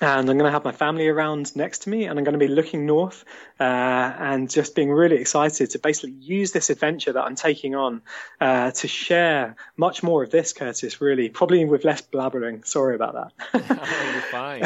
and 0.00 0.30
I'm 0.30 0.38
going 0.38 0.44
to 0.44 0.50
have 0.50 0.64
my 0.64 0.72
family 0.72 1.08
around 1.08 1.56
next 1.56 1.82
to 1.82 1.90
me, 1.90 2.04
and 2.04 2.18
I'm 2.18 2.24
going 2.24 2.38
to 2.38 2.38
be 2.38 2.48
looking 2.48 2.86
north 2.86 3.24
uh, 3.58 3.64
and 3.64 4.48
just 4.48 4.76
being 4.76 4.92
really 4.92 5.16
excited 5.16 5.70
to 5.70 5.78
basically 5.80 6.12
use 6.12 6.52
this 6.52 6.70
adventure 6.70 7.12
that 7.12 7.24
I'm 7.24 7.34
taking 7.34 7.74
on 7.74 8.02
uh, 8.40 8.70
to 8.70 8.86
share 8.86 9.56
much 9.76 10.02
more 10.04 10.22
of 10.22 10.30
this, 10.30 10.52
Curtis. 10.52 11.00
Really, 11.00 11.28
probably 11.28 11.64
with 11.64 11.84
less 11.84 12.00
blabbering. 12.02 12.64
Sorry 12.64 12.94
about 12.94 13.14
that. 13.14 13.32
you're 14.12 14.22
fine. 14.22 14.62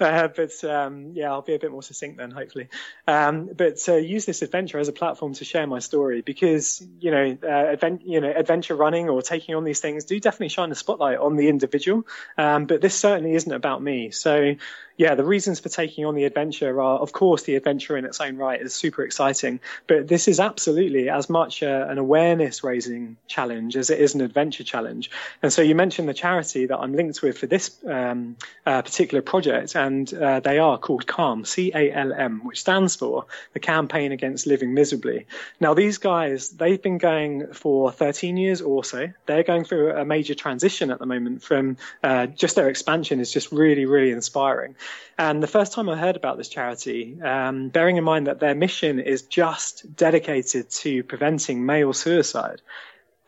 uh, 0.00 0.28
but 0.28 0.64
um, 0.64 1.12
yeah, 1.14 1.30
I'll 1.30 1.42
be 1.42 1.54
a 1.54 1.58
bit 1.58 1.70
more 1.70 1.82
succinct 1.82 2.18
then, 2.18 2.30
hopefully. 2.30 2.68
Um, 3.06 3.48
but 3.56 3.86
use 3.86 4.26
this 4.26 4.42
adventure 4.42 4.78
as 4.78 4.88
a 4.88 4.92
platform 4.92 5.32
to 5.34 5.44
share 5.44 5.66
my 5.66 5.78
story 5.78 6.20
because 6.20 6.86
you 7.00 7.10
know, 7.10 7.38
uh, 7.42 7.46
advent, 7.46 8.06
you 8.06 8.20
know, 8.20 8.30
adventure 8.30 8.74
running 8.74 9.08
or 9.08 9.22
taking 9.22 9.54
on 9.54 9.64
these 9.64 9.80
things 9.80 10.04
do 10.04 10.20
definitely 10.20 10.48
shine 10.48 10.70
a 10.70 10.74
spotlight 10.74 11.18
on 11.18 11.36
the 11.36 11.48
individual. 11.48 12.06
Um, 12.36 12.66
but 12.66 12.82
this 12.82 12.94
certainly 12.94 13.34
isn't 13.34 13.52
about 13.52 13.82
me. 13.82 13.93
So 14.10 14.54
yeah, 14.96 15.16
the 15.16 15.24
reasons 15.24 15.58
for 15.58 15.68
taking 15.68 16.04
on 16.06 16.14
the 16.14 16.24
adventure 16.24 16.80
are, 16.80 16.98
of 16.98 17.12
course, 17.12 17.42
the 17.42 17.56
adventure 17.56 17.96
in 17.96 18.04
its 18.04 18.20
own 18.20 18.36
right 18.36 18.60
is 18.60 18.74
super 18.74 19.02
exciting, 19.02 19.58
but 19.88 20.06
this 20.06 20.28
is 20.28 20.38
absolutely 20.38 21.08
as 21.08 21.28
much 21.28 21.62
a, 21.62 21.88
an 21.88 21.98
awareness 21.98 22.62
raising 22.62 23.16
challenge 23.26 23.76
as 23.76 23.90
it 23.90 24.00
is 24.00 24.14
an 24.14 24.20
adventure 24.20 24.62
challenge. 24.62 25.10
And 25.42 25.52
so 25.52 25.62
you 25.62 25.74
mentioned 25.74 26.08
the 26.08 26.14
charity 26.14 26.66
that 26.66 26.78
I'm 26.78 26.94
linked 26.94 27.22
with 27.22 27.38
for 27.38 27.46
this 27.46 27.76
um, 27.84 28.36
uh, 28.64 28.82
particular 28.82 29.20
project, 29.20 29.74
and 29.74 30.12
uh, 30.14 30.38
they 30.40 30.58
are 30.58 30.78
called 30.78 31.06
CALM, 31.06 31.44
C 31.44 31.72
A 31.74 31.92
L 31.92 32.12
M, 32.12 32.44
which 32.44 32.60
stands 32.60 32.94
for 32.94 33.26
the 33.52 33.60
Campaign 33.60 34.12
Against 34.12 34.46
Living 34.46 34.74
Miserably. 34.74 35.26
Now, 35.58 35.74
these 35.74 35.98
guys, 35.98 36.50
they've 36.50 36.80
been 36.80 36.98
going 36.98 37.52
for 37.52 37.90
13 37.90 38.36
years 38.36 38.60
or 38.60 38.84
so. 38.84 39.08
They're 39.26 39.42
going 39.42 39.64
through 39.64 39.96
a 39.96 40.04
major 40.04 40.34
transition 40.34 40.92
at 40.92 41.00
the 41.00 41.06
moment 41.06 41.42
from 41.42 41.78
uh, 42.04 42.26
just 42.26 42.54
their 42.54 42.68
expansion 42.68 43.18
is 43.18 43.32
just 43.32 43.50
really, 43.50 43.86
really 43.86 44.12
inspiring. 44.12 44.76
And 45.16 45.42
the 45.42 45.46
first 45.46 45.72
time 45.72 45.88
I 45.88 45.96
heard 45.96 46.16
about 46.16 46.38
this 46.38 46.48
charity, 46.48 47.20
um, 47.22 47.68
bearing 47.68 47.96
in 47.96 48.04
mind 48.04 48.26
that 48.26 48.40
their 48.40 48.54
mission 48.54 48.98
is 48.98 49.22
just 49.22 49.94
dedicated 49.94 50.70
to 50.70 51.04
preventing 51.04 51.64
male 51.64 51.92
suicide, 51.92 52.60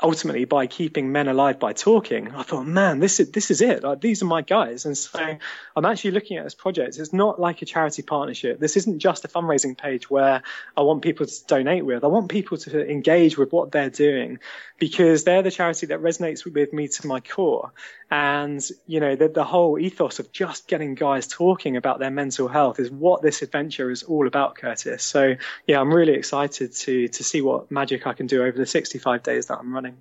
ultimately 0.03 0.45
by 0.45 0.67
keeping 0.67 1.11
men 1.11 1.27
alive 1.27 1.59
by 1.59 1.73
talking, 1.73 2.31
I 2.35 2.43
thought, 2.43 2.67
man, 2.67 2.99
this 2.99 3.19
is 3.19 3.31
this 3.31 3.51
is 3.51 3.63
it. 3.63 3.83
Like, 3.83 4.01
these 4.01 4.23
are 4.23 4.27
my 4.27 4.43
guys. 4.43 4.85
And 4.85 4.97
so 4.97 5.39
I'm 5.75 5.85
actually 5.85 6.11
looking 6.11 6.37
at 6.37 6.45
this 6.45 6.55
project. 6.55 6.99
It's 6.99 7.13
not 7.13 7.41
like 7.41 7.63
a 7.63 7.65
charity 7.65 8.03
partnership. 8.03 8.61
This 8.61 8.77
isn't 8.77 8.99
just 8.99 9.25
a 9.25 9.29
fundraising 9.29 9.77
page 9.77 10.11
where 10.11 10.43
I 10.77 10.83
want 10.83 11.03
people 11.03 11.27
to 11.27 11.47
donate 11.47 11.85
with. 11.85 12.05
I 12.05 12.09
want 12.09 12.29
people 12.31 12.59
to 12.59 12.91
engage 12.91 13.39
with 13.39 13.53
what 13.53 13.73
they're 13.73 13.91
doing 13.91 14.39
because 14.79 15.25
they're 15.25 15.43
the 15.43 15.51
charity 15.51 15.87
that 15.87 16.01
resonates 16.01 16.45
with 16.45 16.73
me 16.73 16.89
to 16.89 17.07
my 17.07 17.21
core. 17.21 17.73
And, 18.11 18.67
you 18.87 19.01
know, 19.01 19.17
the, 19.17 19.29
the 19.29 19.45
whole 19.45 19.79
ethos 19.79 20.19
of 20.19 20.31
just 20.31 20.69
getting 20.69 20.95
guys 20.95 21.27
talking 21.27 21.77
about 21.77 21.99
their 21.99 22.11
mental 22.11 22.49
health 22.49 22.79
is 22.79 22.91
what 22.91 23.23
this 23.23 23.43
adventure 23.43 23.91
is 23.91 24.03
all 24.03 24.27
about, 24.27 24.57
Curtis. 24.57 25.03
So 25.03 25.37
yeah, 25.67 25.81
I'm 25.81 25.93
really 25.93 26.15
excited 26.15 26.73
to, 26.75 27.09
to 27.09 27.25
see 27.25 27.41
what 27.41 27.71
magic 27.71 28.07
I 28.07 28.13
can 28.13 28.27
do 28.27 28.45
over 28.45 28.57
the 28.57 28.67
65 28.67 29.23
days 29.23 29.47
that 29.47 29.59
I'm 29.59 29.75
running. 29.75 29.96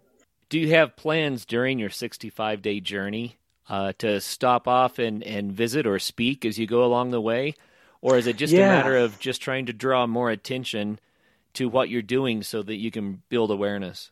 Do 0.50 0.60
you 0.60 0.70
have 0.72 0.96
plans 0.96 1.46
during 1.46 1.80
your 1.80 1.90
65 1.90 2.62
day 2.62 2.80
journey 2.80 3.38
uh, 3.70 3.94
to 3.98 4.22
stop 4.22 4.68
off 4.68 5.00
and, 5.00 5.24
and 5.24 5.52
visit 5.52 5.88
or 5.88 6.00
speak 6.00 6.46
as 6.46 6.60
you 6.60 6.68
go 6.68 6.84
along 6.84 7.12
the 7.12 7.22
way? 7.22 7.56
Or 8.02 8.18
is 8.18 8.28
it 8.28 8.38
just 8.38 8.54
yeah. 8.54 8.60
a 8.60 8.78
matter 8.78 8.98
of 8.98 9.20
just 9.20 9.42
trying 9.42 9.66
to 9.66 9.74
draw 9.74 10.06
more 10.06 10.30
attention 10.30 11.00
to 11.54 11.68
what 11.68 11.90
you're 11.90 12.02
doing 12.02 12.44
so 12.44 12.62
that 12.62 12.76
you 12.76 12.92
can 12.92 13.24
build 13.30 13.50
awareness? 13.50 14.12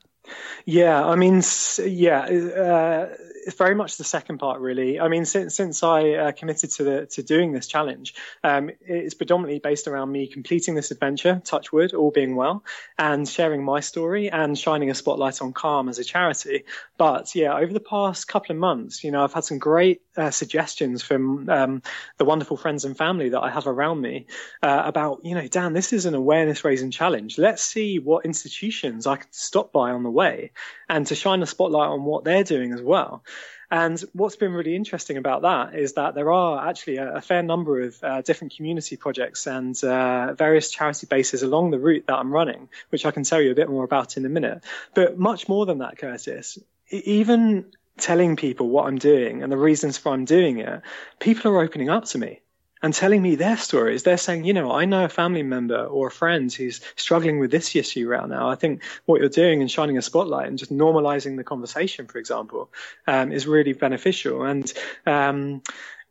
Yeah, 0.66 1.04
I 1.06 1.16
mean, 1.16 1.42
yeah, 1.86 2.22
uh, 2.22 3.16
it's 3.46 3.58
very 3.58 3.76
much 3.76 3.98
the 3.98 4.04
second 4.04 4.38
part, 4.38 4.62
really. 4.62 5.00
I 5.00 5.08
mean, 5.10 5.26
since 5.26 5.56
since 5.56 5.84
I 5.84 6.12
uh, 6.12 6.32
committed 6.32 6.72
to 6.72 6.84
the 6.84 7.06
to 7.08 7.24
doing 7.24 7.52
this 7.52 7.68
challenge, 7.68 8.16
um, 8.44 8.72
it's 8.82 9.14
predominantly 9.14 9.60
based 9.60 9.88
around 9.88 10.12
me 10.12 10.28
completing 10.28 10.76
this 10.76 10.92
adventure, 10.92 11.42
Touchwood, 11.44 11.94
all 11.94 12.12
being 12.12 12.36
well, 12.36 12.64
and 12.98 13.28
sharing 13.28 13.64
my 13.64 13.82
story 13.82 14.30
and 14.30 14.58
shining 14.58 14.90
a 14.90 14.96
spotlight 14.96 15.42
on 15.42 15.52
Calm 15.52 15.90
as 15.90 16.00
a 16.00 16.04
charity. 16.04 16.64
But 16.98 17.36
yeah, 17.36 17.58
over 17.58 17.74
the 17.74 17.82
past 17.82 18.28
couple 18.28 18.56
of 18.56 18.60
months, 18.60 19.04
you 19.04 19.12
know, 19.12 19.24
I've 19.24 19.34
had 19.34 19.44
some 19.44 19.60
great 19.60 20.02
uh, 20.18 20.32
suggestions 20.32 21.02
from 21.02 21.50
um, 21.50 21.82
the 22.18 22.26
wonderful 22.26 22.58
friends 22.58 22.86
and 22.86 22.98
family 22.98 23.30
that 23.30 23.42
I 23.42 23.50
have 23.50 23.68
around 23.68 24.02
me 24.02 24.28
uh, 24.62 24.84
about, 24.86 25.26
you 25.26 25.36
know, 25.36 25.48
Dan, 25.48 25.74
this 25.74 25.94
is 25.94 26.06
an 26.06 26.16
awareness 26.16 26.64
raising 26.64 26.92
challenge. 26.92 27.38
Let's 27.38 27.64
see 27.64 28.00
what 28.00 28.26
institutions 28.26 29.08
I 29.08 29.18
can 29.18 29.28
stop 29.32 29.72
by 29.72 29.92
on 29.92 30.04
the 30.04 30.12
way 30.12 30.52
and 30.90 31.08
to 31.08 31.16
shine 31.16 31.42
a 31.42 31.46
spotlight 31.46 31.90
on 31.90 32.04
what 32.04 32.24
they're 32.24 32.44
doing 32.44 32.74
as 32.74 32.82
well. 32.82 33.24
And 33.72 34.00
what's 34.14 34.36
been 34.36 34.54
really 34.54 34.76
interesting 34.76 35.18
about 35.18 35.42
that 35.42 35.74
is 35.74 35.94
that 35.94 36.14
there 36.14 36.32
are 36.32 36.70
actually 36.70 36.98
a, 36.98 37.16
a 37.16 37.22
fair 37.22 37.42
number 37.42 37.82
of 37.82 38.04
uh, 38.04 38.22
different 38.22 38.56
community 38.56 38.98
projects 38.98 39.48
and 39.48 39.84
uh, 39.84 40.36
various 40.36 40.70
charity 40.70 41.08
bases 41.10 41.42
along 41.42 41.72
the 41.72 41.80
route 41.80 42.06
that 42.06 42.16
I'm 42.16 42.32
running, 42.32 42.70
which 42.90 43.04
I 43.04 43.10
can 43.10 43.24
tell 43.24 43.42
you 43.42 43.52
a 43.52 43.56
bit 43.56 43.70
more 43.70 43.84
about 43.84 44.16
in 44.16 44.28
a 44.28 44.30
minute. 44.30 44.64
But 44.94 45.18
much 45.18 45.50
more 45.50 45.66
than 45.66 45.80
that, 45.80 45.98
Curtis, 45.98 46.60
even 46.92 47.72
telling 47.98 48.36
people 48.36 48.70
what 48.70 48.88
I'm 48.88 48.98
doing 48.98 49.44
and 49.44 49.52
the 49.52 49.58
reasons 49.58 49.98
for 49.98 50.14
I'm 50.14 50.26
doing 50.26 50.60
it, 50.60 50.82
people 51.20 51.52
are 51.52 51.62
opening 51.62 51.90
up 51.90 52.06
to 52.06 52.18
me 52.18 52.42
and 52.82 52.94
telling 52.94 53.22
me 53.22 53.36
their 53.36 53.56
stories. 53.56 54.04
They're 54.04 54.18
saying, 54.18 54.44
you 54.44 54.54
know, 54.54 54.72
I 54.72 54.84
know 54.86 55.06
a 55.06 55.10
family 55.10 55.42
member 55.42 55.86
or 55.86 56.08
a 56.08 56.12
friend 56.12 56.52
who's 56.52 56.82
struggling 56.98 57.40
with 57.40 57.50
this 57.50 57.76
issue 57.76 58.08
right 58.10 58.28
now. 58.28 58.50
I 58.50 58.56
think 58.56 58.84
what 59.06 59.22
you're 59.22 59.30
doing 59.30 59.62
and 59.62 59.72
shining 59.72 59.98
a 59.98 60.02
spotlight 60.02 60.48
and 60.48 60.58
just 60.58 60.72
normalizing 60.72 61.38
the 61.38 61.46
conversation, 61.46 62.08
for 62.08 62.18
example, 62.18 62.72
um, 63.08 63.32
is 63.32 63.48
really 63.48 63.74
beneficial. 63.74 64.44
And, 64.44 64.72
um, 65.06 65.62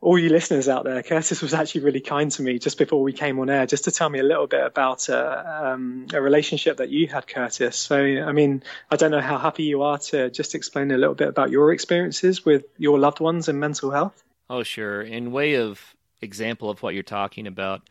all 0.03 0.19
you 0.19 0.29
listeners 0.29 0.67
out 0.67 0.83
there, 0.83 1.01
Curtis 1.01 1.41
was 1.41 1.53
actually 1.53 1.81
really 1.81 2.01
kind 2.01 2.29
to 2.31 2.41
me 2.41 2.59
just 2.59 2.77
before 2.77 3.01
we 3.01 3.13
came 3.13 3.39
on 3.39 3.49
air, 3.49 3.65
just 3.65 3.85
to 3.85 3.91
tell 3.91 4.09
me 4.09 4.19
a 4.19 4.23
little 4.23 4.47
bit 4.47 4.63
about 4.65 5.09
uh, 5.09 5.43
um, 5.63 6.07
a 6.13 6.21
relationship 6.21 6.77
that 6.77 6.89
you 6.89 7.07
had, 7.07 7.25
Curtis. 7.25 7.77
So, 7.77 7.97
I 7.97 8.33
mean, 8.33 8.63
I 8.91 8.97
don't 8.97 9.11
know 9.11 9.21
how 9.21 9.37
happy 9.37 9.63
you 9.63 9.83
are 9.83 9.97
to 9.97 10.29
just 10.29 10.55
explain 10.55 10.91
a 10.91 10.97
little 10.97 11.15
bit 11.15 11.29
about 11.29 11.51
your 11.51 11.71
experiences 11.71 12.43
with 12.43 12.65
your 12.77 12.99
loved 12.99 13.21
ones 13.21 13.47
and 13.47 13.61
mental 13.61 13.91
health. 13.91 14.21
Oh, 14.49 14.63
sure. 14.63 15.01
In 15.01 15.31
way 15.31 15.55
of 15.55 15.95
example 16.21 16.69
of 16.69 16.83
what 16.83 16.93
you're 16.93 17.03
talking 17.03 17.47
about. 17.47 17.81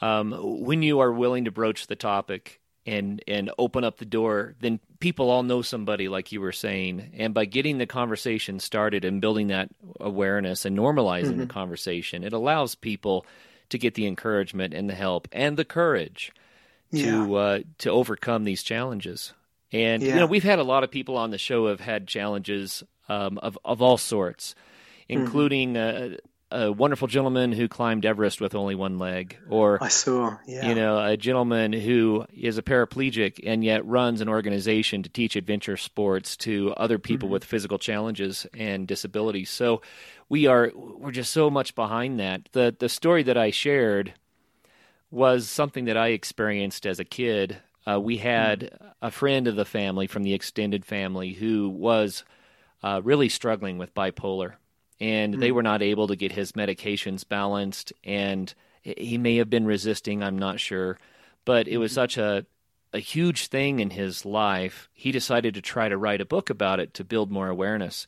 Um, 0.00 0.32
when 0.64 0.82
you 0.82 1.00
are 1.00 1.12
willing 1.12 1.46
to 1.46 1.50
broach 1.50 1.86
the 1.86 1.96
topic 1.96 2.60
and 2.88 3.22
and 3.28 3.50
open 3.58 3.84
up 3.84 3.98
the 3.98 4.04
door, 4.04 4.54
then 4.60 4.80
people 4.98 5.30
all 5.30 5.42
know 5.42 5.62
somebody, 5.62 6.08
like 6.08 6.32
you 6.32 6.40
were 6.40 6.52
saying. 6.52 7.10
And 7.16 7.34
by 7.34 7.44
getting 7.44 7.78
the 7.78 7.86
conversation 7.86 8.60
started 8.60 9.04
and 9.04 9.20
building 9.20 9.48
that 9.48 9.68
awareness 10.00 10.64
and 10.64 10.76
normalizing 10.76 11.30
mm-hmm. 11.30 11.40
the 11.40 11.46
conversation, 11.46 12.24
it 12.24 12.32
allows 12.32 12.74
people 12.74 13.26
to 13.68 13.78
get 13.78 13.94
the 13.94 14.06
encouragement 14.06 14.72
and 14.72 14.88
the 14.88 14.94
help 14.94 15.28
and 15.32 15.56
the 15.56 15.64
courage 15.64 16.32
to 16.92 16.98
yeah. 16.98 17.36
uh, 17.36 17.58
to 17.78 17.90
overcome 17.90 18.44
these 18.44 18.62
challenges. 18.62 19.34
And 19.70 20.02
yeah. 20.02 20.14
you 20.14 20.20
know, 20.20 20.26
we've 20.26 20.42
had 20.42 20.58
a 20.58 20.64
lot 20.64 20.84
of 20.84 20.90
people 20.90 21.18
on 21.18 21.30
the 21.30 21.38
show 21.38 21.68
have 21.68 21.80
had 21.80 22.08
challenges 22.08 22.82
um, 23.08 23.38
of 23.38 23.58
of 23.64 23.82
all 23.82 23.98
sorts, 23.98 24.54
mm-hmm. 25.08 25.20
including 25.20 25.74
mm-hmm. 25.74 26.14
uh, 26.14 26.16
a 26.50 26.72
wonderful 26.72 27.08
gentleman 27.08 27.52
who 27.52 27.68
climbed 27.68 28.06
Everest 28.06 28.40
with 28.40 28.54
only 28.54 28.74
one 28.74 28.98
leg, 28.98 29.36
or 29.48 29.82
I 29.82 29.88
saw, 29.88 30.38
yeah. 30.46 30.68
you 30.68 30.74
know, 30.74 30.98
a 30.98 31.16
gentleman 31.16 31.72
who 31.72 32.26
is 32.32 32.56
a 32.56 32.62
paraplegic 32.62 33.40
and 33.44 33.62
yet 33.62 33.84
runs 33.84 34.20
an 34.20 34.28
organization 34.28 35.02
to 35.02 35.10
teach 35.10 35.36
adventure 35.36 35.76
sports 35.76 36.36
to 36.38 36.72
other 36.76 36.98
people 36.98 37.26
mm-hmm. 37.26 37.34
with 37.34 37.44
physical 37.44 37.78
challenges 37.78 38.46
and 38.54 38.86
disabilities. 38.86 39.50
So 39.50 39.82
we 40.28 40.46
are 40.46 40.72
we're 40.74 41.12
just 41.12 41.32
so 41.32 41.50
much 41.50 41.74
behind 41.74 42.18
that. 42.20 42.48
The 42.52 42.74
the 42.78 42.88
story 42.88 43.22
that 43.24 43.36
I 43.36 43.50
shared 43.50 44.14
was 45.10 45.48
something 45.48 45.84
that 45.86 45.96
I 45.96 46.08
experienced 46.08 46.86
as 46.86 46.98
a 46.98 47.04
kid. 47.04 47.58
Uh, 47.86 48.00
we 48.00 48.18
had 48.18 48.60
mm-hmm. 48.60 48.86
a 49.02 49.10
friend 49.10 49.48
of 49.48 49.56
the 49.56 49.64
family 49.64 50.06
from 50.06 50.22
the 50.22 50.34
extended 50.34 50.84
family 50.86 51.32
who 51.32 51.68
was 51.68 52.24
uh, 52.82 53.02
really 53.04 53.28
struggling 53.28 53.76
with 53.76 53.94
bipolar 53.94 54.54
and 55.00 55.34
mm. 55.34 55.40
they 55.40 55.52
were 55.52 55.62
not 55.62 55.82
able 55.82 56.08
to 56.08 56.16
get 56.16 56.32
his 56.32 56.52
medications 56.52 57.26
balanced, 57.26 57.92
and 58.04 58.52
he 58.82 59.18
may 59.18 59.36
have 59.36 59.50
been 59.50 59.66
resisting. 59.66 60.22
I'm 60.22 60.38
not 60.38 60.60
sure, 60.60 60.98
but 61.44 61.68
it 61.68 61.78
was 61.78 61.92
mm-hmm. 61.92 61.96
such 61.96 62.18
a 62.18 62.46
a 62.92 62.98
huge 62.98 63.48
thing 63.48 63.80
in 63.80 63.90
his 63.90 64.24
life. 64.24 64.88
He 64.92 65.12
decided 65.12 65.54
to 65.54 65.60
try 65.60 65.88
to 65.88 65.96
write 65.98 66.20
a 66.20 66.26
book 66.26 66.50
about 66.50 66.80
it 66.80 66.94
to 66.94 67.04
build 67.04 67.30
more 67.30 67.48
awareness. 67.48 68.06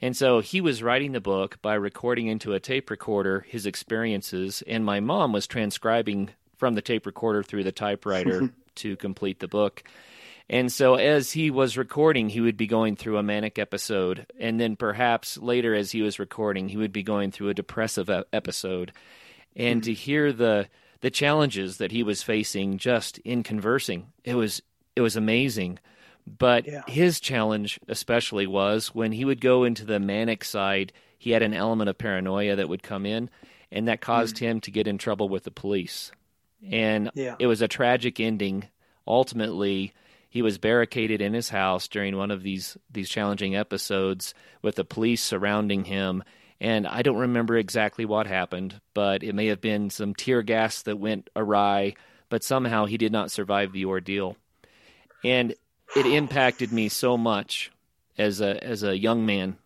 And 0.00 0.16
so 0.16 0.40
he 0.40 0.60
was 0.60 0.82
writing 0.82 1.12
the 1.12 1.20
book 1.20 1.58
by 1.60 1.74
recording 1.74 2.26
into 2.26 2.54
a 2.54 2.60
tape 2.60 2.90
recorder 2.90 3.40
his 3.40 3.66
experiences, 3.66 4.62
and 4.66 4.84
my 4.84 5.00
mom 5.00 5.32
was 5.32 5.46
transcribing 5.46 6.30
from 6.56 6.74
the 6.74 6.82
tape 6.82 7.06
recorder 7.06 7.42
through 7.42 7.64
the 7.64 7.72
typewriter 7.72 8.50
to 8.76 8.96
complete 8.96 9.40
the 9.40 9.48
book. 9.48 9.82
And 10.52 10.72
so, 10.72 10.96
as 10.96 11.30
he 11.30 11.48
was 11.48 11.78
recording, 11.78 12.28
he 12.28 12.40
would 12.40 12.56
be 12.56 12.66
going 12.66 12.96
through 12.96 13.18
a 13.18 13.22
manic 13.22 13.56
episode. 13.56 14.26
And 14.36 14.58
then 14.58 14.74
perhaps 14.74 15.38
later, 15.38 15.76
as 15.76 15.92
he 15.92 16.02
was 16.02 16.18
recording, 16.18 16.68
he 16.68 16.76
would 16.76 16.92
be 16.92 17.04
going 17.04 17.30
through 17.30 17.50
a 17.50 17.54
depressive 17.54 18.10
episode. 18.32 18.90
And 19.54 19.80
mm-hmm. 19.80 19.86
to 19.86 19.94
hear 19.94 20.32
the, 20.32 20.66
the 21.02 21.10
challenges 21.10 21.78
that 21.78 21.92
he 21.92 22.02
was 22.02 22.24
facing 22.24 22.78
just 22.78 23.18
in 23.18 23.44
conversing, 23.44 24.08
it 24.24 24.34
was, 24.34 24.60
it 24.96 25.02
was 25.02 25.14
amazing. 25.14 25.78
But 26.26 26.66
yeah. 26.66 26.82
his 26.88 27.20
challenge, 27.20 27.78
especially, 27.86 28.48
was 28.48 28.88
when 28.88 29.12
he 29.12 29.24
would 29.24 29.40
go 29.40 29.62
into 29.62 29.84
the 29.84 30.00
manic 30.00 30.44
side, 30.44 30.92
he 31.16 31.30
had 31.30 31.44
an 31.44 31.54
element 31.54 31.90
of 31.90 31.96
paranoia 31.96 32.56
that 32.56 32.68
would 32.68 32.82
come 32.82 33.06
in, 33.06 33.30
and 33.70 33.86
that 33.86 34.00
caused 34.00 34.36
mm-hmm. 34.36 34.46
him 34.46 34.60
to 34.62 34.72
get 34.72 34.88
in 34.88 34.98
trouble 34.98 35.28
with 35.28 35.44
the 35.44 35.52
police. 35.52 36.10
And 36.68 37.12
yeah. 37.14 37.36
it 37.38 37.46
was 37.46 37.62
a 37.62 37.68
tragic 37.68 38.18
ending. 38.18 38.64
Ultimately, 39.06 39.94
he 40.30 40.42
was 40.42 40.58
barricaded 40.58 41.20
in 41.20 41.34
his 41.34 41.50
house 41.50 41.88
during 41.88 42.16
one 42.16 42.30
of 42.30 42.42
these 42.42 42.78
these 42.90 43.10
challenging 43.10 43.56
episodes 43.56 44.32
with 44.62 44.76
the 44.76 44.84
police 44.84 45.22
surrounding 45.22 45.84
him. 45.84 46.22
And 46.60 46.86
I 46.86 47.02
don't 47.02 47.16
remember 47.16 47.56
exactly 47.56 48.04
what 48.04 48.26
happened, 48.26 48.80
but 48.94 49.22
it 49.22 49.34
may 49.34 49.46
have 49.46 49.60
been 49.60 49.90
some 49.90 50.14
tear 50.14 50.42
gas 50.42 50.82
that 50.82 50.98
went 50.98 51.28
awry, 51.34 51.94
but 52.28 52.44
somehow 52.44 52.84
he 52.84 52.96
did 52.96 53.12
not 53.12 53.30
survive 53.30 53.72
the 53.72 53.86
ordeal. 53.86 54.36
And 55.24 55.54
it 55.96 56.06
impacted 56.06 56.70
me 56.70 56.88
so 56.88 57.16
much 57.18 57.72
as 58.16 58.40
a 58.40 58.62
as 58.62 58.84
a 58.84 58.96
young 58.96 59.26
man 59.26 59.56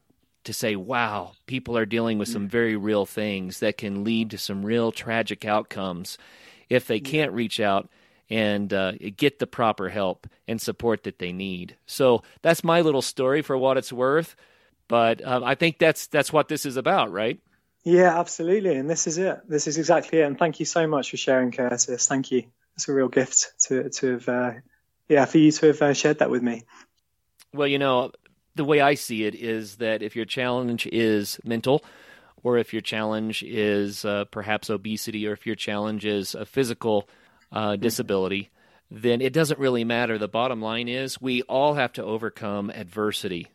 to 0.44 0.54
say, 0.54 0.76
wow, 0.76 1.32
people 1.46 1.76
are 1.76 1.86
dealing 1.86 2.18
with 2.18 2.28
some 2.28 2.48
very 2.48 2.76
real 2.76 3.06
things 3.06 3.60
that 3.60 3.78
can 3.78 4.04
lead 4.04 4.30
to 4.30 4.38
some 4.38 4.64
real 4.64 4.92
tragic 4.92 5.44
outcomes. 5.44 6.16
If 6.68 6.86
they 6.86 7.00
can't 7.00 7.32
reach 7.32 7.60
out 7.60 7.88
and 8.30 8.72
uh, 8.72 8.92
get 9.16 9.38
the 9.38 9.46
proper 9.46 9.88
help 9.88 10.26
and 10.48 10.60
support 10.60 11.04
that 11.04 11.18
they 11.18 11.32
need. 11.32 11.76
So 11.86 12.22
that's 12.42 12.64
my 12.64 12.80
little 12.80 13.02
story 13.02 13.42
for 13.42 13.56
what 13.56 13.76
it's 13.76 13.92
worth. 13.92 14.36
But 14.88 15.26
um, 15.26 15.44
I 15.44 15.54
think 15.54 15.78
that's 15.78 16.06
that's 16.08 16.32
what 16.32 16.48
this 16.48 16.66
is 16.66 16.76
about, 16.76 17.12
right? 17.12 17.40
Yeah, 17.84 18.18
absolutely. 18.18 18.76
And 18.76 18.88
this 18.88 19.06
is 19.06 19.18
it. 19.18 19.40
This 19.48 19.66
is 19.66 19.78
exactly 19.78 20.20
it. 20.20 20.24
And 20.24 20.38
thank 20.38 20.58
you 20.58 20.66
so 20.66 20.86
much 20.86 21.10
for 21.10 21.16
sharing, 21.16 21.52
Curtis. 21.52 22.06
Thank 22.06 22.30
you. 22.30 22.44
It's 22.76 22.88
a 22.88 22.92
real 22.92 23.08
gift 23.08 23.52
to 23.66 23.90
to 23.90 24.12
have, 24.12 24.28
uh, 24.28 24.52
yeah, 25.08 25.24
for 25.26 25.38
you 25.38 25.52
to 25.52 25.66
have 25.66 25.82
uh, 25.82 25.94
shared 25.94 26.18
that 26.18 26.30
with 26.30 26.42
me. 26.42 26.64
Well, 27.52 27.68
you 27.68 27.78
know, 27.78 28.10
the 28.56 28.64
way 28.64 28.80
I 28.80 28.94
see 28.94 29.24
it 29.24 29.34
is 29.34 29.76
that 29.76 30.02
if 30.02 30.16
your 30.16 30.24
challenge 30.24 30.86
is 30.86 31.38
mental, 31.44 31.84
or 32.42 32.58
if 32.58 32.72
your 32.72 32.82
challenge 32.82 33.42
is 33.42 34.04
uh, 34.04 34.24
perhaps 34.26 34.70
obesity, 34.70 35.26
or 35.26 35.32
if 35.32 35.46
your 35.46 35.56
challenge 35.56 36.04
is 36.04 36.34
a 36.34 36.44
physical 36.44 37.08
uh, 37.54 37.76
disability, 37.76 38.50
then 38.90 39.22
it 39.22 39.32
doesn't 39.32 39.58
really 39.58 39.84
matter. 39.84 40.18
The 40.18 40.28
bottom 40.28 40.60
line 40.60 40.88
is 40.88 41.20
we 41.20 41.42
all 41.42 41.74
have 41.74 41.92
to 41.94 42.04
overcome 42.04 42.68
adversity, 42.68 43.46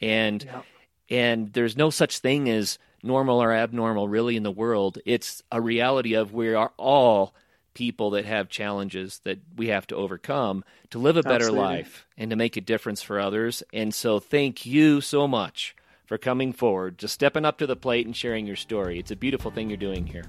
and 0.00 0.42
yeah. 0.42 0.62
and 1.08 1.52
there's 1.52 1.76
no 1.76 1.90
such 1.90 2.18
thing 2.18 2.48
as 2.48 2.78
normal 3.02 3.42
or 3.42 3.52
abnormal 3.52 4.08
really 4.08 4.36
in 4.36 4.42
the 4.42 4.50
world. 4.50 4.98
It's 5.04 5.42
a 5.52 5.60
reality 5.60 6.14
of 6.14 6.32
we 6.32 6.54
are 6.54 6.72
all 6.76 7.34
people 7.74 8.10
that 8.10 8.24
have 8.24 8.48
challenges 8.48 9.20
that 9.24 9.38
we 9.56 9.68
have 9.68 9.86
to 9.86 9.96
overcome 9.96 10.64
to 10.90 10.98
live 10.98 11.16
a 11.16 11.22
better 11.22 11.46
Absolutely. 11.46 11.60
life 11.60 12.06
and 12.18 12.30
to 12.30 12.36
make 12.36 12.56
a 12.56 12.60
difference 12.60 13.02
for 13.02 13.20
others. 13.20 13.62
And 13.72 13.94
so, 13.94 14.18
thank 14.18 14.66
you 14.66 15.00
so 15.00 15.28
much 15.28 15.76
for 16.06 16.18
coming 16.18 16.52
forward, 16.52 16.98
just 16.98 17.14
stepping 17.14 17.44
up 17.44 17.58
to 17.58 17.66
the 17.66 17.76
plate 17.76 18.06
and 18.06 18.16
sharing 18.16 18.46
your 18.46 18.56
story. 18.56 18.98
It's 18.98 19.10
a 19.10 19.16
beautiful 19.16 19.50
thing 19.50 19.68
you're 19.68 19.76
doing 19.76 20.06
here. 20.06 20.24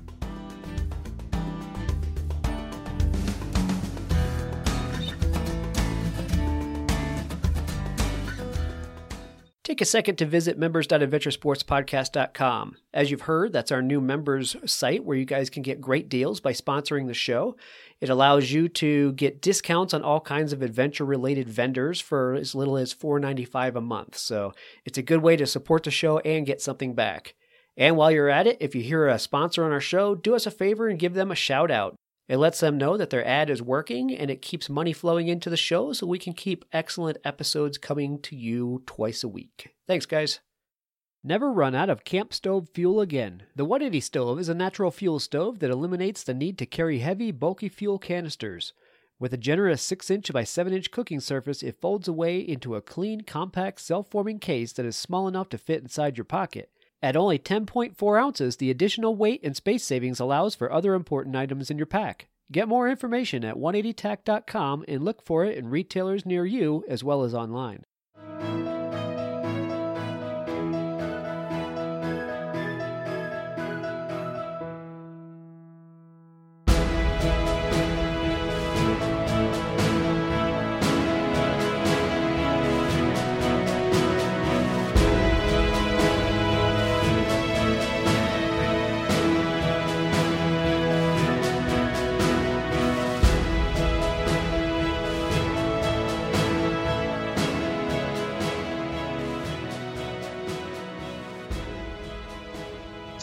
Take 9.74 9.82
a 9.82 9.86
second 9.86 10.18
to 10.18 10.28
visit 10.28 10.60
members.adventuresportspodcast.com. 10.60 12.76
As 12.94 13.10
you've 13.10 13.22
heard, 13.22 13.52
that's 13.52 13.72
our 13.72 13.82
new 13.82 14.00
members 14.00 14.56
site 14.72 15.04
where 15.04 15.18
you 15.18 15.26
guys 15.26 15.50
can 15.50 15.64
get 15.64 15.82
great 15.82 16.10
deals 16.10 16.40
by 16.40 16.54
sponsoring 16.54 17.08
the 17.08 17.16
show. 17.16 17.56
It 18.00 18.08
allows 18.08 18.52
you 18.52 18.70
to 18.70 19.14
get 19.14 19.42
discounts 19.42 19.96
on 19.96 20.04
all 20.04 20.22
kinds 20.22 20.54
of 20.54 20.62
adventure 20.62 21.06
related 21.06 21.50
vendors 21.50 22.00
for 22.00 22.36
as 22.36 22.54
little 22.54 22.78
as 22.78 22.94
$4.95 22.94 23.76
a 23.76 23.82
month. 23.82 24.16
So 24.16 24.54
it's 24.86 25.00
a 25.00 25.02
good 25.02 25.24
way 25.24 25.36
to 25.38 25.48
support 25.48 25.82
the 25.82 25.90
show 25.90 26.20
and 26.20 26.46
get 26.46 26.62
something 26.62 26.94
back. 26.94 27.34
And 27.76 27.98
while 27.98 28.12
you're 28.12 28.30
at 28.30 28.46
it, 28.46 28.58
if 28.60 28.76
you 28.76 28.84
hear 28.84 29.08
a 29.08 29.18
sponsor 29.18 29.64
on 29.64 29.72
our 29.72 29.80
show, 29.80 30.14
do 30.14 30.36
us 30.36 30.46
a 30.46 30.52
favor 30.52 30.88
and 30.88 31.00
give 31.00 31.16
them 31.16 31.32
a 31.32 31.36
shout 31.36 31.72
out. 31.72 31.96
It 32.28 32.38
lets 32.38 32.60
them 32.62 32.78
know 32.78 32.96
that 32.96 33.10
their 33.10 33.26
ad 33.26 33.50
is 33.50 33.62
working 33.62 34.16
and 34.16 34.32
it 34.32 34.42
keeps 34.42 34.70
money 34.70 34.94
flowing 34.94 35.28
into 35.28 35.50
the 35.50 35.58
show 35.58 35.92
so 35.92 36.08
we 36.08 36.20
can 36.20 36.34
keep 36.34 36.66
excellent 36.72 37.18
episodes 37.26 37.78
coming 37.78 38.20
to 38.22 38.36
you 38.36 38.82
twice 38.86 39.24
a 39.24 39.28
week. 39.28 39.76
Thanks, 39.88 40.06
guys. 40.06 40.40
Never 41.26 41.52
run 41.52 41.76
out 41.76 41.90
of 41.90 42.04
camp 42.04 42.34
stove 42.34 42.70
fuel 42.74 43.00
again. 43.02 43.44
The 43.56 43.66
180 43.66 44.00
stove 44.02 44.40
is 44.40 44.50
a 44.50 44.54
natural 44.54 44.92
fuel 44.92 45.20
stove 45.20 45.60
that 45.60 45.70
eliminates 45.70 46.24
the 46.24 46.34
need 46.34 46.58
to 46.58 46.66
carry 46.66 47.00
heavy, 47.00 47.32
bulky 47.32 47.70
fuel 47.70 47.98
canisters. 47.98 48.74
With 49.20 49.34
a 49.34 49.38
generous 49.38 49.82
6 49.82 50.12
inch 50.12 50.34
by 50.34 50.44
7 50.44 50.74
inch 50.74 50.92
cooking 50.92 51.22
surface, 51.22 51.64
it 51.64 51.80
folds 51.80 52.10
away 52.10 52.40
into 52.40 52.76
a 52.76 52.82
clean, 52.82 53.22
compact, 53.22 53.80
self 53.80 54.10
forming 54.10 54.40
case 54.40 54.74
that 54.74 54.86
is 54.86 54.98
small 54.98 55.30
enough 55.30 55.48
to 55.50 55.58
fit 55.58 55.82
inside 55.82 56.18
your 56.18 56.26
pocket. 56.26 56.70
At 57.04 57.18
only 57.18 57.38
10.4 57.38 58.22
ounces, 58.22 58.56
the 58.56 58.72
additional 58.72 59.14
weight 59.14 59.42
and 59.44 59.58
space 59.58 59.84
savings 59.84 60.22
allows 60.22 60.56
for 60.56 60.72
other 60.72 60.94
important 60.94 61.36
items 61.36 61.70
in 61.70 61.78
your 61.78 61.86
pack. 61.86 62.30
Get 62.50 62.70
more 62.70 62.88
information 62.88 63.44
at 63.44 63.58
180tac.com 63.58 64.86
and 64.88 65.04
look 65.04 65.22
for 65.22 65.44
it 65.44 65.58
in 65.58 65.70
retailers 65.70 66.26
near 66.26 66.46
you 66.46 66.86
as 66.88 67.04
well 67.04 67.24
as 67.24 67.34
online. 67.34 67.84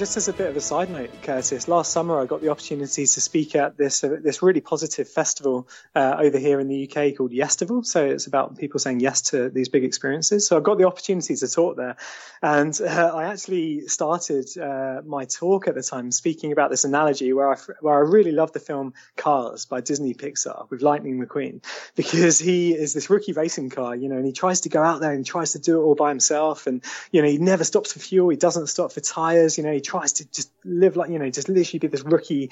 Just 0.00 0.16
as 0.16 0.28
a 0.28 0.32
bit 0.32 0.48
of 0.48 0.56
a 0.56 0.62
side 0.62 0.88
note, 0.88 1.10
Curtis, 1.20 1.68
last 1.68 1.92
summer 1.92 2.18
I 2.18 2.24
got 2.24 2.40
the 2.40 2.48
opportunity 2.48 3.04
to 3.04 3.20
speak 3.20 3.54
at 3.54 3.76
this 3.76 4.02
uh, 4.02 4.16
this 4.22 4.42
really 4.42 4.62
positive 4.62 5.06
festival 5.06 5.68
uh, 5.94 6.16
over 6.18 6.38
here 6.38 6.58
in 6.58 6.68
the 6.68 6.88
UK 6.88 7.14
called 7.14 7.32
Yestival. 7.32 7.84
So 7.84 8.06
it's 8.06 8.26
about 8.26 8.56
people 8.56 8.80
saying 8.80 9.00
yes 9.00 9.20
to 9.32 9.50
these 9.50 9.68
big 9.68 9.84
experiences. 9.84 10.46
So 10.46 10.56
I 10.56 10.60
got 10.60 10.78
the 10.78 10.86
opportunity 10.86 11.36
to 11.36 11.46
talk 11.46 11.76
there, 11.76 11.96
and 12.40 12.80
uh, 12.80 13.12
I 13.14 13.24
actually 13.24 13.88
started 13.88 14.46
uh, 14.56 15.02
my 15.04 15.26
talk 15.26 15.68
at 15.68 15.74
the 15.74 15.82
time 15.82 16.12
speaking 16.12 16.52
about 16.52 16.70
this 16.70 16.84
analogy 16.84 17.34
where 17.34 17.52
I 17.52 17.58
where 17.82 17.94
I 17.94 17.98
really 17.98 18.32
love 18.32 18.52
the 18.52 18.58
film 18.58 18.94
Cars 19.18 19.66
by 19.66 19.82
Disney 19.82 20.14
Pixar 20.14 20.70
with 20.70 20.80
Lightning 20.80 21.22
McQueen 21.22 21.62
because 21.94 22.38
he 22.38 22.72
is 22.72 22.94
this 22.94 23.10
rookie 23.10 23.34
racing 23.34 23.68
car, 23.68 23.94
you 23.94 24.08
know, 24.08 24.16
and 24.16 24.24
he 24.24 24.32
tries 24.32 24.62
to 24.62 24.70
go 24.70 24.82
out 24.82 25.02
there 25.02 25.10
and 25.10 25.26
he 25.26 25.30
tries 25.30 25.52
to 25.52 25.58
do 25.58 25.78
it 25.78 25.84
all 25.84 25.94
by 25.94 26.08
himself, 26.08 26.66
and 26.66 26.82
you 27.12 27.20
know 27.20 27.28
he 27.28 27.36
never 27.36 27.64
stops 27.64 27.92
for 27.92 27.98
fuel, 27.98 28.30
he 28.30 28.38
doesn't 28.38 28.68
stop 28.68 28.92
for 28.92 29.00
tires, 29.00 29.58
you 29.58 29.64
know, 29.64 29.72
he 29.74 29.89
tries 29.90 30.12
to 30.12 30.30
just 30.30 30.52
live 30.64 30.94
like 30.94 31.10
you 31.10 31.18
know 31.18 31.28
just 31.28 31.48
literally 31.48 31.80
be 31.80 31.88
this 31.88 32.02
rookie 32.02 32.48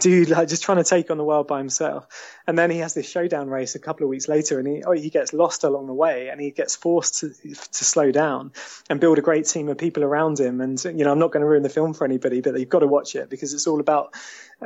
dude 0.00 0.28
like 0.30 0.48
just 0.48 0.64
trying 0.64 0.78
to 0.78 0.84
take 0.84 1.08
on 1.08 1.18
the 1.18 1.24
world 1.24 1.46
by 1.46 1.58
himself. 1.58 2.06
And 2.48 2.58
then 2.58 2.68
he 2.68 2.78
has 2.78 2.94
this 2.94 3.08
showdown 3.08 3.48
race 3.48 3.76
a 3.76 3.78
couple 3.78 4.04
of 4.04 4.10
weeks 4.10 4.26
later 4.26 4.58
and 4.58 4.66
he 4.66 4.82
oh, 4.82 4.90
he 4.90 5.08
gets 5.08 5.32
lost 5.32 5.62
along 5.62 5.86
the 5.86 5.94
way 5.94 6.30
and 6.30 6.40
he 6.40 6.50
gets 6.50 6.74
forced 6.74 7.20
to, 7.20 7.28
to 7.28 7.84
slow 7.84 8.10
down 8.10 8.52
and 8.90 8.98
build 8.98 9.18
a 9.18 9.22
great 9.22 9.46
team 9.46 9.68
of 9.68 9.78
people 9.78 10.02
around 10.02 10.40
him. 10.40 10.60
And 10.60 10.82
you 10.84 11.04
know 11.04 11.12
I'm 11.12 11.20
not 11.20 11.30
going 11.30 11.42
to 11.42 11.46
ruin 11.46 11.62
the 11.62 11.68
film 11.68 11.94
for 11.94 12.04
anybody 12.04 12.40
but 12.40 12.58
you've 12.58 12.68
got 12.68 12.80
to 12.80 12.88
watch 12.88 13.14
it 13.14 13.30
because 13.30 13.54
it's 13.54 13.68
all 13.68 13.78
about 13.78 14.14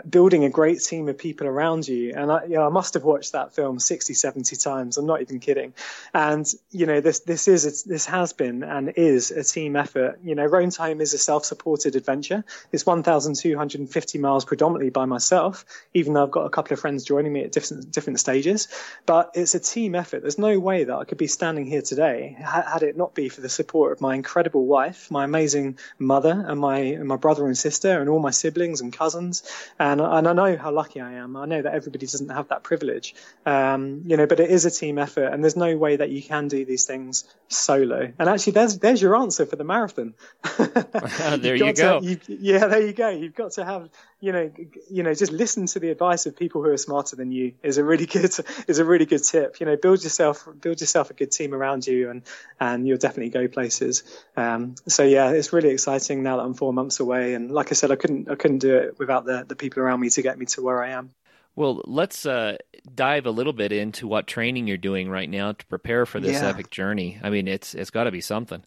building 0.09 0.45
a 0.45 0.51
great 0.51 0.81
team 0.81 1.09
of 1.09 1.19
people 1.19 1.47
around 1.47 1.89
you 1.89 2.13
and 2.15 2.31
I, 2.31 2.45
you 2.45 2.55
know, 2.55 2.67
I 2.67 2.71
must 2.71 2.95
have 2.95 3.05
watched 3.05 3.33
that 3.33 3.55
film 3.55 3.79
60 3.79 4.15
70 4.15 4.57
times 4.57 4.97
I'm 4.99 5.07
not 5.07 5.23
even 5.23 5.41
kidding 5.41 5.75
and 6.15 6.47
you 6.71 6.87
know 6.87 7.01
this 7.01 7.21
this 7.21 7.49
is 7.49 7.85
this 7.85 8.07
has 8.07 8.33
been 8.33 8.63
and 8.63 8.93
is 8.97 9.31
a 9.31 9.45
team 9.45 9.77
effort 9.77 10.19
you 10.23 10.35
know 10.35 10.45
Rome 10.45 10.71
Time 10.71 11.01
is 11.01 11.15
a 11.15 11.19
self-supported 11.19 11.97
adventure 11.97 12.45
it's 12.73 12.85
1,250 12.85 14.19
miles 14.19 14.45
predominantly 14.45 14.91
by 14.91 15.05
myself, 15.05 15.65
even 15.95 16.13
though 16.13 16.23
I've 16.23 16.31
got 16.31 16.47
a 16.47 16.51
couple 16.51 16.75
of 16.75 16.81
friends 16.81 17.05
joining 17.05 17.33
me 17.33 17.45
at 17.45 17.53
different 17.53 17.91
different 17.93 18.21
stages. 18.21 18.69
But 19.07 19.33
it's 19.35 19.55
a 19.55 19.61
team 19.61 19.95
effort. 19.95 20.21
There's 20.21 20.39
no 20.39 20.59
way 20.59 20.85
that 20.85 20.95
I 20.95 21.05
could 21.05 21.19
be 21.19 21.27
standing 21.27 21.67
here 21.67 21.83
today 21.83 22.37
had 22.39 22.83
it 22.83 22.97
not 22.97 23.15
be 23.15 23.29
for 23.29 23.41
the 23.41 23.49
support 23.49 23.93
of 23.93 24.01
my 24.01 24.15
incredible 24.15 24.67
wife, 24.67 25.11
my 25.11 25.25
amazing 25.25 25.79
mother, 25.99 26.45
and 26.47 26.61
my 26.61 26.79
and 26.79 27.07
my 27.07 27.17
brother 27.17 27.47
and 27.47 27.57
sister, 27.57 28.01
and 28.01 28.09
all 28.09 28.21
my 28.21 28.31
siblings 28.31 28.81
and 28.81 28.93
cousins. 28.93 29.43
And 29.79 30.01
and 30.01 30.27
I 30.27 30.33
know 30.33 30.57
how 30.57 30.73
lucky 30.73 31.01
I 31.01 31.15
am. 31.15 31.37
I 31.37 31.47
know 31.47 31.63
that 31.63 31.75
everybody 31.75 32.07
doesn't 32.07 32.31
have 32.31 32.49
that 32.49 32.63
privilege, 32.63 33.15
um, 33.47 34.03
you 34.07 34.17
know. 34.17 34.27
But 34.27 34.41
it 34.41 34.51
is 34.51 34.65
a 34.65 34.71
team 34.71 34.99
effort, 34.99 35.27
and 35.27 35.43
there's 35.43 35.57
no 35.57 35.77
way 35.77 35.97
that 35.97 36.11
you 36.11 36.23
can 36.23 36.49
do 36.49 36.65
these 36.65 36.85
things 36.85 37.25
solo. 37.49 38.13
And 38.19 38.29
actually, 38.29 38.55
there's 38.55 38.79
there's 38.79 39.01
your 39.01 39.17
answer 39.17 39.47
for 39.47 39.57
the 39.57 39.65
marathon. 39.65 40.15
there 40.59 41.55
you 41.55 41.73
go. 41.73 42.01
To, 42.01 42.07
you, 42.07 42.19
yeah, 42.29 42.67
there 42.67 42.85
you 42.87 42.93
go. 42.93 43.09
You've 43.09 43.35
got 43.35 43.53
to 43.53 43.65
have, 43.65 43.89
you 44.21 44.33
know, 44.33 44.51
you 44.91 45.03
know, 45.05 45.15
just 45.15 45.31
listen 45.31 45.67
to 45.67 45.79
the 45.79 45.91
advice 45.91 46.27
of 46.27 46.37
people 46.37 46.63
who 46.63 46.71
are 46.71 46.77
smarter 46.77 47.15
than 47.15 47.31
you 47.31 47.53
is 47.63 47.79
a 47.79 47.85
really 47.85 48.07
good 48.17 48.33
is 48.67 48.79
a 48.79 48.85
really 48.85 49.07
good 49.07 49.23
tip. 49.23 49.61
You 49.61 49.67
know, 49.67 49.77
build 49.77 50.03
yourself 50.03 50.49
build 50.61 50.81
yourself 50.81 51.11
a 51.11 51.15
good 51.15 51.31
team 51.31 51.55
around 51.55 51.87
you, 51.87 52.11
and 52.11 52.23
and 52.59 52.87
you'll 52.87 52.99
definitely 52.99 53.31
go 53.31 53.47
places. 53.49 54.03
Um, 54.37 54.75
so 54.89 55.05
yeah, 55.05 55.31
it's 55.31 55.53
really 55.53 55.71
exciting 55.71 56.23
now 56.23 56.39
that 56.39 56.43
I'm 56.43 56.55
four 56.55 56.73
months 56.73 57.01
away, 57.01 57.35
and 57.35 57.51
like 57.51 57.71
I 57.71 57.75
said, 57.75 57.91
I 57.91 57.97
couldn't 57.97 58.31
I 58.31 58.35
couldn't 58.35 58.59
do 58.59 58.77
it 58.77 58.99
without 58.99 59.25
the 59.25 59.45
the 59.47 59.57
people 59.57 59.83
around 59.83 60.01
me 60.01 60.11
to 60.11 60.23
get 60.23 60.39
me 60.39 60.47
to 60.47 60.63
where 60.63 60.83
I 60.83 60.91
am. 60.91 61.11
Well, 61.55 61.83
let's 61.87 62.25
uh, 62.25 62.57
dive 62.95 63.27
a 63.27 63.33
little 63.33 63.53
bit 63.53 63.73
into 63.73 64.07
what 64.07 64.29
training 64.29 64.69
you're 64.69 64.77
doing 64.77 65.11
right 65.11 65.29
now 65.29 65.53
to 65.53 65.67
prepare 65.67 66.07
for 66.07 66.21
this 66.21 66.41
yeah. 66.41 66.49
epic 66.49 66.71
journey. 66.71 67.19
I 67.23 67.31
mean, 67.31 67.49
it's 67.49 67.75
it's 67.75 67.91
got 67.91 68.05
to 68.05 68.13
be 68.13 68.21
something. 68.21 68.65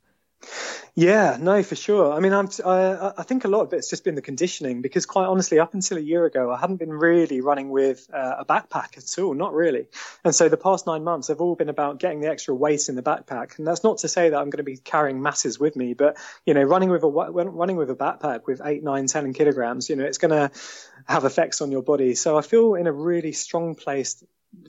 Yeah, 0.93 1.37
no, 1.39 1.63
for 1.63 1.75
sure. 1.75 2.11
I 2.11 2.19
mean, 2.19 2.33
I'm, 2.33 2.49
I, 2.65 3.13
I 3.19 3.23
think 3.23 3.45
a 3.45 3.47
lot 3.47 3.61
of 3.61 3.73
it's 3.73 3.89
just 3.89 4.03
been 4.03 4.15
the 4.15 4.21
conditioning 4.21 4.81
because, 4.81 5.05
quite 5.05 5.25
honestly, 5.25 5.57
up 5.57 5.73
until 5.73 5.97
a 5.97 6.01
year 6.01 6.25
ago, 6.25 6.51
I 6.51 6.59
hadn't 6.59 6.77
been 6.77 6.91
really 6.91 7.39
running 7.39 7.69
with 7.69 8.07
uh, 8.13 8.35
a 8.39 8.45
backpack 8.45 8.97
at 8.97 9.23
all, 9.23 9.33
not 9.33 9.53
really. 9.53 9.87
And 10.25 10.35
so 10.35 10.49
the 10.49 10.57
past 10.57 10.87
nine 10.87 11.03
months 11.03 11.29
have 11.29 11.39
all 11.39 11.55
been 11.55 11.69
about 11.69 11.99
getting 11.99 12.19
the 12.19 12.29
extra 12.29 12.53
weight 12.53 12.89
in 12.89 12.95
the 12.95 13.03
backpack. 13.03 13.57
And 13.57 13.65
that's 13.65 13.83
not 13.83 13.99
to 13.99 14.09
say 14.09 14.29
that 14.29 14.37
I'm 14.37 14.49
going 14.49 14.57
to 14.57 14.63
be 14.63 14.77
carrying 14.77 15.21
masses 15.21 15.59
with 15.59 15.75
me, 15.75 15.93
but 15.93 16.17
you 16.45 16.53
know, 16.53 16.63
running 16.63 16.89
with 16.89 17.03
a 17.03 17.07
running 17.07 17.77
with 17.77 17.89
a 17.89 17.95
backpack 17.95 18.45
with 18.45 18.61
eight, 18.63 18.83
nine, 18.83 19.07
ten 19.07 19.31
kilograms, 19.33 19.89
you 19.89 19.95
know, 19.95 20.03
it's 20.03 20.17
going 20.17 20.31
to 20.31 20.51
have 21.05 21.23
effects 21.23 21.61
on 21.61 21.71
your 21.71 21.83
body. 21.83 22.15
So 22.15 22.37
I 22.37 22.41
feel 22.41 22.75
in 22.75 22.87
a 22.87 22.91
really 22.91 23.31
strong 23.31 23.75
place 23.75 24.23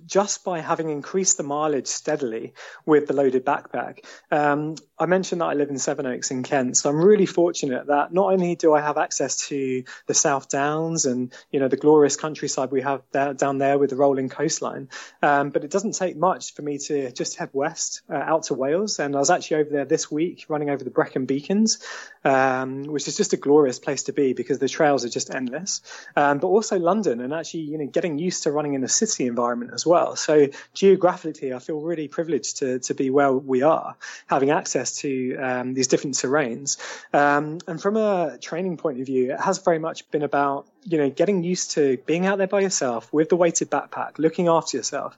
just 0.07 0.45
by 0.45 0.61
having 0.61 0.91
increased 0.91 1.37
the 1.37 1.43
mileage 1.43 1.89
steadily 1.89 2.55
with 2.87 3.07
the 3.09 3.15
loaded 3.15 3.45
backpack. 3.45 4.05
Um, 4.31 4.77
I 5.03 5.07
mentioned 5.07 5.41
that 5.41 5.47
I 5.47 5.55
live 5.55 5.69
in 5.69 5.81
Sevenoaks 5.81 6.31
in 6.31 6.45
Kent, 6.45 6.77
so 6.77 6.89
I'm 6.89 7.03
really 7.03 7.27
fortunate 7.27 7.89
that 7.89 8.13
not 8.13 8.33
only 8.33 8.55
do 8.55 8.73
I 8.73 8.81
have 8.81 8.97
access 8.99 9.49
to 9.49 9.83
the 10.07 10.15
South 10.15 10.49
Downs 10.49 11.07
and 11.07 11.33
you 11.51 11.59
know 11.59 11.67
the 11.67 11.77
glorious 11.77 12.15
countryside 12.15 12.71
we 12.71 12.83
have 12.83 13.03
there, 13.11 13.35
down 13.35 13.59
there 13.59 13.79
with 13.79 13.91
the 13.91 13.97
rolling 13.97 14.29
coastline, 14.29 14.89
um, 15.21 15.51
but 15.51 15.65
it 15.65 15.73
doesn't 15.73 15.97
take 15.97 16.17
much 16.17 16.55
for 16.55 16.63
me 16.63 16.79
to 16.79 17.11
just 17.11 17.37
head 17.37 17.51
west 17.53 18.03
uh, 18.09 18.15
out 18.15 18.45
to 18.45 18.55
Wales. 18.55 19.01
And 19.01 19.17
I 19.17 19.19
was 19.19 19.29
actually 19.29 19.63
over 19.63 19.71
there 19.71 19.85
this 19.85 20.09
week, 20.09 20.47
running 20.49 20.71
over 20.71 20.85
the 20.85 20.91
Brecon 20.91 21.27
Beacons, 21.27 21.85
um, 22.23 22.85
which 22.85 23.09
is 23.09 23.17
just 23.17 23.33
a 23.33 23.37
glorious 23.37 23.81
place 23.81 24.05
to 24.05 24.13
be 24.13 24.35
because 24.35 24.61
the 24.61 24.69
trails 24.69 25.05
are 25.05 25.09
just 25.09 25.35
endless. 25.35 25.81
Um, 26.15 26.39
but 26.39 26.47
also 26.47 26.79
London, 26.79 27.21
and 27.21 27.35
actually 27.35 27.63
you 27.63 27.79
know 27.79 27.87
getting 27.87 28.21
used 28.21 28.45
to 28.45 28.53
running 28.53 28.75
in 28.75 28.85
a 28.85 28.89
city 28.89 29.27
environment 29.27 29.73
as 29.75 29.85
well. 29.85 30.15
So 30.15 30.47
geographically, 30.75 31.53
I 31.53 31.59
feel 31.59 31.81
really 31.81 32.07
privileged 32.07 32.59
to, 32.59 32.79
to 32.79 32.95
be 32.95 33.11
where 33.11 33.33
we 33.33 33.63
are, 33.63 33.97
having 34.29 34.51
access 34.51 34.92
to 34.99 35.37
um, 35.37 35.75
these 35.75 35.89
different 35.89 36.17
terrains. 36.17 36.79
Um, 37.13 37.59
and 37.67 37.81
from 37.81 37.97
a 37.97 38.39
training 38.41 38.77
point 38.77 39.01
of 39.01 39.07
view, 39.07 39.33
it 39.33 39.41
has 39.41 39.59
very 39.59 39.79
much 39.79 40.11
been 40.11 40.23
about, 40.23 40.67
you 40.85 40.99
know, 40.99 41.11
getting 41.11 41.43
used 41.43 41.73
to 41.73 41.99
being 42.07 42.27
out 42.27 42.39
there 42.39 42.47
by 42.47 42.61
yourself 42.61 43.13
with 43.13 43.29
the 43.29 43.37
weighted 43.37 43.71
backpack, 43.71 44.19
looking 44.19 44.49
after 44.49 44.77
yourself. 44.77 45.17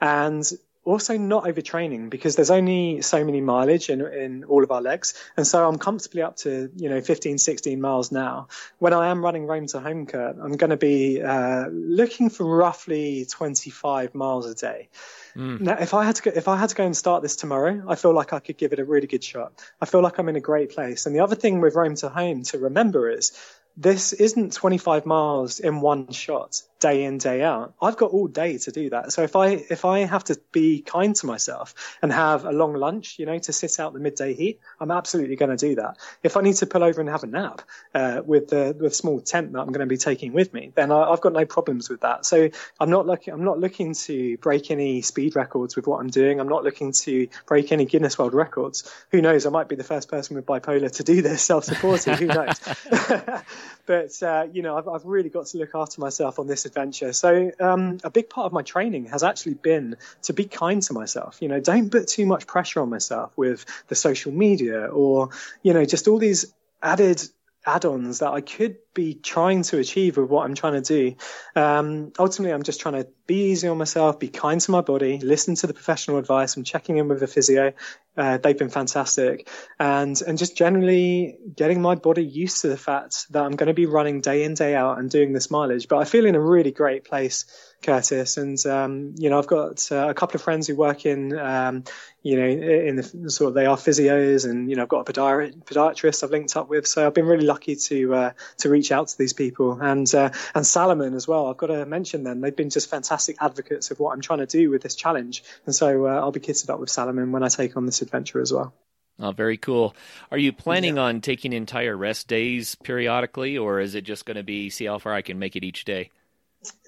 And 0.00 0.50
also 0.84 1.18
not 1.18 1.44
overtraining 1.44 2.08
because 2.08 2.36
there's 2.36 2.50
only 2.50 3.02
so 3.02 3.24
many 3.24 3.40
mileage 3.40 3.90
in, 3.90 4.00
in 4.00 4.44
all 4.44 4.64
of 4.64 4.70
our 4.70 4.80
legs. 4.80 5.14
And 5.36 5.46
so 5.46 5.68
I'm 5.68 5.78
comfortably 5.78 6.22
up 6.22 6.36
to, 6.38 6.70
you 6.74 6.88
know, 6.88 7.00
15, 7.00 7.38
16 7.38 7.80
miles 7.80 8.10
now. 8.10 8.48
When 8.78 8.94
I 8.94 9.08
am 9.08 9.22
running 9.22 9.46
Rome 9.46 9.66
to 9.68 9.80
home, 9.80 10.06
Kurt, 10.06 10.36
I'm 10.42 10.56
going 10.56 10.70
to 10.70 10.76
be 10.78 11.22
uh, 11.22 11.66
looking 11.70 12.30
for 12.30 12.44
roughly 12.44 13.26
25 13.26 14.14
miles 14.14 14.46
a 14.46 14.54
day. 14.54 14.88
Mm. 15.36 15.60
Now, 15.60 15.76
if 15.78 15.94
I 15.94 16.04
had 16.04 16.16
to 16.16 16.22
go, 16.22 16.32
if 16.34 16.48
I 16.48 16.56
had 16.56 16.70
to 16.70 16.74
go 16.74 16.84
and 16.84 16.96
start 16.96 17.22
this 17.22 17.36
tomorrow, 17.36 17.84
I 17.86 17.94
feel 17.94 18.14
like 18.14 18.32
I 18.32 18.40
could 18.40 18.56
give 18.56 18.72
it 18.72 18.78
a 18.78 18.84
really 18.84 19.06
good 19.06 19.22
shot. 19.22 19.52
I 19.80 19.86
feel 19.86 20.02
like 20.02 20.18
I'm 20.18 20.28
in 20.28 20.36
a 20.36 20.40
great 20.40 20.70
place. 20.70 21.06
And 21.06 21.14
the 21.14 21.20
other 21.20 21.36
thing 21.36 21.60
with 21.60 21.74
Rome 21.74 21.94
to 21.96 22.08
home 22.08 22.42
to 22.44 22.58
remember 22.58 23.10
is 23.10 23.32
this 23.76 24.12
isn't 24.12 24.54
25 24.54 25.06
miles 25.06 25.60
in 25.60 25.80
one 25.80 26.10
shot 26.10 26.62
day 26.80 27.04
in 27.04 27.18
day 27.18 27.42
out. 27.42 27.74
I've 27.80 27.96
got 27.96 28.10
all 28.10 28.26
day 28.26 28.58
to 28.58 28.72
do 28.72 28.90
that. 28.90 29.12
So 29.12 29.22
if 29.22 29.36
i 29.36 29.48
if 29.48 29.84
i 29.84 30.00
have 30.00 30.24
to 30.24 30.40
be 30.50 30.80
kind 30.80 31.14
to 31.16 31.26
myself 31.26 31.74
and 32.02 32.12
have 32.12 32.44
a 32.44 32.52
long 32.52 32.74
lunch 32.74 33.18
you 33.18 33.26
know 33.26 33.38
to 33.38 33.52
sit 33.52 33.78
out 33.78 33.92
the 33.92 34.00
midday 34.00 34.34
heat 34.34 34.60
i'm 34.80 34.90
absolutely 34.90 35.36
going 35.36 35.56
to 35.56 35.68
do 35.68 35.76
that. 35.76 35.98
If 36.22 36.36
i 36.36 36.40
need 36.40 36.56
to 36.56 36.66
pull 36.66 36.82
over 36.82 37.00
and 37.00 37.10
have 37.10 37.22
a 37.22 37.26
nap 37.26 37.62
uh, 37.94 38.22
with 38.24 38.48
the 38.48 38.76
with 38.78 38.96
small 38.96 39.20
tent 39.20 39.52
that 39.52 39.60
i'm 39.60 39.68
going 39.68 39.80
to 39.80 39.86
be 39.86 39.98
taking 39.98 40.32
with 40.32 40.52
me 40.54 40.72
then 40.74 40.90
I, 40.90 41.10
have 41.10 41.20
got 41.20 41.34
no 41.34 41.44
problems 41.44 41.90
with 41.90 42.00
that. 42.00 42.24
So 42.24 42.48
i'm 42.80 42.90
not 42.90 43.06
looking 43.06 43.34
i'm 43.34 43.44
not 43.44 43.60
looking 43.60 43.94
to 43.94 44.38
break 44.38 44.70
any 44.70 45.02
speed 45.02 45.36
records 45.36 45.76
with 45.76 45.86
what 45.86 46.00
i'm 46.00 46.08
doing. 46.08 46.40
I'm 46.40 46.48
not 46.48 46.64
looking 46.64 46.92
to 46.92 47.28
break 47.46 47.72
any 47.72 47.84
guinness 47.84 48.18
world 48.18 48.34
records. 48.34 48.90
Who 49.10 49.20
knows? 49.20 49.44
I 49.44 49.50
might 49.50 49.68
be 49.68 49.76
the 49.76 49.84
first 49.84 50.08
person 50.08 50.36
with 50.36 50.46
bipolar 50.46 50.90
to 50.90 51.04
do 51.04 51.20
this 51.20 51.42
self-supported. 51.42 52.18
Who 52.18 52.26
knows? 52.26 52.58
But 53.90 54.22
uh, 54.22 54.46
you 54.52 54.62
know 54.62 54.78
I've, 54.78 54.86
I've 54.86 55.04
really 55.04 55.30
got 55.30 55.46
to 55.46 55.58
look 55.58 55.74
after 55.74 56.00
myself 56.00 56.38
on 56.38 56.46
this 56.46 56.64
adventure. 56.70 57.12
So 57.12 57.50
um, 57.60 57.98
a 58.04 58.10
big 58.10 58.30
part 58.30 58.46
of 58.46 58.52
my 58.52 58.62
training 58.62 59.06
has 59.06 59.22
actually 59.22 59.54
been 59.54 59.96
to 60.22 60.32
be 60.32 60.44
kind 60.44 60.82
to 60.82 60.92
myself. 60.92 61.38
You 61.40 61.48
know, 61.48 61.60
don't 61.60 61.90
put 61.90 62.08
too 62.08 62.26
much 62.26 62.46
pressure 62.46 62.80
on 62.80 62.88
myself 62.88 63.36
with 63.36 63.64
the 63.88 63.94
social 63.94 64.32
media 64.32 64.86
or 64.86 65.30
you 65.62 65.74
know 65.74 65.84
just 65.84 66.08
all 66.08 66.18
these 66.18 66.52
added 66.82 67.22
add-ons 67.66 68.20
that 68.20 68.30
I 68.30 68.40
could 68.40 68.76
be 68.94 69.14
trying 69.14 69.62
to 69.64 69.78
achieve 69.78 70.16
with 70.16 70.30
what 70.30 70.44
I'm 70.44 70.54
trying 70.54 70.80
to 70.80 70.80
do. 70.80 71.16
Um, 71.54 72.12
ultimately, 72.18 72.52
I'm 72.52 72.62
just 72.62 72.80
trying 72.80 73.02
to 73.02 73.08
be 73.26 73.50
easy 73.50 73.68
on 73.68 73.78
myself, 73.78 74.18
be 74.18 74.28
kind 74.28 74.60
to 74.60 74.70
my 74.70 74.80
body, 74.80 75.18
listen 75.18 75.54
to 75.56 75.66
the 75.66 75.74
professional 75.74 76.18
advice. 76.18 76.56
I'm 76.56 76.64
checking 76.64 76.96
in 76.96 77.08
with 77.08 77.20
the 77.20 77.26
physio. 77.26 77.72
Uh, 78.16 78.38
they've 78.38 78.58
been 78.58 78.70
fantastic. 78.70 79.48
And, 79.78 80.20
and 80.22 80.38
just 80.38 80.56
generally 80.56 81.38
getting 81.54 81.80
my 81.80 81.94
body 81.94 82.24
used 82.24 82.62
to 82.62 82.68
the 82.68 82.76
fact 82.76 83.30
that 83.30 83.42
I'm 83.42 83.56
going 83.56 83.68
to 83.68 83.74
be 83.74 83.86
running 83.86 84.20
day 84.20 84.44
in, 84.44 84.54
day 84.54 84.74
out 84.74 84.98
and 84.98 85.10
doing 85.10 85.32
this 85.32 85.50
mileage. 85.50 85.86
But 85.88 85.98
I 85.98 86.04
feel 86.04 86.26
in 86.26 86.34
a 86.34 86.40
really 86.40 86.72
great 86.72 87.04
place, 87.04 87.44
Curtis. 87.82 88.36
And, 88.36 88.64
um, 88.66 89.14
you 89.16 89.30
know, 89.30 89.38
I've 89.38 89.46
got 89.46 89.90
uh, 89.90 90.08
a 90.08 90.14
couple 90.14 90.36
of 90.36 90.42
friends 90.42 90.66
who 90.66 90.76
work 90.76 91.06
in, 91.06 91.38
um, 91.38 91.84
you 92.22 92.36
know, 92.36 92.46
in 92.46 92.96
the 92.96 93.30
sort 93.30 93.48
of, 93.48 93.54
they 93.54 93.66
are 93.66 93.76
physios 93.76 94.48
and, 94.48 94.68
you 94.68 94.76
know, 94.76 94.82
I've 94.82 94.88
got 94.88 95.08
a 95.08 95.12
podiatrist 95.12 96.22
I've 96.22 96.30
linked 96.30 96.56
up 96.56 96.68
with. 96.68 96.86
So 96.86 97.06
I've 97.06 97.14
been 97.14 97.26
really 97.26 97.46
lucky 97.46 97.76
to, 97.76 98.14
uh, 98.14 98.32
to 98.58 98.68
reach 98.68 98.92
out 98.92 99.08
to 99.08 99.18
these 99.18 99.32
people 99.32 99.80
and, 99.80 100.12
uh, 100.14 100.30
and 100.54 100.66
Salomon 100.66 101.14
as 101.14 101.26
well. 101.26 101.48
I've 101.48 101.56
got 101.56 101.68
to 101.68 101.86
mention 101.86 102.24
them. 102.24 102.40
They've 102.40 102.54
been 102.54 102.70
just 102.70 102.90
fantastic 102.90 103.36
advocates 103.40 103.90
of 103.90 104.00
what 104.00 104.12
I'm 104.12 104.20
trying 104.20 104.40
to 104.40 104.46
do 104.46 104.70
with 104.70 104.82
this 104.82 104.94
challenge. 104.94 105.42
And 105.66 105.74
so 105.74 106.06
uh, 106.06 106.10
I'll 106.10 106.32
be 106.32 106.40
kitted 106.40 106.70
up 106.70 106.80
with 106.80 106.90
Salomon 106.90 107.32
when 107.32 107.42
I 107.42 107.48
take 107.48 107.76
on 107.76 107.86
this 107.86 108.02
adventure 108.02 108.40
as 108.40 108.52
well. 108.52 108.74
Oh, 109.22 109.32
very 109.32 109.58
cool. 109.58 109.94
Are 110.30 110.38
you 110.38 110.50
planning 110.50 110.96
yeah. 110.96 111.02
on 111.02 111.20
taking 111.20 111.52
entire 111.52 111.94
rest 111.94 112.26
days 112.26 112.74
periodically, 112.74 113.58
or 113.58 113.80
is 113.80 113.94
it 113.94 114.04
just 114.04 114.24
going 114.24 114.38
to 114.38 114.42
be 114.42 114.70
see 114.70 114.86
how 114.86 114.98
far 114.98 115.12
I 115.12 115.20
can 115.20 115.38
make 115.38 115.56
it 115.56 115.64
each 115.64 115.84
day? 115.84 116.10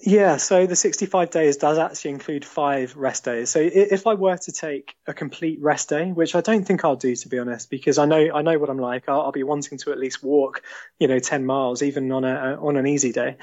Yeah, 0.04 0.36
so 0.36 0.66
the 0.66 0.76
65 0.76 1.30
days 1.30 1.56
does 1.56 1.78
actually 1.78 2.10
include 2.10 2.44
five 2.44 2.94
rest 2.94 3.24
days. 3.24 3.48
So 3.48 3.60
if 3.60 4.06
I 4.06 4.14
were 4.14 4.36
to 4.36 4.52
take 4.52 4.96
a 5.06 5.14
complete 5.14 5.62
rest 5.62 5.88
day, 5.88 6.10
which 6.12 6.34
I 6.34 6.42
don't 6.42 6.64
think 6.64 6.84
I'll 6.84 6.96
do 6.96 7.14
to 7.16 7.28
be 7.28 7.38
honest, 7.38 7.70
because 7.70 7.96
I 7.96 8.04
know 8.04 8.32
I 8.34 8.42
know 8.42 8.58
what 8.58 8.68
I'm 8.68 8.78
like. 8.78 9.08
I'll, 9.08 9.22
I'll 9.22 9.32
be 9.32 9.44
wanting 9.44 9.78
to 9.78 9.92
at 9.92 9.98
least 9.98 10.22
walk, 10.22 10.62
you 10.98 11.08
know, 11.08 11.20
10 11.20 11.46
miles 11.46 11.82
even 11.82 12.12
on 12.12 12.24
a 12.24 12.58
on 12.60 12.76
an 12.76 12.86
easy 12.86 13.12
day. 13.12 13.36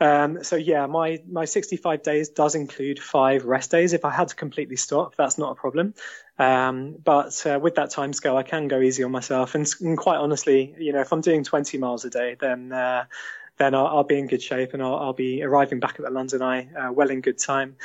Um, 0.00 0.44
so 0.44 0.54
yeah, 0.54 0.86
my 0.86 1.20
my 1.28 1.46
65 1.46 2.02
days 2.02 2.28
does 2.28 2.54
include 2.54 3.00
five 3.00 3.44
rest 3.44 3.72
days. 3.72 3.92
If 3.92 4.04
I 4.04 4.10
had 4.10 4.28
to 4.28 4.36
completely 4.36 4.76
stop, 4.76 5.16
that's 5.16 5.38
not 5.38 5.52
a 5.52 5.54
problem. 5.56 5.94
Um, 6.38 6.96
but 7.02 7.44
uh, 7.46 7.58
with 7.60 7.74
that 7.76 7.90
time 7.90 8.12
scale, 8.12 8.36
I 8.36 8.42
can 8.42 8.68
go 8.68 8.80
easy 8.80 9.02
on 9.02 9.10
myself. 9.10 9.54
And, 9.54 9.68
and, 9.80 9.98
quite 9.98 10.16
honestly, 10.18 10.74
you 10.78 10.92
know, 10.92 11.00
if 11.00 11.12
I'm 11.12 11.20
doing 11.20 11.44
20 11.44 11.78
miles 11.78 12.04
a 12.04 12.10
day, 12.10 12.36
then 12.40 12.72
uh, 12.72 13.04
then 13.62 13.74
I'll, 13.74 13.86
I'll, 13.86 14.04
be 14.04 14.18
in 14.18 14.26
good 14.26 14.42
shape 14.42 14.74
and 14.74 14.82
I'll, 14.82 14.96
I'll, 14.96 15.12
be 15.12 15.42
arriving 15.42 15.80
back 15.80 15.94
at 15.98 16.04
the 16.04 16.10
London 16.10 16.42
Eye 16.42 16.68
uh, 16.76 16.92
well 16.92 17.10
in 17.10 17.20
good 17.20 17.38
time. 17.38 17.76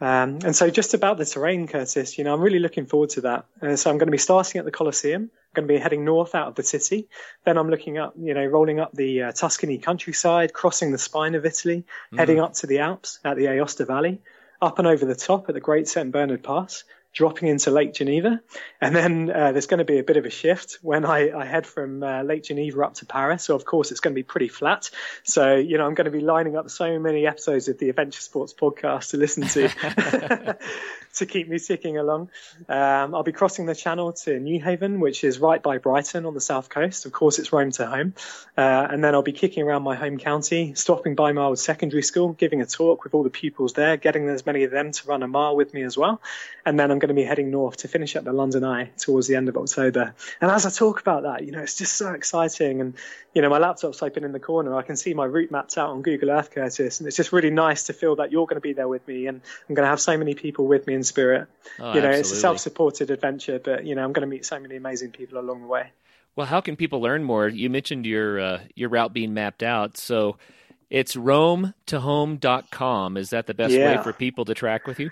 Um, 0.00 0.40
and 0.44 0.54
so 0.54 0.68
just 0.68 0.94
about 0.94 1.16
the 1.16 1.24
terrain, 1.24 1.68
Curtis, 1.68 2.18
you 2.18 2.24
know, 2.24 2.34
I'm 2.34 2.40
really 2.40 2.58
looking 2.58 2.86
forward 2.86 3.10
to 3.10 3.20
that. 3.22 3.46
Uh, 3.62 3.76
so 3.76 3.88
I'm 3.88 3.98
going 3.98 4.08
to 4.08 4.12
be 4.12 4.18
starting 4.18 4.58
at 4.58 4.64
the 4.64 4.72
Colosseum. 4.72 5.22
I'm 5.22 5.28
going 5.54 5.68
to 5.68 5.74
be 5.74 5.78
heading 5.78 6.04
north 6.04 6.34
out 6.34 6.48
of 6.48 6.54
the 6.56 6.64
city. 6.64 7.08
Then 7.44 7.56
I'm 7.56 7.70
looking 7.70 7.98
up, 7.98 8.14
you 8.18 8.34
know, 8.34 8.44
rolling 8.44 8.80
up 8.80 8.92
the 8.92 9.22
uh, 9.22 9.32
Tuscany 9.32 9.78
countryside, 9.78 10.52
crossing 10.52 10.90
the 10.90 10.98
spine 10.98 11.34
of 11.36 11.46
Italy, 11.46 11.84
mm. 12.12 12.18
heading 12.18 12.40
up 12.40 12.54
to 12.54 12.66
the 12.66 12.80
Alps 12.80 13.20
at 13.24 13.36
the 13.36 13.44
Aosta 13.44 13.86
Valley, 13.86 14.20
up 14.60 14.78
and 14.78 14.88
over 14.88 15.04
the 15.04 15.14
top 15.14 15.48
at 15.48 15.54
the 15.54 15.60
Great 15.60 15.88
St. 15.88 16.10
Bernard 16.10 16.42
Pass, 16.42 16.84
dropping 17.12 17.48
into 17.48 17.70
Lake 17.70 17.92
Geneva. 17.92 18.40
And 18.80 18.96
then 18.96 19.30
uh, 19.30 19.52
there's 19.52 19.66
going 19.66 19.78
to 19.78 19.84
be 19.84 19.98
a 19.98 20.02
bit 20.02 20.16
of 20.16 20.24
a 20.24 20.30
shift 20.30 20.78
when 20.82 21.04
I, 21.04 21.30
I 21.30 21.44
head 21.44 21.66
from 21.66 22.02
uh, 22.02 22.22
Lake 22.22 22.44
Geneva 22.44 22.84
up 22.84 22.94
to 22.94 23.06
Paris. 23.06 23.44
So, 23.44 23.54
of 23.54 23.64
course, 23.64 23.90
it's 23.90 24.00
going 24.00 24.14
to 24.14 24.18
be 24.18 24.22
pretty 24.22 24.48
flat. 24.48 24.90
So, 25.22 25.54
you 25.56 25.78
know, 25.78 25.86
I'm 25.86 25.94
going 25.94 26.06
to 26.06 26.10
be 26.10 26.20
lining 26.20 26.56
up 26.56 26.70
so 26.70 26.98
many 26.98 27.26
episodes 27.26 27.68
of 27.68 27.78
the 27.78 27.90
Adventure 27.90 28.20
Sports 28.20 28.54
podcast 28.54 29.10
to 29.10 29.16
listen 29.18 29.44
to. 29.48 30.56
to 31.16 31.26
keep 31.26 31.48
me 31.48 31.58
ticking 31.58 31.98
along. 31.98 32.30
Um, 32.68 33.14
I'll 33.14 33.22
be 33.22 33.32
crossing 33.32 33.66
the 33.66 33.74
channel 33.74 34.12
to 34.12 34.30
Newhaven, 34.38 34.98
which 34.98 35.24
is 35.24 35.38
right 35.38 35.62
by 35.62 35.78
Brighton 35.78 36.26
on 36.26 36.34
the 36.34 36.40
south 36.40 36.68
coast. 36.68 37.06
Of 37.06 37.12
course, 37.12 37.38
it's 37.38 37.52
Rome 37.52 37.70
to 37.72 37.86
home. 37.86 38.14
Uh, 38.56 38.88
and 38.90 39.02
then 39.02 39.14
I'll 39.14 39.22
be 39.22 39.32
kicking 39.32 39.62
around 39.62 39.82
my 39.82 39.94
home 39.94 40.18
county, 40.18 40.74
stopping 40.74 41.14
by 41.14 41.32
my 41.32 41.42
old 41.42 41.58
secondary 41.58 42.02
school, 42.02 42.32
giving 42.32 42.60
a 42.60 42.66
talk 42.66 43.04
with 43.04 43.14
all 43.14 43.22
the 43.22 43.30
pupils 43.30 43.72
there, 43.74 43.96
getting 43.96 44.28
as 44.28 44.46
many 44.46 44.64
of 44.64 44.70
them 44.70 44.92
to 44.92 45.06
run 45.06 45.22
a 45.22 45.28
mile 45.28 45.56
with 45.56 45.74
me 45.74 45.82
as 45.82 45.96
well. 45.96 46.20
And 46.64 46.78
then 46.78 46.90
I'm 46.90 46.98
going 46.98 47.08
to 47.08 47.14
be 47.14 47.24
heading 47.24 47.50
north 47.50 47.78
to 47.78 47.88
finish 47.88 48.16
up 48.16 48.24
the 48.24 48.32
London 48.32 48.64
Eye 48.64 48.90
towards 48.96 49.26
the 49.26 49.36
end 49.36 49.48
of 49.48 49.56
October. 49.56 50.14
And 50.40 50.50
as 50.50 50.64
I 50.64 50.70
talk 50.70 51.00
about 51.00 51.24
that, 51.24 51.44
you 51.44 51.52
know, 51.52 51.60
it's 51.60 51.76
just 51.76 51.94
so 51.96 52.12
exciting. 52.12 52.80
And, 52.80 52.94
you 53.34 53.42
know, 53.42 53.50
my 53.50 53.58
laptop's 53.58 54.02
open 54.02 54.24
in 54.24 54.32
the 54.32 54.40
corner. 54.40 54.74
I 54.76 54.82
can 54.82 54.96
see 54.96 55.14
my 55.14 55.24
route 55.24 55.50
mapped 55.50 55.76
out 55.76 55.90
on 55.90 56.02
Google 56.02 56.30
Earth, 56.30 56.50
Curtis. 56.50 57.00
And 57.00 57.06
it's 57.06 57.16
just 57.16 57.32
really 57.32 57.50
nice 57.50 57.84
to 57.84 57.92
feel 57.92 58.16
that 58.16 58.32
you're 58.32 58.46
going 58.46 58.56
to 58.56 58.60
be 58.60 58.72
there 58.72 58.88
with 58.88 59.06
me. 59.08 59.26
And 59.26 59.40
I'm 59.68 59.74
going 59.74 59.84
to 59.84 59.90
have 59.90 60.00
so 60.00 60.16
many 60.16 60.34
people 60.34 60.66
with 60.66 60.86
me 60.86 60.94
in 61.02 61.04
spirit. 61.04 61.48
Oh, 61.78 61.94
you 61.94 62.00
know, 62.00 62.08
absolutely. 62.08 62.20
it's 62.20 62.32
a 62.32 62.36
self-supported 62.36 63.10
adventure, 63.10 63.58
but 63.58 63.84
you 63.84 63.94
know, 63.94 64.04
I'm 64.04 64.12
going 64.12 64.26
to 64.28 64.30
meet 64.30 64.46
so 64.46 64.58
many 64.58 64.76
amazing 64.76 65.10
people 65.10 65.38
along 65.38 65.62
the 65.62 65.66
way. 65.66 65.90
Well, 66.36 66.46
how 66.46 66.60
can 66.60 66.76
people 66.76 67.00
learn 67.00 67.24
more? 67.24 67.48
You 67.48 67.68
mentioned 67.68 68.06
your 68.06 68.40
uh, 68.40 68.60
your 68.74 68.88
route 68.88 69.12
being 69.12 69.34
mapped 69.34 69.62
out, 69.62 69.96
so 69.96 70.38
it's 70.88 71.16
rome 71.16 71.74
to 71.86 72.00
home.com. 72.00 73.16
Is 73.16 73.30
that 73.30 73.46
the 73.46 73.54
best 73.54 73.74
yeah. 73.74 73.96
way 73.96 74.02
for 74.02 74.12
people 74.12 74.44
to 74.46 74.54
track 74.54 74.86
with 74.86 74.98
you? 74.98 75.10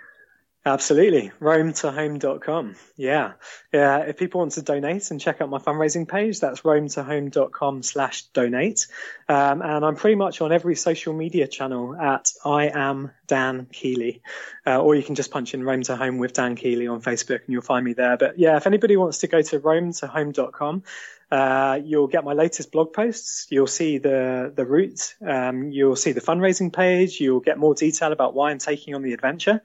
Absolutely. 0.65 1.33
RomeToHome.com. 1.41 2.77
Yeah. 2.97 3.33
Yeah. 3.73 4.01
If 4.01 4.19
people 4.19 4.41
want 4.41 4.53
to 4.53 4.63
donate 4.63 5.11
and 5.11 5.19
check 5.19 5.41
out 5.41 5.49
my 5.49 5.59
fundraising 5.59 6.07
page, 6.07 6.39
that's 6.41 6.61
RomeToHome.com 6.61 7.83
slash 7.83 8.25
donate. 8.35 8.87
Um, 9.27 9.63
and 9.63 9.85
I'm 9.87 9.97
pretty 9.97 10.17
much 10.17 10.43
on 10.43 10.53
every 10.53 10.77
social 10.77 11.15
media 11.15 11.49
channel 11.49 11.97
at 11.97 12.31
I 12.45 12.69
am 12.69 13.11
Dan 13.27 13.69
Keeley. 13.73 14.21
Uh, 14.67 14.83
or 14.83 14.95
you 14.95 15.03
can 15.03 15.15
just 15.15 15.31
punch 15.31 15.55
in 15.55 15.65
Rome 15.65 15.83
to 15.85 15.97
Home 15.97 16.19
with 16.19 16.35
Dan 16.35 16.57
Keeley 16.57 16.89
on 16.89 17.01
Facebook 17.01 17.41
and 17.41 17.49
you'll 17.49 17.63
find 17.63 17.85
me 17.85 17.95
there. 17.95 18.19
But 18.19 18.39
yeah, 18.39 18.59
if 18.59 18.67
anybody 18.67 18.99
wants 18.99 19.19
to 19.19 19.29
go 19.29 19.41
to 19.41 19.61
RomeToHome.com, 19.61 20.83
uh, 21.31 21.79
you'll 21.85 22.09
get 22.09 22.25
my 22.25 22.33
latest 22.33 22.73
blog 22.73 22.93
posts. 22.93 23.47
You'll 23.51 23.67
see 23.67 23.99
the 23.99 24.53
the 24.55 24.65
route. 24.65 25.15
Um, 25.25 25.71
you'll 25.71 25.97
see 25.97 26.13
the 26.13 26.21
fundraising 26.21 26.73
page. 26.73 27.21
You'll 27.21 27.41
get 27.41 27.59
more 27.59 27.75
detail 27.75 28.13
about 28.13 28.35
why 28.35 28.51
I'm 28.51 28.59
taking 28.59 28.95
on 28.95 29.03
the 29.03 29.13
adventure, 29.13 29.63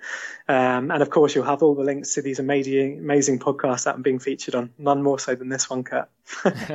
um, 0.47 0.91
and 0.91 1.01
of 1.01 1.09
course, 1.09 1.33
you'll 1.33 1.45
have 1.45 1.63
all 1.63 1.75
the 1.75 1.83
links 1.83 2.13
to 2.15 2.21
these 2.21 2.39
amazing 2.39 2.99
amazing 2.99 3.39
podcasts 3.39 3.85
that 3.85 3.95
I'm 3.95 4.03
being 4.03 4.19
featured 4.19 4.55
on. 4.55 4.71
None 4.77 5.01
more 5.01 5.19
so 5.19 5.35
than 5.35 5.49
this 5.49 5.69
one, 5.69 5.83
Kurt. 5.83 6.09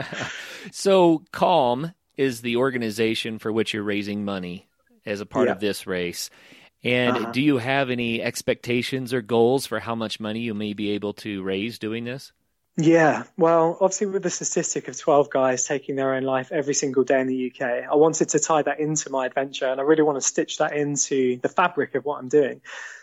so, 0.72 1.22
Calm 1.30 1.93
is 2.16 2.41
the 2.41 2.57
organization 2.57 3.38
for 3.38 3.53
which 3.53 3.72
you're 3.72 3.82
raising 3.82 4.24
money 4.24 4.68
as 5.07 5.20
a 5.20 5.26
part 5.26 5.47
yeah. 5.47 5.53
of 5.53 5.61
this 5.61 5.86
race. 5.86 6.30
And 6.82 7.16
uh-huh. 7.16 7.32
do 7.32 7.43
you 7.43 7.59
have 7.59 7.91
any 7.91 8.22
expectations 8.22 9.12
or 9.12 9.20
goals 9.20 9.66
for 9.66 9.80
how 9.80 9.95
much 9.95 10.18
money 10.18 10.41
you 10.41 10.55
may 10.55 10.72
be 10.72 10.91
able 10.91 11.12
to 11.14 11.43
raise 11.43 11.78
doing 11.78 12.05
this? 12.05 12.32
Yeah, 12.77 13.25
well, 13.37 13.77
obviously, 13.81 14.07
with 14.07 14.23
the 14.23 14.31
statistic 14.31 14.89
of 14.89 14.99
12 14.99 15.29
guys 15.29 15.64
taking 15.64 15.97
their 15.97 16.14
own 16.14 16.23
life 16.23 16.51
every 16.51 16.73
single 16.73 17.05
day 17.05 17.21
in 17.21 17.27
the 17.27 17.53
UK, 17.53 17.85
I 17.91 17.95
wanted 17.97 18.31
to 18.31 18.39
tie 18.39 18.62
that 18.62 18.81
into 18.81 19.11
my 19.11 19.27
adventure 19.27 19.66
and 19.66 19.81
I 19.81 19.85
really 19.85 20.03
want 20.03 20.16
to 20.16 20.27
stitch 20.27 20.59
that 20.59 20.75
into 20.75 21.39
the 21.43 21.49
fabric 21.49 21.95
of 21.95 22.05
what 22.05 22.18
I'm 22.18 22.29
doing. 22.29 22.62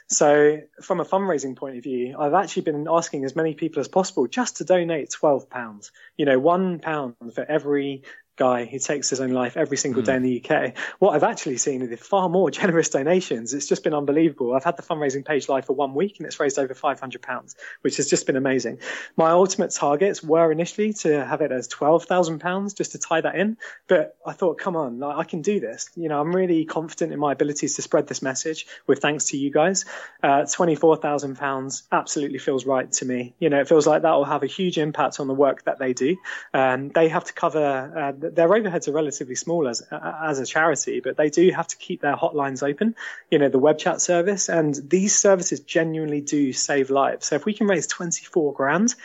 So, 0.10 0.62
from 0.82 1.00
a 1.00 1.06
fundraising 1.06 1.56
point 1.56 1.78
of 1.78 1.84
view, 1.84 2.16
I've 2.18 2.34
actually 2.34 2.64
been 2.64 2.88
asking 2.90 3.26
as 3.26 3.36
many 3.36 3.54
people 3.54 3.82
as 3.82 3.88
possible 3.88 4.26
just 4.26 4.58
to 4.58 4.64
donate 4.64 5.12
£12. 5.12 5.92
You 6.16 6.26
know, 6.26 6.40
one 6.40 6.80
pound 6.80 7.16
for 7.36 7.44
every 7.44 8.04
guy 8.38 8.66
who 8.66 8.80
takes 8.80 9.10
his 9.10 9.20
own 9.20 9.32
life 9.32 9.58
every 9.58 9.78
single 9.78 10.02
day 10.02 10.16
in 10.16 10.24
the 10.24 10.44
UK. 10.44 10.74
What 11.00 11.16
I've 11.16 11.24
actually 11.24 11.58
seen 11.58 11.82
is 11.82 12.00
far 12.00 12.30
more 12.30 12.50
generous 12.60 12.90
donations. 12.90 13.54
It's 13.54 13.68
just 13.68 13.84
been 13.84 13.94
unbelievable. 13.94 14.54
I've 14.54 14.64
had 14.64 14.78
the 14.78 14.84
fundraising 14.84 15.26
page 15.26 15.50
live 15.50 15.66
for 15.66 15.74
one 15.74 15.94
week 15.94 16.20
and 16.20 16.28
it's 16.28 16.40
raised 16.40 16.60
over 16.60 16.74
£500, 16.74 17.56
which 17.82 17.98
has 17.98 18.10
just 18.10 18.26
been 18.26 18.36
amazing. 18.36 18.80
My 19.18 19.32
ultimate 19.32 19.72
targets 19.72 20.24
were 20.24 20.52
initially 20.52 20.94
to 20.94 21.26
have 21.26 21.42
it 21.42 21.52
as 21.52 21.68
£12,000 21.68 22.76
just 22.76 22.94
to 22.94 23.00
tie 23.00 23.22
that 23.22 23.36
in. 23.36 23.58
But 23.88 24.16
I 24.26 24.34
thought, 24.34 24.60
come 24.60 24.76
on, 24.76 25.02
I 25.04 25.24
can 25.24 25.42
do 25.42 25.60
this. 25.60 25.90
You 25.96 26.10
know, 26.10 26.22
I'm 26.22 26.36
really 26.36 26.66
confident 26.66 27.12
in 27.12 27.20
my 27.20 27.32
abilities 27.32 27.76
to 27.76 27.82
spread 27.82 28.08
this 28.08 28.22
message 28.22 28.68
with 28.86 29.00
thanks 29.00 29.26
to 29.26 29.38
you 29.38 29.52
guys. 29.52 29.86
Uh, 30.22 30.44
£24,000 30.44 31.84
absolutely 31.92 32.38
feels 32.38 32.66
right 32.66 32.92
to 32.94 33.06
me. 33.06 33.34
You 33.40 33.50
know, 33.50 33.60
it 33.60 33.68
feels 33.68 33.88
like 33.88 34.04
that 34.04 34.14
will 34.14 34.26
have 34.26 34.44
a 34.44 34.48
huge 34.48 34.78
impact 34.78 35.20
on 35.20 35.28
the 35.28 35.34
work 35.34 35.64
that 35.64 35.80
they 35.80 35.94
do. 35.94 36.18
Um, 36.54 36.90
they 36.90 37.10
have 37.10 37.24
to 37.26 37.34
cover 37.34 37.58
uh, 37.96 38.27
their 38.36 38.48
overheads 38.50 38.88
are 38.88 38.92
relatively 38.92 39.36
small 39.36 39.68
as 39.68 39.82
as 39.92 40.40
a 40.40 40.46
charity, 40.46 41.00
but 41.00 41.18
they 41.18 41.30
do 41.30 41.50
have 41.52 41.68
to 41.68 41.78
keep 41.78 42.02
their 42.02 42.16
hotlines 42.16 42.68
open. 42.68 42.96
You 43.32 43.40
know, 43.40 43.50
the 43.50 43.60
web 43.60 43.78
chat 43.78 44.02
service, 44.02 44.50
and 44.50 44.76
these 44.90 45.18
services 45.18 45.60
genuinely 45.62 46.22
do 46.22 46.54
save 46.54 46.90
lives. 46.90 47.28
So 47.28 47.36
if 47.36 47.46
we 47.46 47.54
can 47.54 47.68
raise 47.68 47.88
24 47.88 48.54
grand, 48.54 48.96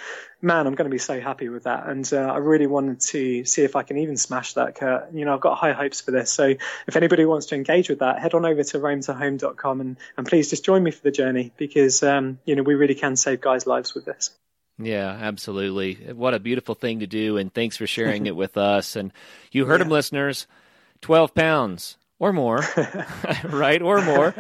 man, 0.43 0.67
I'm 0.67 0.75
going 0.75 0.91
to 0.91 0.95
be 0.95 0.99
so 0.99 1.21
happy 1.21 1.49
with 1.49 1.65
that. 1.65 1.87
And 1.87 2.09
uh, 2.13 2.17
I 2.17 2.39
really 2.39 2.67
wanted 2.67 3.01
to 3.01 3.45
see 3.45 3.63
if 3.63 3.77
I 3.77 3.83
can 3.83 3.99
even 3.99 4.17
smash 4.17 4.55
that, 4.55 4.75
Kurt. 4.75 5.13
You 5.15 5.25
know, 5.25 5.35
I've 5.35 5.41
got 5.41 5.57
high 5.57 5.73
hopes 5.73 6.01
for 6.01 6.11
this. 6.11 6.31
So 6.33 6.55
if 6.87 6.97
anybody 6.97 7.25
wants 7.25 7.47
to 7.47 7.55
engage 7.55 7.89
with 7.89 8.01
that, 8.01 8.19
head 8.19 8.35
on 8.35 8.45
over 8.45 8.63
to 8.63 8.79
rometohome.com 8.79 9.81
and, 9.81 9.97
and 10.17 10.27
please 10.27 10.51
just 10.51 10.65
join 10.65 10.83
me 10.83 10.91
for 10.91 11.03
the 11.03 11.13
journey 11.13 11.53
because, 11.57 12.03
um, 12.03 12.39
you 12.45 12.57
know, 12.57 12.63
we 12.63 12.75
really 12.75 12.97
can 12.97 13.17
save 13.17 13.41
guys' 13.41 13.67
lives 13.67 13.95
with 13.95 14.05
this. 14.05 14.31
Yeah, 14.85 15.09
absolutely. 15.09 15.95
What 16.13 16.35
a 16.35 16.41
beautiful 16.41 16.75
thing 16.75 17.01
to 17.01 17.07
do, 17.07 17.37
and 17.37 17.53
thanks 17.53 17.77
for 17.77 17.87
sharing 17.87 18.27
it 18.27 18.37
with 18.37 18.57
us. 18.57 18.97
And 18.97 19.13
you 19.51 19.67
heard 19.67 19.81
yeah. 19.81 19.85
them, 19.85 19.93
listeners. 19.93 20.47
Twelve 21.01 21.35
pounds 21.35 21.97
or 22.19 22.33
more, 22.33 22.65
right? 23.45 23.83
Or 23.83 24.01
more. 24.01 24.35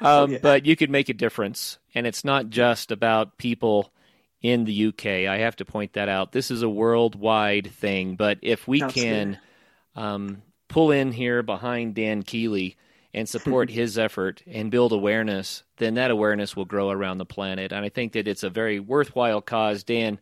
Um, 0.00 0.32
yeah. 0.32 0.38
But 0.42 0.66
you 0.66 0.74
could 0.74 0.90
make 0.90 1.08
a 1.08 1.14
difference, 1.14 1.78
and 1.94 2.06
it's 2.06 2.24
not 2.24 2.50
just 2.50 2.90
about 2.90 3.38
people 3.38 3.92
in 4.42 4.64
the 4.64 4.86
UK. 4.86 5.06
I 5.06 5.38
have 5.38 5.56
to 5.56 5.64
point 5.64 5.92
that 5.94 6.08
out. 6.08 6.32
This 6.32 6.50
is 6.50 6.62
a 6.62 6.68
worldwide 6.68 7.70
thing. 7.70 8.16
But 8.16 8.38
if 8.42 8.66
we 8.66 8.82
Absolutely. 8.82 9.10
can 9.10 9.38
um, 9.94 10.42
pull 10.68 10.90
in 10.90 11.12
here 11.12 11.42
behind 11.42 11.94
Dan 11.94 12.22
Keeley 12.22 12.76
and 13.16 13.28
support 13.28 13.70
his 13.70 13.98
effort 13.98 14.42
and 14.46 14.70
build 14.70 14.92
awareness, 14.92 15.64
then 15.78 15.94
that 15.94 16.12
awareness 16.12 16.54
will 16.54 16.66
grow 16.66 16.90
around 16.90 17.18
the 17.18 17.26
planet. 17.26 17.72
And 17.72 17.84
I 17.84 17.88
think 17.88 18.12
that 18.12 18.28
it's 18.28 18.44
a 18.44 18.50
very 18.50 18.78
worthwhile 18.78 19.40
cause. 19.40 19.82
Dan, 19.82 20.20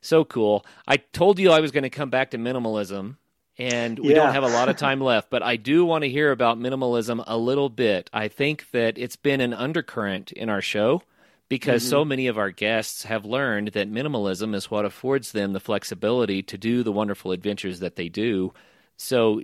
so 0.00 0.24
cool. 0.24 0.64
I 0.86 0.96
told 0.96 1.38
you 1.38 1.50
I 1.50 1.60
was 1.60 1.72
going 1.72 1.82
to 1.82 1.90
come 1.90 2.08
back 2.08 2.30
to 2.30 2.38
minimalism, 2.38 3.16
and 3.58 3.98
we 3.98 4.10
yeah. 4.10 4.14
don't 4.14 4.32
have 4.32 4.44
a 4.44 4.48
lot 4.48 4.68
of 4.68 4.76
time 4.78 5.00
left, 5.00 5.28
but 5.28 5.42
I 5.42 5.56
do 5.56 5.84
want 5.84 6.04
to 6.04 6.08
hear 6.08 6.30
about 6.30 6.58
minimalism 6.58 7.22
a 7.26 7.36
little 7.36 7.68
bit. 7.68 8.08
I 8.12 8.28
think 8.28 8.70
that 8.70 8.96
it's 8.96 9.16
been 9.16 9.40
an 9.40 9.52
undercurrent 9.52 10.32
in 10.32 10.48
our 10.48 10.62
show 10.62 11.02
because 11.48 11.82
mm-hmm. 11.82 11.90
so 11.90 12.04
many 12.04 12.26
of 12.28 12.38
our 12.38 12.50
guests 12.50 13.04
have 13.04 13.24
learned 13.24 13.68
that 13.68 13.90
minimalism 13.90 14.54
is 14.54 14.70
what 14.70 14.84
affords 14.84 15.32
them 15.32 15.52
the 15.52 15.60
flexibility 15.60 16.42
to 16.42 16.58
do 16.58 16.82
the 16.82 16.92
wonderful 16.92 17.32
adventures 17.32 17.80
that 17.80 17.96
they 17.96 18.08
do. 18.08 18.52
So, 18.96 19.42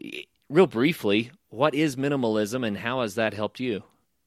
real 0.49 0.67
briefly, 0.67 1.31
what 1.53 1.75
is 1.75 1.97
minimalism 1.97 2.67
and 2.67 2.79
how 2.79 3.03
has 3.03 3.15
that 3.17 3.35
helped 3.35 3.61
you? 3.61 3.83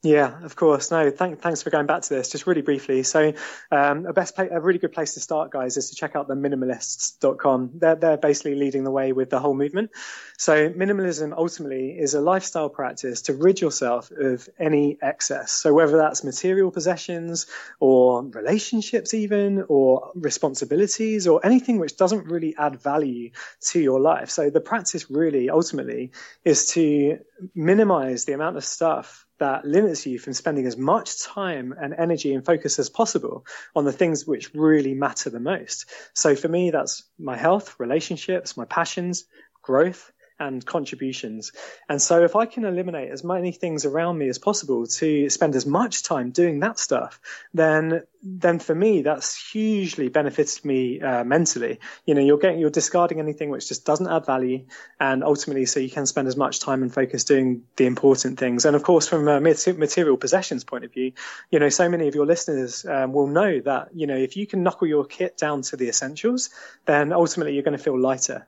Yeah, 0.05 0.43
of 0.43 0.55
course. 0.55 0.91
No, 0.91 1.09
thank, 1.09 1.41
thanks 1.41 1.63
for 1.63 1.71
going 1.71 1.87
back 1.87 2.03
to 2.03 2.09
this. 2.09 2.29
Just 2.29 2.45
really 2.45 2.61
briefly. 2.61 3.01
So, 3.01 3.33
um, 3.71 4.05
a 4.05 4.13
best, 4.13 4.37
a 4.37 4.61
really 4.61 4.77
good 4.77 4.91
place 4.91 5.15
to 5.15 5.19
start, 5.19 5.49
guys, 5.51 5.77
is 5.77 5.89
to 5.89 5.95
check 5.95 6.15
out 6.15 6.27
the 6.27 6.35
minimalists.com. 6.35 7.71
They're, 7.73 7.95
they're 7.95 8.17
basically 8.17 8.53
leading 8.53 8.83
the 8.83 8.91
way 8.91 9.13
with 9.13 9.31
the 9.31 9.39
whole 9.39 9.55
movement. 9.55 9.89
So, 10.37 10.69
minimalism 10.69 11.33
ultimately 11.35 11.97
is 11.97 12.13
a 12.13 12.21
lifestyle 12.21 12.69
practice 12.69 13.23
to 13.23 13.33
rid 13.33 13.59
yourself 13.59 14.11
of 14.11 14.47
any 14.59 14.99
excess. 15.01 15.51
So, 15.51 15.73
whether 15.73 15.97
that's 15.97 16.23
material 16.23 16.69
possessions 16.69 17.47
or 17.79 18.21
relationships, 18.25 19.15
even, 19.15 19.65
or 19.69 20.11
responsibilities, 20.13 21.25
or 21.25 21.43
anything 21.43 21.79
which 21.79 21.97
doesn't 21.97 22.27
really 22.27 22.55
add 22.59 22.79
value 22.79 23.31
to 23.71 23.79
your 23.79 23.99
life. 23.99 24.29
So, 24.29 24.51
the 24.51 24.61
practice 24.61 25.09
really 25.09 25.49
ultimately 25.49 26.11
is 26.43 26.73
to 26.73 27.17
minimize 27.55 28.25
the 28.25 28.33
amount 28.33 28.57
of 28.57 28.63
stuff 28.63 29.25
that 29.39 29.65
limits 29.65 30.05
you 30.05 30.17
from 30.17 30.33
spending 30.33 30.65
as 30.65 30.77
much 30.77 31.21
time 31.21 31.73
and 31.79 31.93
energy 31.93 32.33
and 32.33 32.45
focus 32.45 32.79
as 32.79 32.89
possible 32.89 33.45
on 33.75 33.85
the 33.85 33.91
things 33.91 34.25
which 34.25 34.53
really 34.53 34.93
matter 34.93 35.29
the 35.29 35.39
most. 35.39 35.89
So 36.13 36.35
for 36.35 36.47
me, 36.47 36.71
that's 36.71 37.03
my 37.19 37.35
health, 37.35 37.75
relationships, 37.79 38.55
my 38.55 38.65
passions, 38.65 39.25
growth, 39.61 40.11
and 40.39 40.65
contributions. 40.65 41.51
And 41.87 42.01
so 42.01 42.23
if 42.23 42.35
I 42.35 42.45
can 42.45 42.65
eliminate 42.65 43.11
as 43.11 43.23
many 43.23 43.51
things 43.51 43.85
around 43.85 44.17
me 44.17 44.27
as 44.29 44.37
possible 44.37 44.85
to 44.85 45.29
spend 45.29 45.55
as 45.55 45.65
much 45.65 46.03
time 46.03 46.31
doing 46.31 46.59
that 46.59 46.79
stuff, 46.79 47.19
then 47.53 48.03
then 48.27 48.57
for 48.57 48.73
me 48.73 49.03
that's 49.03 49.51
hugely 49.51 50.09
benefited 50.09 50.65
me 50.65 50.99
uh, 50.99 51.23
mentally. 51.23 51.79
You 52.05 52.15
know, 52.15 52.21
you're 52.21 52.39
getting 52.39 52.59
you're 52.59 52.71
discarding 52.71 53.19
anything 53.19 53.49
which 53.49 53.67
just 53.67 53.85
doesn't 53.85 54.07
add 54.07 54.25
value, 54.25 54.65
and 54.99 55.23
ultimately, 55.23 55.65
so 55.65 55.79
you 55.79 55.89
can 55.89 56.05
spend 56.05 56.27
as 56.27 56.35
much 56.35 56.59
time 56.59 56.81
and 56.81 56.93
focus 56.93 57.23
doing 57.23 57.63
the 57.75 57.85
important 57.85 58.39
things. 58.39 58.65
And 58.65 58.75
of 58.75 58.83
course, 58.83 59.07
from 59.07 59.27
a 59.27 59.39
material 59.39 60.17
possessions 60.17 60.63
point 60.63 60.85
of 60.85 60.93
view, 60.93 61.13
you 61.51 61.59
know, 61.59 61.69
so 61.69 61.87
many 61.87 62.07
of 62.07 62.15
your 62.15 62.25
listeners 62.25 62.85
um, 62.85 63.13
will 63.13 63.27
know 63.27 63.59
that 63.61 63.89
you 63.93 64.07
know 64.07 64.17
if 64.17 64.35
you 64.35 64.47
can 64.47 64.63
knuckle 64.63 64.87
your 64.87 65.05
kit 65.05 65.37
down 65.37 65.61
to 65.63 65.77
the 65.77 65.87
essentials, 65.87 66.49
then 66.85 67.13
ultimately 67.13 67.53
you're 67.53 67.63
going 67.63 67.77
to 67.77 67.83
feel 67.83 67.99
lighter 67.99 68.47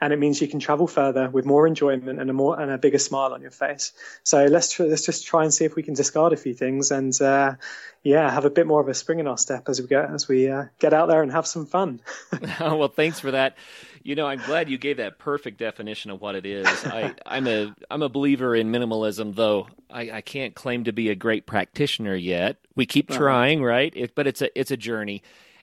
and 0.00 0.12
it 0.12 0.18
means 0.18 0.40
you 0.40 0.48
can 0.48 0.60
travel 0.60 0.86
further 0.86 1.28
with 1.30 1.44
more 1.44 1.66
enjoyment 1.66 2.20
and 2.20 2.28
a 2.30 2.32
more 2.32 2.58
and 2.58 2.70
a 2.70 2.78
bigger 2.78 2.98
smile 2.98 3.32
on 3.32 3.42
your 3.42 3.50
face. 3.50 3.92
So 4.22 4.44
let's 4.46 4.72
tr- 4.72 4.84
let's 4.84 5.06
just 5.06 5.26
try 5.26 5.44
and 5.44 5.52
see 5.52 5.64
if 5.64 5.74
we 5.74 5.82
can 5.82 5.94
discard 5.94 6.32
a 6.32 6.36
few 6.36 6.54
things 6.54 6.90
and 6.90 7.20
uh, 7.20 7.54
yeah, 8.02 8.30
have 8.30 8.44
a 8.44 8.50
bit 8.50 8.66
more 8.66 8.80
of 8.80 8.88
a 8.88 8.94
spring 8.94 9.18
in 9.18 9.26
our 9.26 9.38
step 9.38 9.68
as 9.68 9.80
we 9.80 9.86
get 9.86 10.10
as 10.10 10.28
we 10.28 10.48
uh, 10.48 10.64
get 10.78 10.92
out 10.92 11.06
there 11.06 11.22
and 11.22 11.32
have 11.32 11.46
some 11.46 11.66
fun. 11.66 12.00
well, 12.60 12.88
thanks 12.88 13.18
for 13.18 13.30
that. 13.30 13.56
You 14.02 14.14
know, 14.14 14.26
I'm 14.26 14.40
glad 14.40 14.68
you 14.68 14.76
gave 14.76 14.98
that 14.98 15.18
perfect 15.18 15.58
definition 15.58 16.10
of 16.10 16.20
what 16.20 16.34
it 16.34 16.44
is. 16.44 16.66
I, 16.84 17.14
am 17.24 17.46
a 17.46 17.74
I'm 17.90 18.02
a 18.02 18.10
believer 18.10 18.54
in 18.54 18.70
minimalism, 18.70 19.34
though 19.34 19.68
I, 19.88 20.10
I, 20.10 20.20
can't 20.20 20.54
claim 20.54 20.84
to 20.84 20.92
be 20.92 21.08
a 21.08 21.14
great 21.14 21.46
practitioner 21.46 22.14
yet. 22.14 22.58
We 22.76 22.84
keep 22.84 23.10
uh-huh. 23.10 23.18
trying, 23.18 23.62
right? 23.62 23.92
It, 23.96 24.14
but 24.14 24.26
it's 24.26 24.42
a 24.42 24.58
it's 24.58 24.70
a 24.70 24.76
journey, 24.76 25.22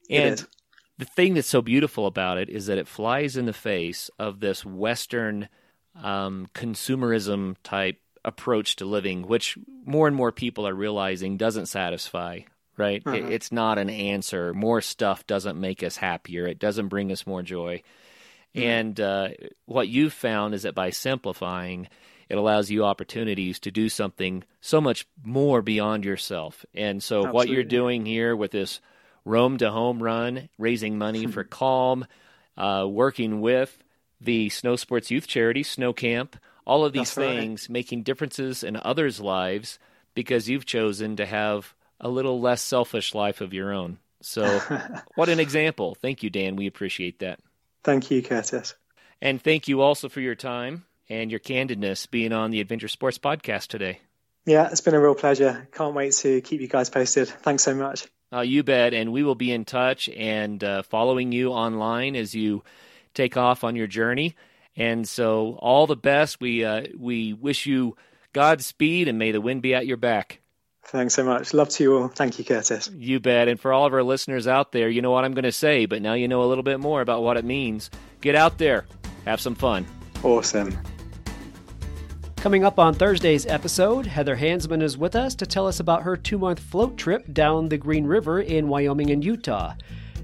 and 0.09 0.43
the 1.01 1.05
thing 1.05 1.33
that's 1.33 1.47
so 1.47 1.63
beautiful 1.63 2.05
about 2.05 2.37
it 2.37 2.47
is 2.47 2.67
that 2.67 2.77
it 2.77 2.87
flies 2.87 3.35
in 3.35 3.47
the 3.47 3.53
face 3.53 4.11
of 4.19 4.39
this 4.39 4.63
Western 4.63 5.49
um, 5.99 6.47
consumerism 6.53 7.55
type 7.63 7.99
approach 8.23 8.75
to 8.75 8.85
living, 8.85 9.27
which 9.27 9.57
more 9.83 10.05
and 10.05 10.15
more 10.15 10.31
people 10.31 10.67
are 10.67 10.75
realizing 10.75 11.37
doesn't 11.37 11.65
satisfy. 11.65 12.41
Right? 12.77 13.01
Uh-huh. 13.03 13.15
It, 13.15 13.33
it's 13.33 13.51
not 13.51 13.79
an 13.79 13.89
answer. 13.89 14.53
More 14.53 14.79
stuff 14.79 15.25
doesn't 15.25 15.59
make 15.59 15.81
us 15.81 15.97
happier. 15.97 16.45
It 16.45 16.59
doesn't 16.59 16.89
bring 16.89 17.11
us 17.11 17.25
more 17.25 17.41
joy. 17.41 17.81
Mm-hmm. 18.55 18.67
And 18.67 18.99
uh, 19.01 19.29
what 19.65 19.87
you've 19.87 20.13
found 20.13 20.53
is 20.53 20.63
that 20.63 20.75
by 20.75 20.91
simplifying, 20.91 21.87
it 22.29 22.37
allows 22.37 22.69
you 22.69 22.85
opportunities 22.85 23.59
to 23.61 23.71
do 23.71 23.89
something 23.89 24.43
so 24.61 24.79
much 24.79 25.07
more 25.23 25.63
beyond 25.63 26.05
yourself. 26.05 26.63
And 26.75 27.01
so, 27.01 27.21
Absolutely. 27.21 27.35
what 27.35 27.49
you're 27.49 27.63
doing 27.63 28.05
here 28.05 28.35
with 28.35 28.51
this 28.51 28.81
Rome 29.25 29.57
to 29.57 29.71
Home 29.71 30.01
Run, 30.01 30.49
raising 30.57 30.97
money 30.97 31.27
for 31.27 31.43
Calm, 31.59 32.05
uh, 32.57 32.87
working 32.89 33.41
with 33.41 33.83
the 34.19 34.49
Snow 34.49 34.75
Sports 34.75 35.11
Youth 35.11 35.27
Charity, 35.27 35.63
Snow 35.63 35.93
Camp, 35.93 36.37
all 36.65 36.85
of 36.85 36.93
these 36.93 37.13
That's 37.13 37.27
things 37.27 37.63
right. 37.63 37.73
making 37.73 38.03
differences 38.03 38.63
in 38.63 38.77
others' 38.77 39.19
lives 39.19 39.79
because 40.13 40.49
you've 40.49 40.65
chosen 40.65 41.15
to 41.15 41.25
have 41.25 41.73
a 41.99 42.09
little 42.09 42.39
less 42.39 42.61
selfish 42.61 43.15
life 43.15 43.41
of 43.41 43.53
your 43.53 43.73
own. 43.73 43.97
So, 44.21 44.59
what 45.15 45.29
an 45.29 45.39
example. 45.39 45.95
Thank 45.95 46.23
you, 46.23 46.29
Dan. 46.29 46.55
We 46.55 46.67
appreciate 46.67 47.19
that. 47.19 47.39
Thank 47.83 48.11
you, 48.11 48.21
Curtis. 48.21 48.75
And 49.21 49.41
thank 49.41 49.67
you 49.67 49.81
also 49.81 50.09
for 50.09 50.21
your 50.21 50.35
time 50.35 50.85
and 51.09 51.31
your 51.31 51.39
candidness 51.39 52.09
being 52.09 52.31
on 52.31 52.51
the 52.51 52.61
Adventure 52.61 52.87
Sports 52.87 53.17
podcast 53.17 53.67
today. 53.67 53.99
Yeah, 54.45 54.69
it's 54.71 54.81
been 54.81 54.95
a 54.95 54.99
real 54.99 55.15
pleasure. 55.15 55.67
Can't 55.71 55.93
wait 55.93 56.13
to 56.13 56.41
keep 56.41 56.61
you 56.61 56.67
guys 56.67 56.89
posted. 56.89 57.27
Thanks 57.27 57.63
so 57.63 57.75
much. 57.75 58.07
Uh, 58.33 58.41
you 58.41 58.63
bet. 58.63 58.93
And 58.93 59.11
we 59.11 59.23
will 59.23 59.35
be 59.35 59.51
in 59.51 59.65
touch 59.65 60.09
and 60.09 60.63
uh, 60.63 60.83
following 60.83 61.31
you 61.31 61.49
online 61.49 62.15
as 62.15 62.33
you 62.33 62.63
take 63.13 63.37
off 63.37 63.63
on 63.63 63.75
your 63.75 63.87
journey. 63.87 64.35
And 64.75 65.07
so, 65.07 65.57
all 65.59 65.85
the 65.85 65.97
best. 65.97 66.39
We 66.39 66.63
uh, 66.63 66.83
we 66.97 67.33
wish 67.33 67.65
you 67.65 67.97
Godspeed 68.33 69.07
and 69.07 69.19
may 69.19 69.31
the 69.31 69.41
wind 69.41 69.61
be 69.61 69.73
at 69.73 69.85
your 69.85 69.97
back. 69.97 70.39
Thanks 70.83 71.13
so 71.13 71.23
much. 71.23 71.53
Love 71.53 71.69
to 71.69 71.83
you 71.83 71.97
all. 71.97 72.07
Thank 72.07 72.39
you, 72.39 72.45
Curtis. 72.45 72.89
You 72.95 73.19
bet. 73.19 73.47
And 73.47 73.59
for 73.59 73.71
all 73.71 73.85
of 73.85 73.93
our 73.93 74.03
listeners 74.03 74.47
out 74.47 74.71
there, 74.71 74.89
you 74.89 75.01
know 75.01 75.11
what 75.11 75.23
I'm 75.23 75.33
going 75.33 75.43
to 75.43 75.51
say, 75.51 75.85
but 75.85 76.01
now 76.01 76.13
you 76.13 76.27
know 76.27 76.43
a 76.43 76.47
little 76.47 76.63
bit 76.63 76.79
more 76.79 77.01
about 77.01 77.21
what 77.21 77.37
it 77.37 77.45
means. 77.45 77.89
Get 78.19 78.35
out 78.35 78.57
there, 78.57 78.85
have 79.25 79.39
some 79.39 79.55
fun. 79.55 79.85
Awesome. 80.23 80.77
Coming 82.41 82.63
up 82.63 82.79
on 82.79 82.95
Thursday's 82.95 83.45
episode, 83.45 84.07
Heather 84.07 84.35
Hansman 84.35 84.81
is 84.81 84.97
with 84.97 85.15
us 85.15 85.35
to 85.35 85.45
tell 85.45 85.67
us 85.67 85.79
about 85.79 86.01
her 86.01 86.17
two 86.17 86.39
month 86.39 86.59
float 86.59 86.97
trip 86.97 87.31
down 87.31 87.69
the 87.69 87.77
Green 87.77 88.03
River 88.03 88.41
in 88.41 88.67
Wyoming 88.67 89.11
and 89.11 89.23
Utah. 89.23 89.75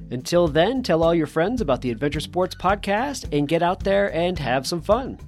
Until 0.09 0.47
then, 0.47 0.81
tell 0.81 1.03
all 1.03 1.13
your 1.13 1.27
friends 1.27 1.61
about 1.61 1.81
the 1.81 1.91
Adventure 1.91 2.19
Sports 2.19 2.55
Podcast 2.55 3.31
and 3.31 3.47
get 3.47 3.61
out 3.61 3.83
there 3.83 4.11
and 4.15 4.39
have 4.39 4.65
some 4.65 4.81
fun. 4.81 5.19